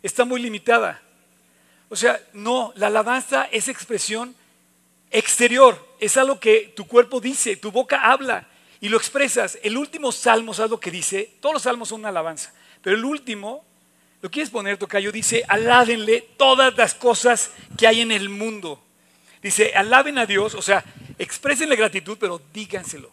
está 0.01 0.25
muy 0.25 0.41
limitada. 0.41 1.01
O 1.89 1.95
sea, 1.95 2.19
no, 2.33 2.71
la 2.75 2.87
alabanza 2.87 3.45
es 3.51 3.67
expresión 3.67 4.35
exterior, 5.11 5.95
es 5.99 6.17
algo 6.17 6.39
que 6.39 6.73
tu 6.75 6.87
cuerpo 6.87 7.19
dice, 7.19 7.55
tu 7.57 7.71
boca 7.71 8.11
habla 8.11 8.47
y 8.79 8.89
lo 8.89 8.97
expresas. 8.97 9.57
El 9.63 9.77
último 9.77 10.11
salmo, 10.11 10.53
¿sabes 10.53 10.71
lo 10.71 10.79
que 10.79 10.91
dice? 10.91 11.37
Todos 11.41 11.53
los 11.53 11.63
salmos 11.63 11.89
son 11.89 12.01
una 12.01 12.09
alabanza, 12.09 12.53
pero 12.81 12.95
el 12.95 13.03
último, 13.03 13.65
lo 14.22 14.30
quieres 14.30 14.49
poner, 14.49 14.78
Tocayo, 14.78 15.11
dice, 15.11 15.43
alábenle 15.47 16.22
todas 16.38 16.76
las 16.76 16.93
cosas 16.93 17.51
que 17.78 17.88
hay 17.88 18.01
en 18.01 18.11
el 18.11 18.28
mundo. 18.28 18.84
Dice, 19.41 19.72
alaben 19.74 20.17
a 20.17 20.26
Dios, 20.26 20.55
o 20.55 20.61
sea, 20.61 20.84
expresenle 21.17 21.78
gratitud, 21.78 22.17
pero 22.20 22.41
díganselo. 22.53 23.09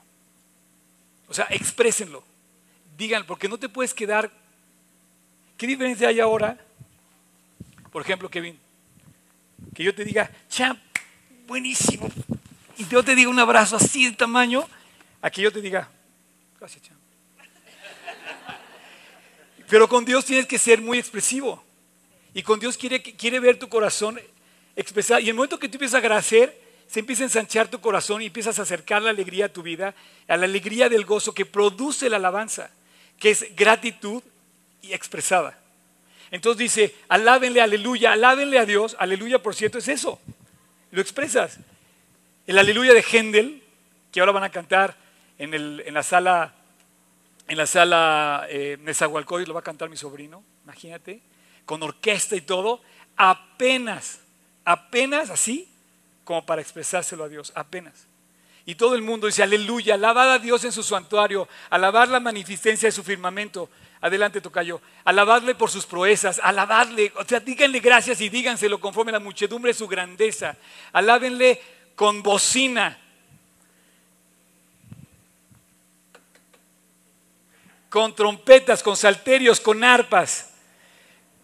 O 1.29 1.35
sea, 1.35 1.47
exprésenlo. 1.51 2.25
Digan, 2.97 3.25
porque 3.25 3.49
no 3.49 3.59
te 3.59 3.69
puedes 3.69 3.95
quedar. 3.95 4.31
¿Qué 5.57 5.67
diferencia 5.67 6.09
hay 6.09 6.19
ahora? 6.19 6.59
Por 7.93 8.03
ejemplo, 8.03 8.29
Kevin, 8.29 8.59
que 9.75 9.85
yo 9.85 9.95
te 9.95 10.05
diga, 10.05 10.31
champ, 10.49 10.81
buenísimo. 11.47 12.11
Y 12.79 12.87
yo 12.89 13.05
te 13.05 13.15
diga 13.15 13.31
un 13.31 13.39
abrazo 13.39 13.77
así 13.77 14.11
de 14.11 14.17
tamaño, 14.17 14.69
a 15.23 15.31
que 15.31 15.43
yo 15.43 15.53
te 15.53 15.61
diga, 15.61 15.89
gracias, 16.59 16.83
champ. 16.83 16.96
Pero 19.69 19.89
con 19.89 20.05
Dios 20.05 20.25
tienes 20.25 20.47
que 20.47 20.59
ser 20.59 20.81
muy 20.81 20.99
expresivo. 20.99 21.63
Y 22.35 22.43
con 22.43 22.61
Dios 22.61 22.77
quiere, 22.77 23.03
quiere 23.03 23.41
ver 23.41 23.59
tu 23.59 23.69
corazón 23.69 24.21
expresar. 24.77 25.21
Y 25.21 25.25
en 25.25 25.31
el 25.31 25.35
momento 25.35 25.59
que 25.59 25.69
tú 25.69 25.77
empiezas 25.77 25.95
a 25.95 25.99
agradecer, 25.99 26.67
se 26.87 27.01
empieza 27.01 27.23
a 27.23 27.27
ensanchar 27.27 27.69
tu 27.69 27.81
corazón 27.81 28.23
y 28.23 28.27
empiezas 28.27 28.59
a 28.59 28.63
acercar 28.63 29.03
la 29.03 29.11
alegría 29.11 29.47
a 29.47 29.49
tu 29.49 29.63
vida, 29.63 29.95
a 30.29 30.37
la 30.37 30.45
alegría 30.45 30.89
del 30.89 31.05
gozo 31.05 31.35
que 31.35 31.47
produce 31.47 32.09
la 32.09 32.17
alabanza, 32.17 32.71
que 33.19 33.31
es 33.31 33.57
gratitud 33.57 34.23
y 34.83 34.93
expresada. 34.93 35.59
Entonces 36.31 36.59
dice, 36.59 36.95
alábenle, 37.09 37.61
aleluya, 37.61 38.13
alábenle 38.13 38.59
a 38.59 38.65
Dios, 38.65 38.97
aleluya 38.99 39.43
por 39.43 39.55
cierto 39.55 39.79
es 39.79 39.89
eso, 39.89 40.21
lo 40.91 41.01
expresas. 41.01 41.59
El 42.47 42.59
aleluya 42.59 42.95
de 42.95 43.03
Händel, 43.03 43.63
que 44.13 44.21
ahora 44.21 44.33
van 44.33 44.45
a 44.45 44.51
cantar 44.51 44.97
en, 45.39 45.55
en 45.55 45.95
la 45.95 46.03
sala, 46.03 46.55
en 47.49 47.57
la 47.57 47.67
sala 47.67 48.47
eh, 48.49 48.79
lo 48.79 49.55
va 49.55 49.61
a 49.61 49.63
cantar 49.63 49.89
mi 49.89 49.97
sobrino, 49.97 50.43
imagínate, 50.65 51.21
con 51.65 51.83
orquesta 51.83 52.37
y 52.37 52.41
todo, 52.41 52.81
apenas, 53.17 54.21
apenas 54.65 55.31
así, 55.31 55.69
como 56.25 56.45
para 56.45 56.61
expresárselo 56.61 57.25
a 57.25 57.29
Dios, 57.29 57.53
apenas. 57.55 58.07
Y 58.65 58.75
todo 58.75 58.97
el 58.97 59.03
mundo 59.03 59.29
dice, 59.29 59.45
aleluya, 59.45 59.95
alabad 59.95 60.33
a 60.33 60.39
Dios 60.41 60.65
en 60.65 60.73
su 60.73 60.83
santuario, 60.83 61.49
alabar 61.71 62.09
la 62.09 62.19
magnificencia 62.19 62.89
de 62.89 62.93
su 62.93 63.05
firmamento. 63.05 63.71
Adelante, 64.01 64.41
Tocayo. 64.41 64.81
Alabadle 65.05 65.55
por 65.55 65.71
sus 65.71 65.87
proezas, 65.87 66.41
alabadle, 66.43 67.13
o 67.17 67.25
sea, 67.25 67.39
díganle 67.39 67.79
gracias 67.79 68.21
y 68.21 68.29
díganselo 68.29 68.81
conforme 68.81 69.13
la 69.13 69.21
muchedumbre 69.21 69.71
de 69.71 69.79
su 69.79 69.87
grandeza. 69.87 70.57
Alábenle 70.93 71.61
con 71.95 72.25
bocina, 72.25 72.99
con 77.89 78.15
trompetas, 78.15 78.83
con 78.83 78.97
salterios, 78.97 79.61
con 79.61 79.85
arpas, 79.85 80.51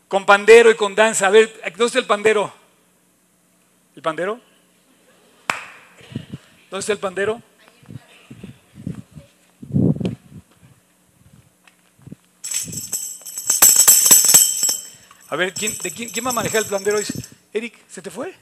con 0.08 0.26
pandero 0.26 0.70
y 0.70 0.76
con 0.76 0.94
danza. 0.94 1.26
A 1.26 1.30
ver, 1.30 1.60
¿dónde 1.76 1.86
está 1.86 1.98
el 1.98 2.06
pandero? 2.06 2.52
¿El 3.94 4.02
pandero? 4.02 4.40
¿Dónde 6.70 6.80
está 6.80 6.92
el 6.92 6.98
pandero? 6.98 7.42
A 15.28 15.36
ver, 15.36 15.54
¿quién, 15.54 15.76
de 15.78 15.90
quién, 15.90 16.10
quién 16.10 16.26
va 16.26 16.30
a 16.30 16.34
manejar 16.34 16.62
el 16.62 16.68
pandero? 16.68 16.98
Eric, 17.52 17.78
¿se 17.88 18.02
te 18.02 18.10
fue? 18.10 18.34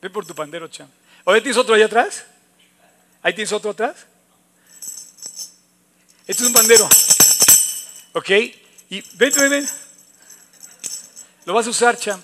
Ve 0.00 0.10
por 0.10 0.24
tu 0.24 0.34
pandero, 0.34 0.68
cham. 0.68 0.88
¿O 1.24 1.32
tienes 1.32 1.56
otro 1.56 1.74
allá 1.74 1.86
atrás? 1.86 2.26
¿Ahí 3.22 3.32
tienes 3.32 3.52
otro 3.52 3.70
atrás? 3.70 4.06
Este 6.26 6.42
es 6.42 6.48
un 6.48 6.54
pandero. 6.54 6.88
¿Ok? 8.14 8.30
Y 8.90 9.02
ven, 9.16 9.32
ven, 9.36 9.50
ven. 9.50 9.68
Lo 11.44 11.52
vas 11.52 11.66
a 11.66 11.70
usar, 11.70 11.98
cham. 11.98 12.22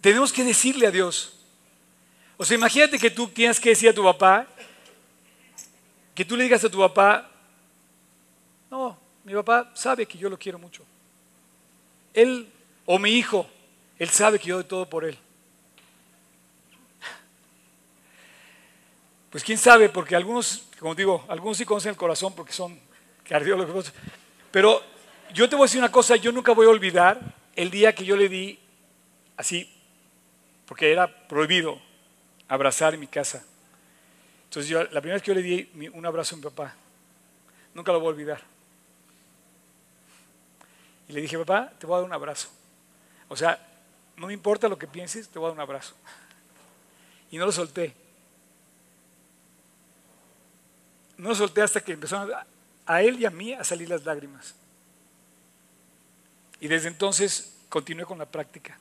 Tenemos 0.00 0.32
que 0.32 0.44
decirle 0.44 0.86
a 0.86 0.90
Dios. 0.90 1.32
O 2.36 2.44
sea, 2.44 2.56
imagínate 2.56 2.98
que 2.98 3.10
tú 3.10 3.28
tienes 3.28 3.60
que 3.60 3.70
decir 3.70 3.88
a 3.88 3.92
tu 3.92 4.02
papá, 4.02 4.46
que 6.14 6.24
tú 6.24 6.36
le 6.36 6.44
digas 6.44 6.64
a 6.64 6.70
tu 6.70 6.78
papá, 6.78 7.30
no, 8.70 8.98
mi 9.24 9.34
papá 9.34 9.70
sabe 9.74 10.06
que 10.06 10.18
yo 10.18 10.28
lo 10.28 10.38
quiero 10.38 10.58
mucho. 10.58 10.84
Él, 12.14 12.48
o 12.86 12.98
mi 12.98 13.10
hijo, 13.10 13.48
él 13.98 14.10
sabe 14.10 14.38
que 14.38 14.48
yo 14.48 14.56
doy 14.56 14.64
todo 14.64 14.88
por 14.88 15.04
él. 15.04 15.18
Pues 19.30 19.44
quién 19.44 19.58
sabe, 19.58 19.88
porque 19.88 20.16
algunos, 20.16 20.62
como 20.78 20.94
digo, 20.94 21.24
algunos 21.28 21.56
sí 21.56 21.64
conocen 21.64 21.90
el 21.90 21.96
corazón 21.96 22.34
porque 22.34 22.52
son 22.52 22.78
cardiólogos. 23.24 23.92
Pero 24.50 24.82
yo 25.34 25.48
te 25.48 25.56
voy 25.56 25.64
a 25.64 25.66
decir 25.66 25.80
una 25.80 25.90
cosa, 25.90 26.16
yo 26.16 26.32
nunca 26.32 26.52
voy 26.52 26.66
a 26.66 26.70
olvidar 26.70 27.20
el 27.56 27.70
día 27.70 27.94
que 27.94 28.04
yo 28.04 28.16
le 28.16 28.28
di 28.28 28.58
así 29.36 29.72
porque 30.66 30.92
era 30.92 31.08
prohibido 31.26 31.80
abrazar 32.46 32.94
en 32.94 33.00
mi 33.00 33.06
casa. 33.06 33.44
Entonces 34.44 34.68
yo, 34.68 34.84
la 34.84 35.00
primera 35.00 35.14
vez 35.14 35.22
que 35.22 35.28
yo 35.28 35.34
le 35.34 35.42
di 35.42 35.90
un 35.92 36.06
abrazo 36.06 36.34
a 36.34 36.38
mi 36.38 36.44
papá, 36.44 36.74
nunca 37.74 37.92
lo 37.92 38.00
voy 38.00 38.08
a 38.08 38.10
olvidar. 38.10 38.40
Y 41.08 41.12
le 41.12 41.22
dije, 41.22 41.38
papá, 41.38 41.72
te 41.78 41.86
voy 41.86 41.94
a 41.94 41.98
dar 41.98 42.06
un 42.06 42.12
abrazo. 42.12 42.48
O 43.28 43.36
sea, 43.36 43.58
no 44.16 44.26
me 44.26 44.32
importa 44.32 44.68
lo 44.68 44.78
que 44.78 44.86
pienses, 44.86 45.28
te 45.28 45.38
voy 45.38 45.46
a 45.46 45.48
dar 45.48 45.56
un 45.56 45.60
abrazo. 45.62 45.94
Y 47.30 47.38
no 47.38 47.46
lo 47.46 47.52
solté. 47.52 47.94
No 51.18 51.34
solté 51.34 51.60
hasta 51.60 51.80
que 51.80 51.92
empezaron 51.92 52.32
a, 52.32 52.46
a 52.86 53.02
él 53.02 53.20
y 53.20 53.26
a 53.26 53.30
mí 53.30 53.52
a 53.52 53.62
salir 53.64 53.88
las 53.88 54.04
lágrimas. 54.04 54.54
Y 56.60 56.68
desde 56.68 56.88
entonces 56.88 57.52
continué 57.68 58.06
con 58.06 58.18
la 58.18 58.26
práctica. 58.26 58.78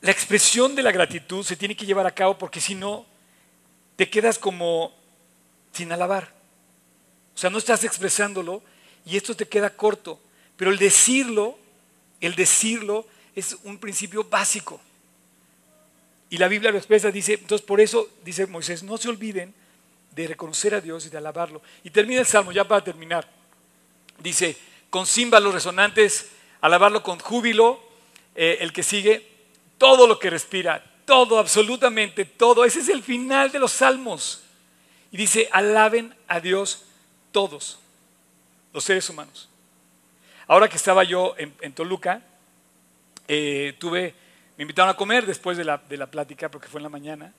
La 0.00 0.10
expresión 0.10 0.74
de 0.74 0.82
la 0.82 0.92
gratitud 0.92 1.42
se 1.42 1.56
tiene 1.56 1.74
que 1.74 1.86
llevar 1.86 2.06
a 2.06 2.14
cabo 2.14 2.36
porque 2.36 2.60
si 2.60 2.74
no, 2.74 3.06
te 3.96 4.10
quedas 4.10 4.38
como 4.38 4.92
sin 5.72 5.90
alabar. 5.92 6.30
O 7.34 7.38
sea, 7.38 7.48
no 7.48 7.58
estás 7.58 7.84
expresándolo 7.84 8.62
y 9.06 9.16
esto 9.16 9.34
te 9.34 9.48
queda 9.48 9.70
corto. 9.70 10.20
Pero 10.56 10.70
el 10.70 10.78
decirlo, 10.78 11.58
el 12.20 12.34
decirlo 12.34 13.06
es 13.34 13.56
un 13.64 13.78
principio 13.78 14.24
básico. 14.24 14.80
Y 16.30 16.38
la 16.38 16.48
Biblia 16.48 16.70
lo 16.70 16.78
expresa, 16.78 17.10
dice, 17.10 17.34
entonces 17.34 17.66
por 17.66 17.80
eso 17.80 18.08
dice 18.24 18.46
Moisés, 18.46 18.82
no 18.82 18.96
se 18.96 19.08
olviden 19.08 19.54
de 20.12 20.26
reconocer 20.26 20.74
a 20.74 20.80
Dios 20.80 21.06
y 21.06 21.10
de 21.10 21.18
alabarlo. 21.18 21.62
Y 21.82 21.90
termina 21.90 22.20
el 22.20 22.26
salmo, 22.26 22.52
ya 22.52 22.66
para 22.66 22.82
terminar. 22.82 23.28
Dice, 24.18 24.56
con 24.90 25.06
címbalos 25.06 25.54
resonantes, 25.54 26.30
alabarlo 26.60 27.02
con 27.02 27.18
júbilo. 27.18 27.80
Eh, 28.34 28.58
el 28.60 28.72
que 28.72 28.82
sigue, 28.82 29.26
todo 29.78 30.06
lo 30.06 30.18
que 30.18 30.30
respira, 30.30 30.84
todo, 31.04 31.38
absolutamente 31.38 32.24
todo. 32.24 32.64
Ese 32.64 32.80
es 32.80 32.88
el 32.88 33.02
final 33.02 33.52
de 33.52 33.58
los 33.58 33.72
salmos. 33.72 34.42
Y 35.12 35.16
dice, 35.16 35.48
alaben 35.52 36.14
a 36.26 36.40
Dios 36.40 36.84
todos, 37.30 37.78
los 38.72 38.82
seres 38.82 39.08
humanos. 39.08 39.48
Ahora 40.46 40.68
que 40.68 40.76
estaba 40.76 41.04
yo 41.04 41.34
en, 41.38 41.72
Toluca, 41.72 42.22
eh, 43.28 43.74
tuve, 43.78 44.14
me 44.56 44.62
invitaron 44.62 44.90
a 44.90 44.96
comer 44.96 45.26
después 45.26 45.56
de 45.56 45.64
la, 45.64 45.78
de 45.78 45.96
la 45.96 46.06
plática, 46.06 46.48
porque 46.48 46.68
fue 46.68 46.78
en 46.78 46.84
la 46.84 46.88
mañana. 46.88 47.32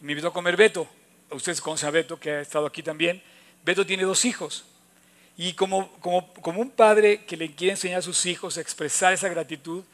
Me 0.00 0.12
invitó 0.12 0.28
a 0.28 0.32
comer 0.32 0.56
Beto. 0.56 0.86
Ustedes 1.30 1.60
conocen 1.60 1.88
a 1.88 1.92
Beto, 1.92 2.20
que 2.20 2.30
ha 2.30 2.40
estado 2.40 2.66
aquí 2.66 2.82
también. 2.82 3.22
Beto 3.64 3.86
tiene 3.86 4.02
dos 4.02 4.24
hijos. 4.24 4.64
Y 5.36 5.54
como, 5.54 5.92
como, 6.00 6.32
como 6.34 6.60
un 6.60 6.70
padre 6.70 7.24
que 7.24 7.36
le 7.36 7.54
quiere 7.54 7.72
enseñar 7.72 8.00
a 8.00 8.02
sus 8.02 8.26
hijos 8.26 8.58
a 8.58 8.60
expresar 8.60 9.12
esa 9.12 9.28
gratitud, 9.28 9.84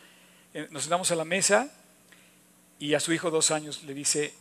eh, 0.53 0.67
nos 0.71 0.83
sentamos 0.83 1.11
a 1.11 1.17
la 1.17 1.25
mesa 1.25 1.71
y 2.79 2.95
a 2.95 3.01
su 3.01 3.13
hijo 3.13 3.31
dos 3.31 3.51
años 3.51 3.85
le 3.85 3.95
dice, 3.95 4.35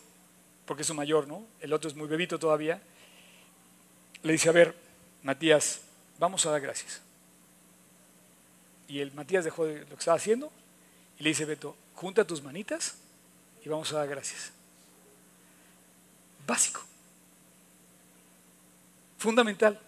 porque 0.65 0.81
es 0.81 0.87
su 0.87 0.93
mayor, 0.93 1.27
¿no? 1.27 1.45
El 1.59 1.73
otro 1.73 1.89
es 1.89 1.95
muy 1.95 2.07
bebito 2.07 2.39
todavía. 2.39 2.81
Le 4.23 4.31
dice, 4.31 4.49
a 4.49 4.53
ver, 4.53 4.75
Matías, 5.21 5.81
vamos 6.19 6.45
a 6.45 6.51
dar 6.51 6.61
gracias. 6.61 7.01
Y 8.87 8.99
el 8.99 9.11
Matías 9.13 9.43
dejó 9.43 9.65
de 9.65 9.81
lo 9.81 9.87
que 9.87 9.95
estaba 9.95 10.17
haciendo 10.17 10.51
y 11.19 11.23
le 11.23 11.29
dice, 11.29 11.45
Beto, 11.45 11.75
junta 11.95 12.25
tus 12.25 12.41
manitas 12.41 12.95
y 13.63 13.69
vamos 13.69 13.91
a 13.93 13.97
dar 13.97 14.07
gracias. 14.07 14.51
Básico. 16.45 16.81
Fundamental. 19.17 19.79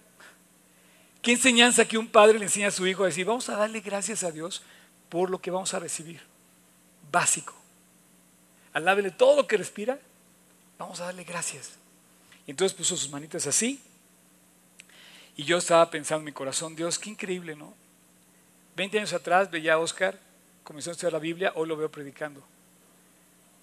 ¿Qué 1.22 1.32
enseñanza 1.32 1.86
que 1.86 1.98
un 1.98 2.08
padre 2.08 2.40
le 2.40 2.46
enseña 2.46 2.68
a 2.68 2.72
su 2.72 2.86
hijo 2.88 3.04
a 3.04 3.08
decir, 3.08 3.26
vamos 3.26 3.50
a 3.50 3.58
darle 3.58 3.82
gracias 3.82 4.24
a 4.24 4.32
Dios 4.32 4.62
por 5.10 5.30
lo 5.30 5.40
que 5.40 5.52
vamos 5.52 5.74
a 5.74 5.80
recibir? 5.80 6.22
Básico. 7.12 7.54
Alábele 8.74 9.12
todo 9.12 9.38
lo 9.38 9.48
que 9.48 9.58
respira, 9.58 10.00
vamos 10.78 11.00
a 11.00 11.06
darle 11.06 11.24
gracias. 11.24 11.72
Y 12.46 12.52
entonces 12.52 12.78
puso 12.78 12.96
sus 12.96 13.10
manitas 13.10 13.48
así. 13.48 13.82
Y 15.36 15.44
yo 15.44 15.58
estaba 15.58 15.90
pensando 15.90 16.20
en 16.20 16.26
mi 16.26 16.32
corazón, 16.32 16.76
Dios, 16.76 17.00
qué 17.00 17.10
increíble, 17.10 17.56
¿no? 17.56 17.74
Veinte 18.76 18.98
años 18.98 19.14
atrás 19.14 19.50
veía 19.50 19.74
a 19.74 19.80
Oscar, 19.80 20.20
comenzó 20.66 20.90
a 20.90 20.94
estudiar 20.94 21.14
la 21.14 21.20
Biblia, 21.20 21.54
hoy 21.56 21.70
lo 21.70 21.78
veo 21.78 21.90
predicando. 21.90 22.44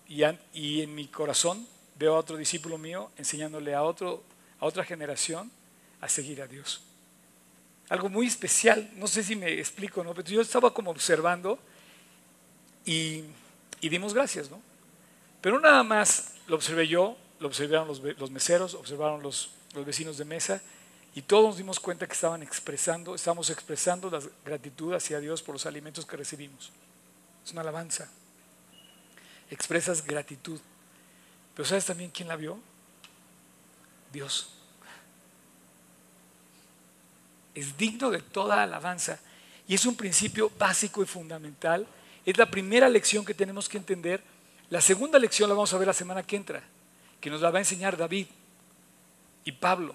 Y, 0.09 0.23
y 0.55 0.81
en 0.81 0.95
mi 0.95 1.09
corazón 1.09 1.67
veo 1.99 2.15
a 2.15 2.19
otro 2.19 2.37
discípulo 2.37 2.79
mío 2.79 3.11
enseñándole 3.19 3.75
a, 3.75 3.83
otro, 3.83 4.23
a 4.59 4.65
otra 4.65 4.85
generación 4.85 5.51
a 6.01 6.09
seguir 6.09 6.41
a 6.41 6.47
Dios. 6.47 6.81
Algo 7.89 8.09
muy 8.09 8.27
especial, 8.27 8.91
no 8.95 9.07
sé 9.07 9.23
si 9.23 9.37
me 9.37 9.53
explico, 9.59 10.03
¿no? 10.03 10.15
Pero 10.15 10.29
yo 10.29 10.41
estaba 10.41 10.73
como 10.73 10.91
observando 10.91 11.59
y, 12.87 13.25
y 13.81 13.89
dimos 13.89 14.15
gracias, 14.15 14.51
¿no? 14.51 14.63
Pero 15.41 15.61
nada 15.61 15.83
más 15.83 16.35
lo 16.47 16.57
observé 16.57 16.87
yo, 16.87 17.17
lo 17.41 17.49
observaron 17.49 17.89
los, 17.89 18.31
meseros, 18.31 18.75
observaron 18.75 19.23
los, 19.23 19.51
los, 19.75 19.85
vecinos 19.85 20.17
de 20.17 20.25
mesa 20.25 20.63
y 21.15 21.23
todos 21.23 21.45
nos 21.45 21.57
dimos 21.57 21.81
cuenta 21.81 22.07
que 22.07 22.13
estaban 22.13 22.43
expresando, 22.43 23.15
estamos 23.15 23.51
expresando 23.51 24.09
la 24.09 24.23
gratitud 24.45 24.95
hacia 24.95 25.19
Dios 25.19 25.43
por 25.43 25.57
los 25.57 25.67
alimentos 25.67 26.07
que 26.07 26.17
recibimos. 26.17 26.71
Es 27.45 27.53
una 27.53 27.63
alabanza. 27.63 28.09
Expresas 29.51 30.05
gratitud. 30.05 30.61
Pero 31.55 31.69
¿sabes 31.69 31.85
también 31.85 32.11
quién 32.11 32.29
la 32.29 32.37
vio? 32.37 32.59
Dios. 34.13 34.51
Es 37.55 37.77
digno 37.77 38.11
de 38.11 38.21
toda 38.21 38.63
alabanza. 38.63 39.19
Y 39.69 39.75
es 39.75 39.85
un 39.87 39.97
principio 39.97 40.51
básico 40.59 41.03
y 41.03 41.07
fundamental. 41.07 41.87
Es 42.25 42.39
la 42.39 42.51
primera 42.51 42.89
lección 42.89 43.25
que 43.25 43.35
tenemos 43.35 43.69
que 43.69 43.79
entender 43.79 44.23
la 44.73 44.81
segunda 44.81 45.19
lección 45.19 45.51
la 45.51 45.55
vamos 45.55 45.75
a 45.75 45.77
ver 45.77 45.87
la 45.87 45.93
semana 45.93 46.23
que 46.23 46.35
entra, 46.35 46.63
que 47.21 47.29
nos 47.29 47.43
la 47.43 47.51
va 47.51 47.59
a 47.59 47.61
enseñar 47.61 47.95
David 47.95 48.27
y 49.45 49.53
Pablo. 49.53 49.95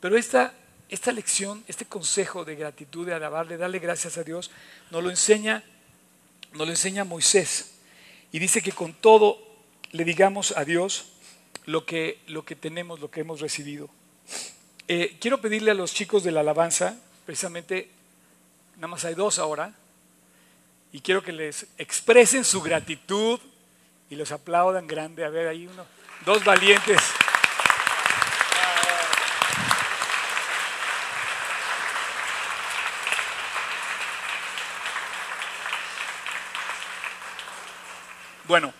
Pero 0.00 0.16
esta, 0.16 0.52
esta 0.88 1.12
lección, 1.12 1.62
este 1.68 1.84
consejo 1.84 2.44
de 2.44 2.56
gratitud, 2.56 3.06
de 3.06 3.14
alabarle, 3.14 3.56
darle 3.56 3.78
gracias 3.78 4.18
a 4.18 4.24
Dios, 4.24 4.50
nos 4.90 5.04
lo 5.04 5.08
enseña, 5.08 5.62
nos 6.52 6.66
lo 6.66 6.72
enseña 6.72 7.04
Moisés. 7.04 7.72
Y 8.30 8.38
dice 8.38 8.62
que 8.62 8.72
con 8.72 8.92
todo 8.94 9.38
le 9.92 10.04
digamos 10.04 10.56
a 10.56 10.64
Dios 10.64 11.06
lo 11.66 11.84
que, 11.86 12.18
lo 12.26 12.44
que 12.44 12.56
tenemos, 12.56 13.00
lo 13.00 13.10
que 13.10 13.20
hemos 13.20 13.40
recibido. 13.40 13.88
Eh, 14.88 15.16
quiero 15.20 15.40
pedirle 15.40 15.70
a 15.70 15.74
los 15.74 15.94
chicos 15.94 16.24
de 16.24 16.32
la 16.32 16.40
alabanza, 16.40 16.98
precisamente, 17.24 17.88
nada 18.76 18.88
más 18.88 19.04
hay 19.04 19.14
dos 19.14 19.38
ahora, 19.38 19.74
y 20.92 21.00
quiero 21.00 21.22
que 21.22 21.32
les 21.32 21.66
expresen 21.78 22.44
su 22.44 22.60
gratitud 22.60 23.40
y 24.10 24.16
los 24.16 24.32
aplaudan 24.32 24.86
grande. 24.86 25.24
A 25.24 25.30
ver, 25.30 25.48
ahí 25.48 25.66
uno, 25.66 25.86
dos 26.26 26.44
valientes. 26.44 27.00
Bueno, 38.52 38.70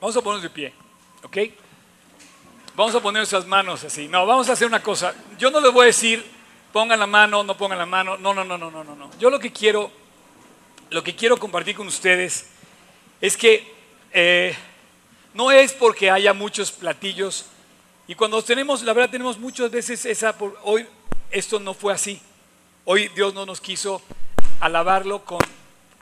vamos 0.00 0.16
a 0.16 0.20
ponernos 0.22 0.44
de 0.44 0.50
pie, 0.50 0.72
¿ok? 1.24 1.36
Vamos 2.76 2.94
a 2.94 3.00
poner 3.00 3.18
nuestras 3.18 3.44
manos 3.44 3.82
así. 3.82 4.06
No, 4.06 4.24
vamos 4.24 4.48
a 4.48 4.52
hacer 4.52 4.68
una 4.68 4.80
cosa. 4.80 5.12
Yo 5.36 5.50
no 5.50 5.60
les 5.60 5.72
voy 5.72 5.82
a 5.82 5.86
decir, 5.86 6.24
pongan 6.72 7.00
la 7.00 7.08
mano, 7.08 7.42
no 7.42 7.56
pongan 7.56 7.76
la 7.76 7.86
mano. 7.86 8.16
No, 8.18 8.32
no, 8.32 8.44
no, 8.44 8.56
no, 8.56 8.70
no, 8.70 8.84
no. 8.84 9.10
Yo 9.18 9.30
lo 9.30 9.40
que 9.40 9.52
quiero, 9.52 9.90
lo 10.90 11.02
que 11.02 11.16
quiero 11.16 11.38
compartir 11.38 11.74
con 11.74 11.88
ustedes 11.88 12.50
es 13.20 13.36
que 13.36 13.74
eh, 14.12 14.56
no 15.34 15.50
es 15.50 15.72
porque 15.72 16.08
haya 16.08 16.32
muchos 16.32 16.70
platillos. 16.70 17.46
Y 18.06 18.14
cuando 18.14 18.40
tenemos, 18.44 18.84
la 18.84 18.92
verdad 18.92 19.10
tenemos 19.10 19.38
muchas 19.38 19.72
veces 19.72 20.04
esa, 20.04 20.36
hoy 20.62 20.86
esto 21.32 21.58
no 21.58 21.74
fue 21.74 21.92
así. 21.92 22.22
Hoy 22.84 23.08
Dios 23.08 23.34
no 23.34 23.44
nos 23.44 23.60
quiso 23.60 24.00
alabarlo 24.60 25.24
con 25.24 25.40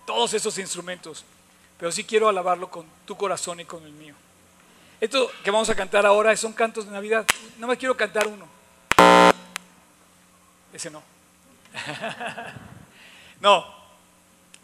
todos 0.05 0.35
esos 0.35 0.59
instrumentos, 0.59 1.25
pero 1.79 1.93
sí 1.93 2.05
quiero 2.05 2.29
alabarlo 2.29 2.71
con 2.71 2.87
tu 3.05 3.17
corazón 3.17 3.61
y 3.61 3.65
con 3.65 3.85
el 3.85 3.93
mío. 3.93 4.15
Esto 5.01 5.31
que 5.45 5.51
vamos 5.51 5.69
a 5.69 5.75
cantar 5.75 6.07
ahora 6.07 6.35
son 6.37 6.53
cantos 6.53 6.87
de 6.87 6.93
Navidad. 6.93 7.27
No 7.59 7.67
me 7.67 7.77
quiero 7.77 7.97
cantar 7.97 8.27
uno. 8.27 8.47
Ese 10.73 10.91
no. 10.91 11.03
no, 13.41 13.67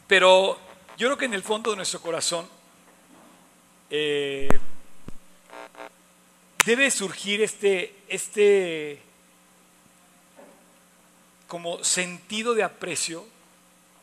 pero 0.06 0.58
yo 0.96 1.08
creo 1.08 1.18
que 1.18 1.24
en 1.26 1.34
el 1.34 1.42
fondo 1.42 1.70
de 1.70 1.76
nuestro 1.76 2.00
corazón 2.00 2.48
eh, 3.90 4.48
debe 6.64 6.90
surgir 6.90 7.42
este, 7.42 7.94
este 8.08 9.02
como 11.46 11.84
sentido 11.84 12.54
de 12.54 12.62
aprecio 12.62 13.26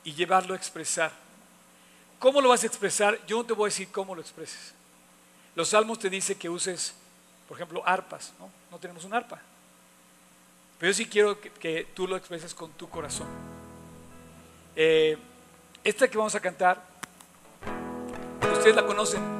y 0.03 0.13
llevarlo 0.13 0.53
a 0.53 0.57
expresar. 0.57 1.11
¿Cómo 2.19 2.41
lo 2.41 2.49
vas 2.49 2.63
a 2.63 2.67
expresar? 2.67 3.19
Yo 3.25 3.37
no 3.37 3.45
te 3.45 3.53
voy 3.53 3.67
a 3.67 3.71
decir 3.71 3.87
cómo 3.91 4.13
lo 4.13 4.21
expreses. 4.21 4.73
Los 5.55 5.69
salmos 5.69 5.97
te 5.97 6.09
dicen 6.09 6.37
que 6.37 6.49
uses, 6.49 6.93
por 7.47 7.57
ejemplo, 7.57 7.81
arpas, 7.85 8.33
¿no? 8.39 8.49
No 8.69 8.77
tenemos 8.77 9.03
un 9.05 9.13
arpa. 9.13 9.41
Pero 10.77 10.91
yo 10.91 10.93
sí 10.93 11.05
quiero 11.05 11.39
que, 11.39 11.87
tú 11.93 12.07
lo 12.07 12.15
expreses 12.15 12.53
con 12.53 12.71
tu 12.71 12.89
corazón. 12.89 13.27
Eh, 14.75 15.17
esta 15.83 16.07
que 16.07 16.17
vamos 16.17 16.35
a 16.35 16.39
cantar, 16.39 16.81
ustedes 18.53 18.75
la 18.75 18.85
conocen, 18.85 19.39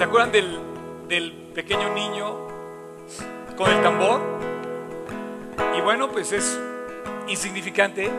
¿Se 0.00 0.04
acuerdan 0.04 0.32
del, 0.32 1.50
pequeño 1.54 1.92
niño 1.92 2.34
con 3.54 3.70
el 3.70 3.82
tambor? 3.82 4.22
Y 5.76 5.82
bueno, 5.82 6.10
pues 6.10 6.32
es 6.32 6.58
insignificante. 7.28 8.10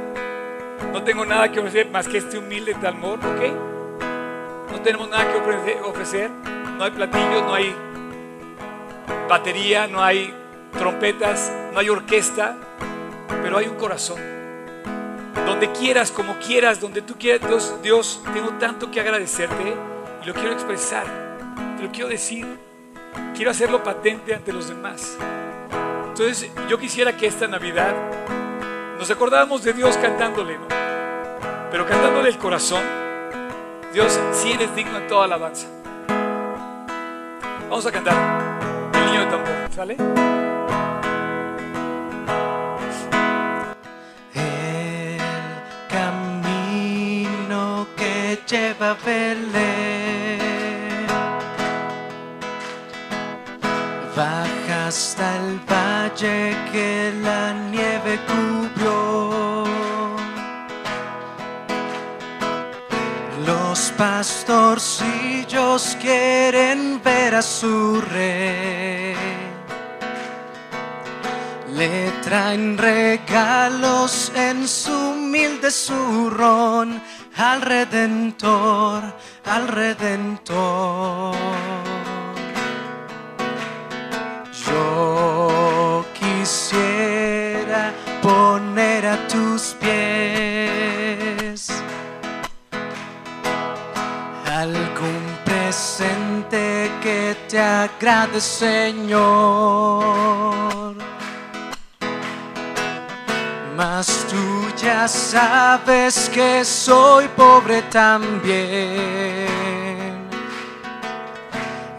No 0.92 1.04
tengo 1.04 1.26
nada 1.26 1.52
que 1.52 1.60
ofrecer 1.60 1.90
más 1.90 2.08
que 2.08 2.18
este 2.18 2.38
humilde 2.38 2.74
tambor, 2.76 3.20
¿ok? 3.20 4.72
No 4.72 4.82
tenemos 4.82 5.10
nada 5.10 5.32
que 5.32 5.38
ofrecer. 5.84 6.30
No 6.78 6.84
hay 6.84 6.92
platillos, 6.92 7.44
no 7.44 7.54
hay 7.54 7.76
batería, 9.30 9.88
no 9.88 10.04
hay 10.04 10.34
trompetas, 10.78 11.52
no 11.74 11.80
hay 11.80 11.90
orquesta, 11.90 12.58
pero 13.44 13.58
hay 13.58 13.68
un 13.68 13.76
corazón. 13.76 14.20
Donde 15.46 15.72
quieras, 15.72 16.12
como 16.12 16.38
quieras, 16.40 16.80
donde 16.80 17.02
tú 17.02 17.16
quieras, 17.18 17.48
Dios, 17.48 17.76
Dios, 17.84 18.24
tengo 18.34 18.50
tanto 18.60 18.90
que 18.90 19.00
agradecerte 19.00 19.76
y 20.24 20.26
lo 20.26 20.34
quiero 20.34 20.52
expresar 20.54 21.32
lo 21.82 21.92
quiero 21.92 22.10
decir. 22.10 22.46
Quiero 23.36 23.52
hacerlo 23.52 23.84
patente 23.84 24.34
ante 24.34 24.54
los 24.54 24.70
demás. 24.70 25.18
Entonces, 26.08 26.50
yo 26.70 26.78
quisiera 26.78 27.18
que 27.18 27.28
esta 27.28 27.48
Navidad 27.48 27.94
nos 29.02 29.10
acordáramos 29.10 29.64
de 29.64 29.74
Dios 29.74 29.98
cantándole, 29.98 30.60
¿no? 30.60 30.68
Pero 31.72 31.88
cantándole 31.88 32.30
el 32.30 32.38
corazón. 32.38 32.84
Dios, 33.92 34.20
si 34.32 34.52
eres 34.52 34.76
digno 34.76 34.96
en 35.00 35.08
toda 35.08 35.26
alabanza. 35.26 35.66
Vamos 37.68 37.84
a 37.84 37.92
cantar 37.92 38.14
el 38.94 39.06
niño 39.08 39.22
de 39.22 39.26
tambor, 39.26 39.48
¿sale? 39.74 39.98
El 44.36 45.18
camino 45.90 47.88
que 47.98 48.40
lleva 48.48 48.92
a 48.92 48.98
Belén 49.04 50.38
Baja 54.16 54.61
hasta 54.92 55.38
el 55.38 55.50
valle 55.72 56.54
que 56.70 57.14
la 57.24 57.54
nieve 57.54 58.20
cubrió. 58.28 59.64
Lo 63.48 63.74
pastorcillos 63.98 65.96
quieren 66.02 67.02
ver 67.02 67.36
a 67.36 67.42
su 67.42 68.02
rey. 68.02 69.16
Le 71.74 72.12
traen 72.26 72.78
regalos 72.78 74.30
en 74.36 74.68
su 74.68 74.92
humilde 74.92 75.72
zurrón 75.72 77.02
al 77.38 77.62
Redentor, 77.62 79.04
al 79.46 79.70
Redentor. 79.70 81.38
Quisiera 86.14 87.94
poner 88.22 89.06
a 89.06 89.18
tus 89.28 89.76
pies 89.80 91.70
algún 94.46 95.24
presente 95.46 96.92
que 97.02 97.36
te 97.48 97.60
agrade, 97.60 98.40
Señor. 98.42 99.22
Mas 103.76 104.26
tú 104.30 104.70
ya 104.78 105.08
sabes 105.08 106.30
que 106.30 106.66
soy 106.66 107.28
pobre 107.30 107.82
también 107.84 109.81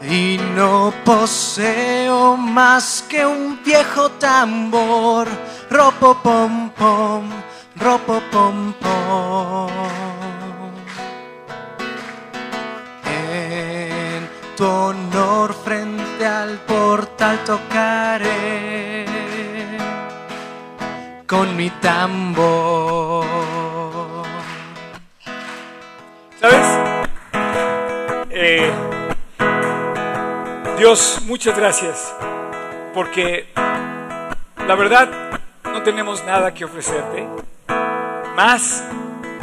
y 0.08 0.38
no 0.56 0.92
poseo 1.04 2.36
más 2.36 3.04
que 3.08 3.24
un 3.24 3.62
viejo 3.64 4.10
tambor, 4.12 5.28
ropo 5.70 6.14
pom 6.22 6.70
muchas 31.44 31.58
gracias, 31.58 32.14
porque 32.94 33.48
la 34.64 34.76
verdad 34.76 35.08
no 35.64 35.82
tenemos 35.82 36.24
nada 36.24 36.54
que 36.54 36.64
ofrecerte, 36.64 37.26
más 38.36 38.84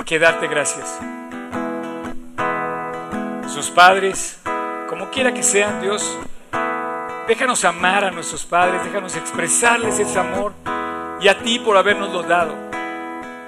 que 0.05 0.17
darte 0.17 0.47
gracias. 0.47 0.97
Sus 3.53 3.69
padres, 3.69 4.39
como 4.87 5.09
quiera 5.09 5.33
que 5.33 5.43
sean, 5.43 5.81
Dios, 5.81 6.17
déjanos 7.27 7.65
amar 7.65 8.05
a 8.05 8.11
nuestros 8.11 8.45
padres, 8.45 8.81
déjanos 8.85 9.17
expresarles 9.17 9.99
ese 9.99 10.19
amor 10.19 10.53
y 11.19 11.27
a 11.27 11.37
ti 11.39 11.59
por 11.59 11.75
habernoslo 11.75 12.23
dado. 12.23 12.55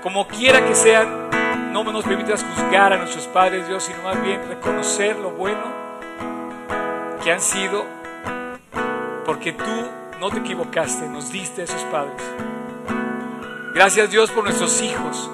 Como 0.03 0.27
quiera 0.27 0.65
que 0.65 0.75
sean, 0.75 1.29
no 1.71 1.85
nos 1.85 2.03
permitas 2.03 2.43
juzgar 2.43 2.91
a 2.91 2.97
nuestros 2.97 3.27
padres, 3.27 3.65
Dios, 3.69 3.85
sino 3.85 4.03
más 4.03 4.21
bien 4.21 4.41
reconocer 4.49 5.15
lo 5.15 5.29
bueno 5.29 5.71
que 7.23 7.31
han 7.31 7.39
sido, 7.39 8.00
porque 9.41 9.53
tú 9.53 10.19
no 10.19 10.29
te 10.29 10.37
equivocaste, 10.37 11.07
nos 11.07 11.31
diste 11.31 11.61
a 11.61 11.63
esos 11.63 11.81
padres. 11.85 12.21
Gracias 13.73 14.11
Dios 14.11 14.29
por 14.29 14.43
nuestros 14.43 14.79
hijos, 14.83 15.31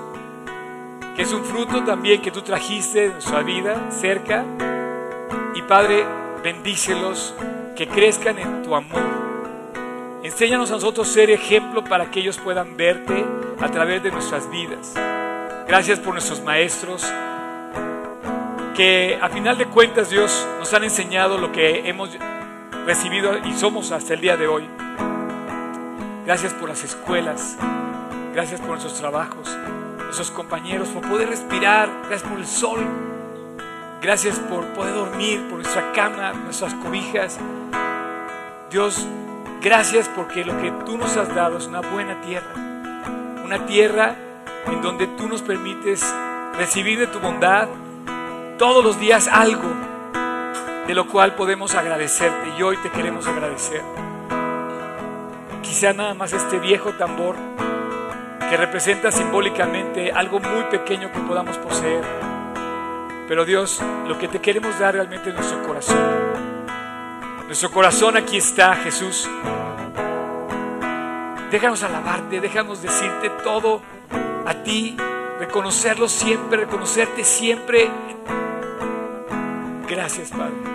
que 1.13 1.23
es 1.23 1.33
un 1.33 1.43
fruto 1.43 1.83
también 1.83 2.21
que 2.21 2.31
tú 2.31 2.41
trajiste 2.41 3.01
de 3.01 3.09
nuestra 3.09 3.41
vida 3.41 3.91
cerca. 3.91 4.45
Y 5.55 5.61
Padre, 5.63 6.05
bendícelos, 6.41 7.35
que 7.75 7.85
crezcan 7.89 8.39
en 8.39 8.63
tu 8.63 8.75
amor. 8.75 9.01
Enséñanos 10.23 10.71
a 10.71 10.75
nosotros 10.75 11.05
ser 11.09 11.29
ejemplo 11.29 11.83
para 11.83 12.09
que 12.09 12.21
ellos 12.21 12.37
puedan 12.37 12.77
verte 12.77 13.25
a 13.59 13.69
través 13.69 14.01
de 14.03 14.11
nuestras 14.11 14.49
vidas. 14.49 14.93
Gracias 15.67 15.99
por 15.99 16.13
nuestros 16.13 16.41
maestros, 16.43 17.05
que 18.73 19.19
a 19.21 19.27
final 19.27 19.57
de 19.57 19.65
cuentas 19.65 20.09
Dios 20.09 20.47
nos 20.59 20.73
han 20.73 20.85
enseñado 20.85 21.37
lo 21.37 21.51
que 21.51 21.89
hemos 21.89 22.17
recibido 22.87 23.37
y 23.45 23.51
somos 23.51 23.91
hasta 23.91 24.13
el 24.13 24.21
día 24.21 24.37
de 24.37 24.47
hoy. 24.47 24.63
Gracias 26.25 26.53
por 26.53 26.69
las 26.69 26.85
escuelas, 26.85 27.57
gracias 28.33 28.61
por 28.61 28.69
nuestros 28.69 28.93
trabajos, 28.93 29.55
nuestros 30.05 30.31
compañeros, 30.31 30.87
por 30.87 31.05
poder 31.09 31.27
respirar, 31.27 31.89
gracias 32.07 32.23
por 32.23 32.39
el 32.39 32.47
sol, 32.47 32.79
gracias 34.01 34.39
por 34.39 34.65
poder 34.67 34.95
dormir, 34.95 35.41
por 35.49 35.59
nuestra 35.59 35.91
cama, 35.91 36.31
nuestras 36.31 36.73
cobijas. 36.75 37.37
Dios, 38.71 39.05
gracias 39.61 40.09
porque 40.15 40.45
lo 40.45 40.57
que 40.61 40.71
tú 40.85 40.97
nos 40.97 41.17
has 41.17 41.35
dado 41.35 41.57
es 41.57 41.67
una 41.67 41.81
buena 41.81 42.21
tierra, 42.21 42.53
una 43.43 43.65
tierra 43.65 44.15
en 44.65 44.81
donde 44.81 45.07
tú 45.07 45.27
nos 45.27 45.41
permites 45.41 46.05
recibir 46.57 46.99
de 46.99 47.07
tu 47.07 47.19
bondad 47.19 47.67
todos 48.57 48.81
los 48.81 48.97
días 48.97 49.27
algo 49.27 49.96
de 50.87 50.95
lo 50.95 51.07
cual 51.07 51.35
podemos 51.35 51.75
agradecerte 51.75 52.53
y 52.57 52.63
hoy 52.63 52.77
te 52.77 52.89
queremos 52.89 53.27
agradecer. 53.27 53.81
Quizá 55.61 55.91
nada 55.91 56.13
más 56.13 56.31
este 56.31 56.59
viejo 56.59 56.93
tambor 56.93 57.35
que 58.49 58.55
representa 58.55 59.11
simbólicamente 59.11 60.13
algo 60.13 60.39
muy 60.39 60.63
pequeño 60.71 61.11
que 61.11 61.19
podamos 61.19 61.57
poseer. 61.57 62.03
Pero 63.27 63.43
Dios, 63.43 63.81
lo 64.07 64.17
que 64.17 64.29
te 64.29 64.39
queremos 64.39 64.79
dar 64.79 64.93
realmente 64.93 65.29
es 65.29 65.35
nuestro 65.35 65.61
corazón. 65.63 65.99
Nuestro 67.45 67.69
corazón 67.71 68.15
aquí 68.15 68.37
está, 68.37 68.75
Jesús. 68.75 69.29
Déjanos 71.51 71.83
alabarte, 71.83 72.39
déjanos 72.39 72.81
decirte 72.81 73.29
todo 73.43 73.81
a 74.45 74.53
ti, 74.63 74.95
reconocerlo 75.39 76.07
siempre, 76.07 76.61
reconocerte 76.61 77.25
siempre 77.25 77.91
Gracias, 79.87 80.31
Padre. 80.31 80.66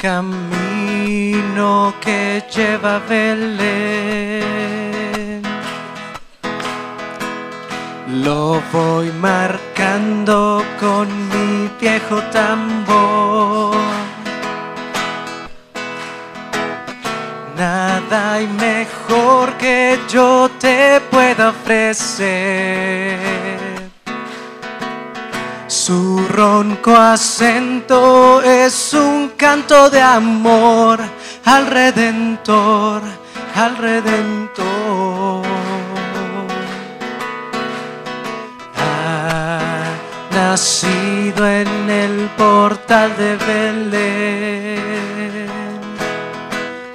Camino 0.00 1.94
que 2.00 2.42
lleva 2.54 2.96
a 2.96 2.98
Belén 3.00 4.50
lo 8.24 8.60
voy 8.72 9.12
marcando 9.12 10.64
con 10.80 11.06
mi 11.28 11.70
viejo 11.80 12.20
tambor. 12.32 13.76
Nada 17.56 18.34
hay 18.34 18.46
mejor 18.46 19.52
que 19.58 19.98
yo 20.08 20.50
te 20.58 21.00
pueda 21.10 21.50
ofrecer. 21.50 22.90
Su 25.90 26.22
ronco 26.28 26.94
acento 26.94 28.40
es 28.42 28.94
un 28.94 29.32
canto 29.36 29.90
de 29.90 30.00
amor 30.00 31.00
al 31.44 31.66
Redentor, 31.66 33.02
al 33.56 33.76
Redentor. 33.76 35.44
Ha 38.76 39.82
nacido 40.30 41.48
en 41.48 41.90
el 41.90 42.30
portal 42.38 43.16
de 43.16 43.36
Belén 43.48 44.78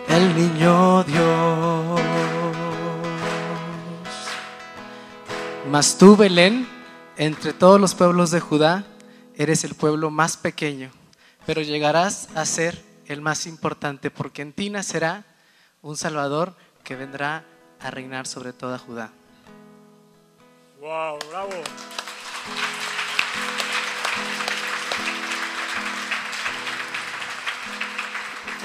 el 0.08 0.36
niño 0.38 1.04
Dios. 1.04 2.02
Mas 5.70 5.98
tú, 5.98 6.16
Belén, 6.16 6.75
entre 7.18 7.54
todos 7.54 7.80
los 7.80 7.96
pueblos 7.96 8.32
de 8.32 8.40
Judá, 8.40 8.86
eres 9.36 9.64
el 9.64 9.76
pueblo 9.76 10.10
más 10.10 10.38
pequeño, 10.38 10.92
pero 11.46 11.62
llegarás 11.62 12.30
a 12.36 12.46
ser 12.46 12.84
el 13.08 13.22
más 13.22 13.46
importante, 13.46 14.12
porque 14.12 14.42
en 14.42 14.54
ti 14.54 14.70
nacerá 14.70 15.26
un 15.82 15.96
Salvador 15.98 16.56
que 16.84 16.96
vendrá 16.96 17.46
a 17.80 17.92
reinar 17.92 18.28
sobre 18.28 18.54
toda 18.54 18.78
Judá. 18.80 19.12
Wow, 20.80 21.20
bravo. 21.30 21.52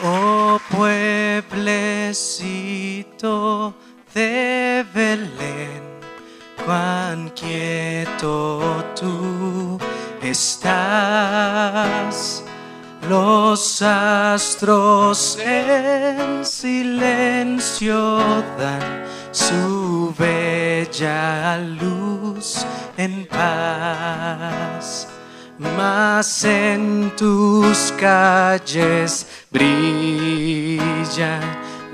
Oh 0.03 0.59
pueblecito 0.70 1.55
de 4.14 4.86
Belén, 4.94 5.89
cuán 6.71 7.31
quieto 7.31 8.85
tú 8.95 9.77
estás. 10.23 10.85
Los 13.09 13.83
astros 13.83 15.37
en 15.41 16.45
silencio 16.45 18.18
dan 18.57 19.03
su 19.33 20.14
bella 20.16 21.59
luz 21.59 22.64
en 22.97 23.27
paz, 23.27 25.09
mas 25.59 26.45
en 26.45 27.12
tus 27.16 27.93
calles 27.99 29.27
brilla 29.51 31.41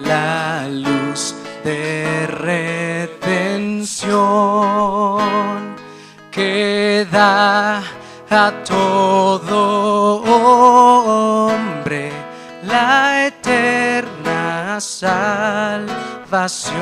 la 0.00 0.68
luz 0.68 1.34
de 1.64 2.26
redención 4.06 5.76
que 6.30 7.06
da 7.10 7.82
a 8.30 8.52
todo 8.64 10.22
hombre 11.46 12.12
la 12.62 13.26
eterna 13.26 14.78
salvación. 14.80 16.76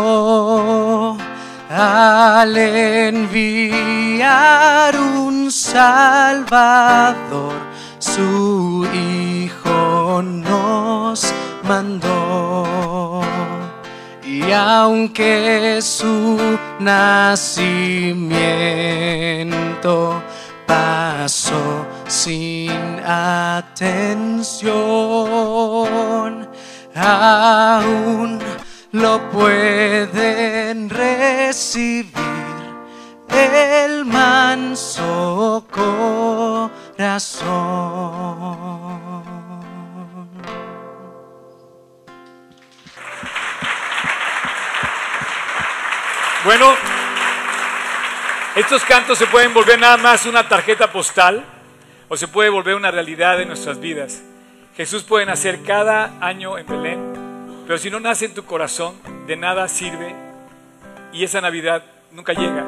al 1.68 2.56
enviar 2.56 3.36
un 4.96 5.50
Salvador, 5.50 7.54
su 7.98 8.86
Hijo 8.94 10.22
nos 10.22 11.34
mandó. 11.64 13.20
Y 14.24 14.52
aunque 14.52 15.80
su 15.82 16.38
nacimiento 16.78 17.72
pasó 20.66 21.84
sin 22.06 22.70
atención, 23.04 24.72
aún 26.94 28.38
lo 28.94 29.28
pueden 29.30 30.88
recibir 30.88 32.12
el 33.28 34.04
manso 34.04 35.66
corazón. 35.68 36.94
Bueno, 46.44 46.74
estos 48.54 48.84
cantos 48.84 49.18
se 49.18 49.26
pueden 49.26 49.52
volver 49.52 49.80
nada 49.80 49.96
más 49.96 50.24
una 50.26 50.46
tarjeta 50.48 50.92
postal 50.92 51.44
o 52.08 52.16
se 52.16 52.28
puede 52.28 52.48
volver 52.48 52.76
una 52.76 52.92
realidad 52.92 53.40
en 53.40 53.48
nuestras 53.48 53.80
vidas. 53.80 54.22
Jesús 54.76 55.02
puede 55.02 55.26
nacer 55.26 55.64
cada 55.64 56.12
año 56.20 56.56
en 56.58 56.66
Belén, 56.66 57.23
pero 57.66 57.78
si 57.78 57.90
no 57.90 58.00
nace 58.00 58.26
en 58.26 58.34
tu 58.34 58.44
corazón, 58.44 58.94
de 59.26 59.36
nada 59.36 59.68
sirve 59.68 60.14
y 61.12 61.24
esa 61.24 61.40
Navidad 61.40 61.84
nunca 62.12 62.32
llega. 62.32 62.66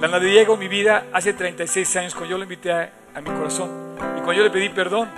La 0.00 0.08
Navidad 0.08 0.32
llegó 0.32 0.54
en 0.54 0.60
mi 0.60 0.68
vida 0.68 1.06
hace 1.12 1.32
36 1.32 1.96
años 1.96 2.14
cuando 2.14 2.30
yo 2.30 2.38
lo 2.38 2.44
invité 2.44 2.72
a, 2.72 2.92
a 3.14 3.20
mi 3.20 3.30
corazón 3.30 3.96
y 4.16 4.20
cuando 4.20 4.32
yo 4.34 4.44
le 4.44 4.50
pedí 4.50 4.68
perdón. 4.68 5.08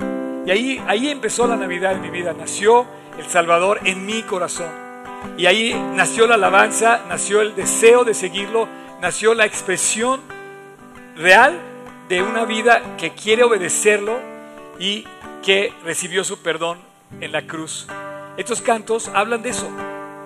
Y 0.46 0.50
ahí, 0.50 0.82
ahí 0.86 1.08
empezó 1.08 1.46
la 1.46 1.56
Navidad 1.56 1.92
en 1.92 2.02
mi 2.02 2.10
vida. 2.10 2.32
Nació 2.32 2.86
el 3.18 3.26
Salvador 3.26 3.80
en 3.84 4.04
mi 4.04 4.22
corazón. 4.22 4.68
Y 5.38 5.46
ahí 5.46 5.74
nació 5.94 6.26
la 6.26 6.34
alabanza, 6.34 7.00
nació 7.08 7.40
el 7.40 7.54
deseo 7.54 8.04
de 8.04 8.14
seguirlo, 8.14 8.68
nació 9.00 9.34
la 9.34 9.46
expresión 9.46 10.20
real 11.16 11.58
de 12.08 12.22
una 12.22 12.44
vida 12.44 12.96
que 12.98 13.12
quiere 13.12 13.42
obedecerlo 13.42 14.18
y 14.78 15.06
que 15.42 15.72
recibió 15.82 16.24
su 16.24 16.42
perdón 16.42 16.78
en 17.20 17.32
la 17.32 17.42
cruz. 17.42 17.86
Estos 18.36 18.60
cantos 18.60 19.08
hablan 19.14 19.42
de 19.42 19.50
eso, 19.50 19.68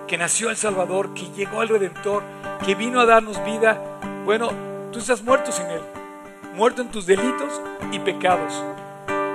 que 0.07 0.17
nació 0.17 0.49
el 0.49 0.57
Salvador, 0.57 1.13
que 1.13 1.31
llegó 1.37 1.63
el 1.63 1.69
Redentor, 1.69 2.23
que 2.65 2.75
vino 2.75 3.01
a 3.01 3.07
darnos 3.07 3.45
vida. 3.45 3.79
Bueno, 4.25 4.51
tú 4.91 4.99
estás 4.99 5.23
muerto 5.23 5.53
sin 5.53 5.67
Él, 5.67 5.83
muerto 6.55 6.81
en 6.81 6.91
tus 6.91 7.05
delitos 7.05 7.61
y 7.93 7.99
pecados. 7.99 8.65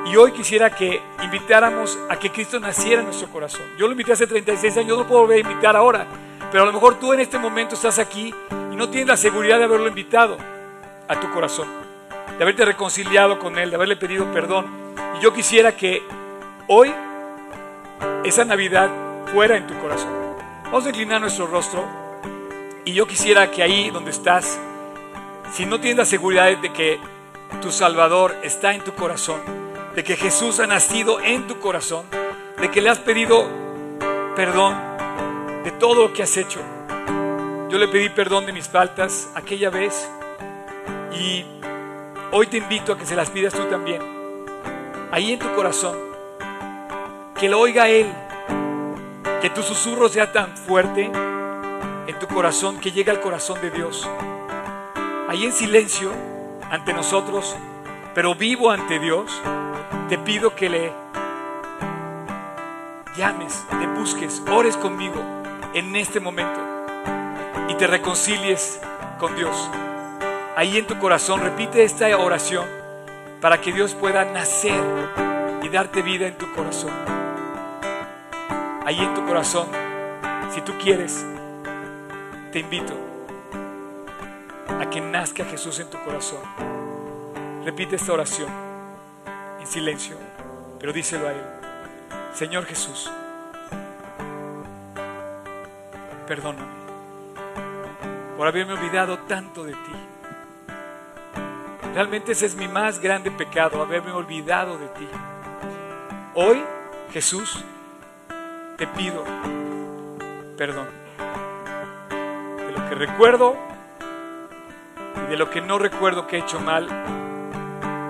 Y 0.07 0.15
hoy 0.15 0.31
quisiera 0.31 0.71
que 0.71 0.99
invitáramos 1.23 1.99
a 2.09 2.17
que 2.17 2.31
Cristo 2.31 2.59
naciera 2.59 3.01
en 3.01 3.05
nuestro 3.05 3.29
corazón. 3.29 3.61
Yo 3.77 3.85
lo 3.85 3.91
invité 3.91 4.13
hace 4.13 4.25
36 4.25 4.77
años, 4.77 4.97
no 4.97 5.07
puedo 5.07 5.21
volver 5.21 5.45
a 5.45 5.49
invitar 5.51 5.75
ahora, 5.75 6.07
pero 6.51 6.63
a 6.63 6.65
lo 6.65 6.73
mejor 6.73 6.99
tú 6.99 7.13
en 7.13 7.19
este 7.19 7.37
momento 7.37 7.75
estás 7.75 7.99
aquí 7.99 8.33
y 8.71 8.75
no 8.75 8.89
tienes 8.89 9.07
la 9.07 9.17
seguridad 9.17 9.59
de 9.59 9.65
haberlo 9.65 9.87
invitado 9.87 10.35
a 11.07 11.19
tu 11.19 11.31
corazón, 11.31 11.67
de 12.39 12.43
haberte 12.43 12.65
reconciliado 12.65 13.37
con 13.37 13.59
Él, 13.59 13.69
de 13.69 13.75
haberle 13.75 13.97
pedido 13.97 14.31
perdón. 14.31 14.65
Y 15.19 15.23
yo 15.23 15.31
quisiera 15.31 15.77
que 15.77 16.01
hoy 16.67 16.91
esa 18.23 18.45
Navidad 18.45 18.89
fuera 19.33 19.57
en 19.57 19.67
tu 19.67 19.77
corazón. 19.79 20.11
Vamos 20.65 20.85
a 20.85 20.89
inclinar 20.89 21.21
nuestro 21.21 21.47
rostro 21.47 21.85
y 22.85 22.93
yo 22.93 23.05
quisiera 23.07 23.51
que 23.51 23.63
ahí 23.63 23.89
donde 23.89 24.11
estás, 24.11 24.59
si 25.51 25.65
no 25.65 25.79
tienes 25.79 25.97
la 25.97 26.05
seguridad 26.05 26.57
de 26.57 26.71
que 26.71 26.99
tu 27.61 27.71
Salvador 27.71 28.35
está 28.43 28.73
en 28.73 28.81
tu 28.81 28.93
corazón, 28.93 29.41
de 29.95 30.03
que 30.03 30.15
Jesús 30.15 30.59
ha 30.59 30.67
nacido 30.67 31.19
en 31.21 31.47
tu 31.47 31.59
corazón, 31.59 32.05
de 32.59 32.71
que 32.71 32.81
le 32.81 32.89
has 32.89 32.99
pedido 32.99 33.47
perdón 34.35 34.75
de 35.63 35.71
todo 35.71 36.07
lo 36.07 36.13
que 36.13 36.23
has 36.23 36.35
hecho. 36.37 36.59
Yo 37.69 37.77
le 37.77 37.87
pedí 37.87 38.09
perdón 38.09 38.45
de 38.45 38.53
mis 38.53 38.67
faltas 38.67 39.29
aquella 39.35 39.69
vez 39.69 40.09
y 41.13 41.45
hoy 42.31 42.47
te 42.47 42.57
invito 42.57 42.93
a 42.93 42.97
que 42.97 43.05
se 43.05 43.15
las 43.15 43.29
pidas 43.29 43.53
tú 43.53 43.63
también. 43.65 44.01
Ahí 45.11 45.33
en 45.33 45.39
tu 45.39 45.53
corazón, 45.53 46.12
que 47.39 47.49
lo 47.49 47.59
oiga 47.59 47.89
Él, 47.89 48.11
que 49.41 49.49
tu 49.49 49.61
susurro 49.61 50.07
sea 50.09 50.31
tan 50.31 50.55
fuerte 50.55 51.11
en 52.07 52.19
tu 52.19 52.27
corazón 52.27 52.79
que 52.79 52.91
llegue 52.91 53.11
al 53.11 53.21
corazón 53.21 53.59
de 53.61 53.71
Dios. 53.71 54.07
Ahí 55.27 55.45
en 55.45 55.51
silencio, 55.51 56.11
ante 56.69 56.93
nosotros, 56.93 57.55
pero 58.13 58.35
vivo 58.35 58.71
ante 58.71 58.99
Dios, 58.99 59.31
te 60.09 60.17
pido 60.17 60.55
que 60.55 60.69
le 60.69 60.91
llames, 63.17 63.63
le 63.79 63.87
busques, 63.87 64.41
ores 64.51 64.77
conmigo 64.77 65.21
en 65.73 65.95
este 65.95 66.19
momento 66.19 66.59
y 67.69 67.75
te 67.75 67.87
reconcilies 67.87 68.79
con 69.19 69.35
Dios. 69.35 69.69
Ahí 70.55 70.77
en 70.77 70.85
tu 70.85 70.99
corazón 70.99 71.41
repite 71.41 71.83
esta 71.83 72.15
oración 72.17 72.65
para 73.41 73.59
que 73.59 73.73
Dios 73.73 73.95
pueda 73.95 74.23
nacer 74.25 74.81
y 75.63 75.69
darte 75.69 76.01
vida 76.01 76.27
en 76.27 76.37
tu 76.37 76.51
corazón. 76.53 77.22
Ahí 78.85 78.99
en 78.99 79.13
tu 79.13 79.25
corazón, 79.25 79.67
si 80.53 80.59
tú 80.61 80.73
quieres, 80.77 81.25
te 82.51 82.59
invito 82.59 82.93
a 84.67 84.89
que 84.89 84.99
nazca 84.99 85.45
Jesús 85.45 85.79
en 85.79 85.89
tu 85.89 85.97
corazón. 86.03 86.41
Repite 87.63 87.95
esta 87.95 88.11
oración 88.11 88.49
en 89.59 89.67
silencio, 89.67 90.17
pero 90.79 90.91
díselo 90.91 91.29
a 91.29 91.31
Él. 91.31 91.45
Señor 92.33 92.65
Jesús, 92.65 93.09
perdóname 96.27 96.83
por 98.37 98.47
haberme 98.47 98.73
olvidado 98.73 99.19
tanto 99.19 99.63
de 99.63 99.71
ti. 99.71 99.93
Realmente 101.93 102.33
ese 102.33 102.47
es 102.47 102.55
mi 102.55 102.67
más 102.67 102.99
grande 102.99 103.31
pecado, 103.31 103.81
haberme 103.81 104.11
olvidado 104.11 104.77
de 104.77 104.87
ti. 104.87 105.07
Hoy, 106.33 106.61
Jesús, 107.11 107.63
te 108.77 108.87
pido 108.87 109.23
perdón 110.57 110.87
de 112.57 112.71
lo 112.71 112.89
que 112.89 112.95
recuerdo 112.95 113.55
y 115.25 115.29
de 115.29 115.37
lo 115.37 115.49
que 115.49 115.61
no 115.61 115.77
recuerdo 115.77 116.27
que 116.27 116.37
he 116.37 116.39
hecho 116.39 116.59
mal. 116.59 116.87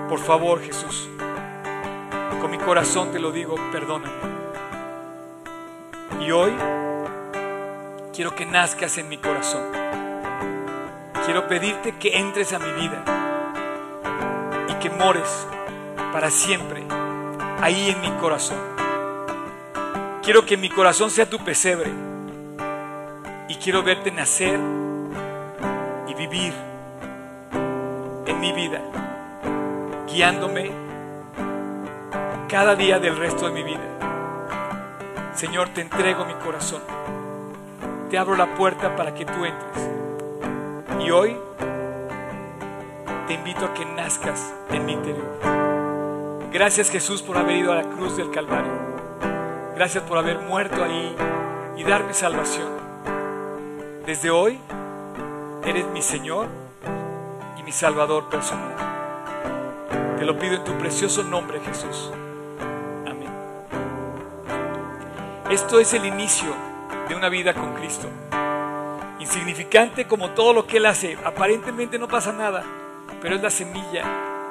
Por 0.08 0.18
favor, 0.18 0.60
Jesús, 0.60 1.08
con 2.40 2.50
mi 2.50 2.58
corazón 2.58 3.12
te 3.12 3.18
lo 3.18 3.30
digo, 3.32 3.56
perdóname. 3.72 4.14
Y 6.20 6.30
hoy 6.30 6.52
quiero 8.14 8.34
que 8.34 8.46
nazcas 8.46 8.96
en 8.98 9.08
mi 9.08 9.18
corazón. 9.18 9.62
Quiero 11.24 11.48
pedirte 11.48 11.96
que 11.98 12.18
entres 12.18 12.52
a 12.52 12.58
mi 12.58 12.70
vida 12.72 13.02
y 14.68 14.74
que 14.74 14.90
mores 14.90 15.46
para 16.12 16.30
siempre 16.30 16.84
ahí 17.60 17.90
en 17.90 18.00
mi 18.00 18.10
corazón. 18.20 18.73
Quiero 20.24 20.46
que 20.46 20.56
mi 20.56 20.70
corazón 20.70 21.10
sea 21.10 21.28
tu 21.28 21.38
pesebre 21.38 21.90
y 23.46 23.56
quiero 23.56 23.82
verte 23.82 24.10
nacer 24.10 24.58
y 26.08 26.14
vivir 26.14 26.54
en 28.24 28.40
mi 28.40 28.52
vida, 28.52 28.80
guiándome 30.10 30.70
cada 32.48 32.74
día 32.74 32.98
del 32.98 33.18
resto 33.18 33.48
de 33.48 33.52
mi 33.52 33.64
vida. 33.64 35.34
Señor, 35.34 35.68
te 35.74 35.82
entrego 35.82 36.24
mi 36.24 36.32
corazón. 36.34 36.80
Te 38.08 38.16
abro 38.16 38.34
la 38.34 38.54
puerta 38.54 38.96
para 38.96 39.12
que 39.12 39.26
tú 39.26 39.44
entres. 39.44 39.90
Y 41.04 41.10
hoy 41.10 41.36
te 43.26 43.34
invito 43.34 43.66
a 43.66 43.74
que 43.74 43.84
nazcas 43.84 44.54
en 44.70 44.86
mi 44.86 44.92
interior. 44.92 45.38
Gracias 46.50 46.88
Jesús 46.88 47.20
por 47.20 47.36
haber 47.36 47.56
ido 47.56 47.72
a 47.72 47.74
la 47.74 47.90
cruz 47.90 48.16
del 48.16 48.30
Calvario. 48.30 48.93
Gracias 49.76 50.04
por 50.04 50.18
haber 50.18 50.38
muerto 50.38 50.84
ahí 50.84 51.16
y 51.76 51.82
darme 51.82 52.14
salvación. 52.14 52.68
Desde 54.06 54.30
hoy 54.30 54.60
eres 55.64 55.84
mi 55.88 56.00
Señor 56.00 56.46
y 57.58 57.62
mi 57.64 57.72
Salvador 57.72 58.28
personal. 58.28 58.72
Te 60.16 60.24
lo 60.24 60.38
pido 60.38 60.54
en 60.54 60.64
tu 60.64 60.78
precioso 60.78 61.24
nombre 61.24 61.58
Jesús. 61.58 62.12
Amén. 63.04 63.30
Esto 65.50 65.80
es 65.80 65.92
el 65.92 66.04
inicio 66.04 66.54
de 67.08 67.16
una 67.16 67.28
vida 67.28 67.52
con 67.52 67.74
Cristo. 67.74 68.08
Insignificante 69.18 70.06
como 70.06 70.30
todo 70.30 70.52
lo 70.52 70.68
que 70.68 70.76
Él 70.76 70.86
hace. 70.86 71.18
Aparentemente 71.24 71.98
no 71.98 72.06
pasa 72.06 72.32
nada, 72.32 72.62
pero 73.20 73.34
es 73.34 73.42
la 73.42 73.50
semilla 73.50 74.04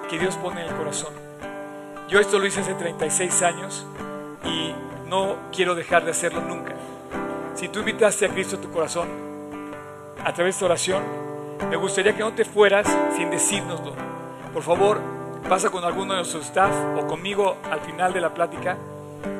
que 0.09 0.19
Dios 0.19 0.35
pone 0.35 0.65
en 0.65 0.67
el 0.67 0.75
corazón. 0.75 1.13
Yo 2.09 2.19
esto 2.19 2.39
lo 2.39 2.45
hice 2.45 2.59
hace 2.59 2.73
36 2.73 3.41
años 3.41 3.85
y 4.43 4.73
no 5.13 5.37
quiero 5.55 5.75
dejar 5.75 6.03
de 6.03 6.09
hacerlo 6.09 6.41
nunca. 6.41 6.73
Si 7.53 7.67
tú 7.67 7.81
invitaste 7.81 8.25
a 8.25 8.29
Cristo 8.29 8.55
a 8.55 8.61
tu 8.61 8.71
corazón 8.71 9.07
a 10.25 10.33
través 10.33 10.59
de 10.59 10.65
oración, 10.65 11.03
me 11.69 11.75
gustaría 11.75 12.15
que 12.15 12.23
no 12.23 12.33
te 12.33 12.43
fueras 12.43 12.87
sin 13.15 13.29
decírnoslo. 13.29 13.93
Por 14.51 14.63
favor, 14.63 14.99
pasa 15.47 15.69
con 15.69 15.83
alguno 15.83 16.13
de 16.13 16.21
nuestros 16.21 16.45
staff 16.45 16.73
o 16.97 17.05
conmigo 17.05 17.57
al 17.69 17.79
final 17.81 18.11
de 18.11 18.21
la 18.21 18.33
plática. 18.33 18.75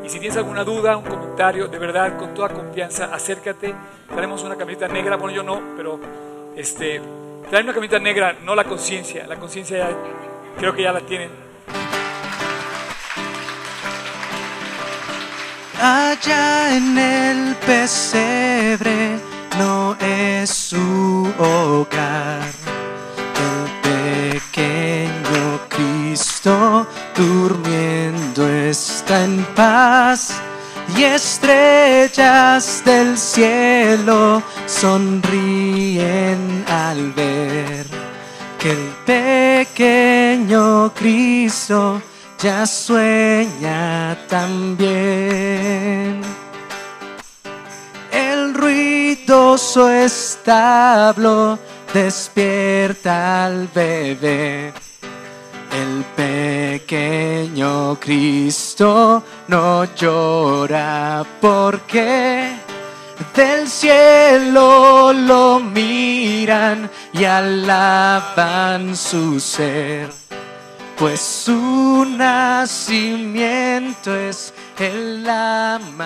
Y 0.06 0.10
si 0.10 0.20
tienes 0.20 0.38
alguna 0.38 0.64
duda, 0.64 0.96
un 0.96 1.06
comentario, 1.06 1.68
de 1.68 1.80
verdad, 1.80 2.18
con 2.20 2.36
toda 2.36 2.50
confianza, 2.50 3.06
acércate. 3.06 3.74
Traemos 4.14 4.44
una 4.44 4.56
camiseta 4.56 4.88
negra, 4.88 5.16
bueno, 5.18 5.36
yo 5.36 5.42
no, 5.42 5.60
pero 5.76 6.00
este, 6.56 7.02
trae 7.50 7.64
una 7.64 7.74
camiseta 7.74 7.98
negra, 7.98 8.36
no 8.44 8.54
la 8.54 8.64
conciencia. 8.64 9.26
La 9.26 9.38
conciencia 9.38 9.90
creo 10.60 10.76
que 10.76 10.84
ya 10.84 10.92
la 10.92 11.02
tienen. 11.02 11.43
Allá 15.86 16.78
en 16.78 16.98
el 16.98 17.56
pesebre 17.58 19.20
no 19.60 19.98
es 20.00 20.50
su 20.50 21.30
hogar. 21.38 22.50
El 23.44 24.40
pequeño 24.40 25.60
Cristo 25.68 26.88
durmiendo 27.14 28.48
está 28.48 29.26
en 29.26 29.44
paz 29.56 30.40
y 30.96 31.04
estrellas 31.04 32.82
del 32.86 33.18
cielo 33.18 34.42
sonríen 34.66 36.64
al 36.66 37.12
ver 37.12 37.86
que 38.58 38.72
el 38.72 39.68
pequeño 39.68 40.94
Cristo 40.94 42.02
ya 42.44 42.66
sueña 42.66 44.18
también. 44.28 46.20
El 48.12 48.54
ruidoso 48.54 49.90
establo 49.90 51.58
despierta 51.94 53.46
al 53.46 53.70
bebé. 53.74 54.74
El 55.72 56.04
pequeño 56.18 57.98
Cristo 57.98 59.24
no 59.48 59.86
llora 59.96 61.26
porque 61.40 62.58
del 63.34 63.70
cielo 63.70 65.14
lo 65.14 65.62
miran 65.62 66.92
y 67.14 67.24
alaban 67.24 68.98
su 68.98 69.40
ser 69.40 70.23
pues 70.98 71.20
su 71.20 72.06
nacimiento 72.06 74.16
es 74.16 74.54
el 74.80 75.30
amanecer. 75.30 76.04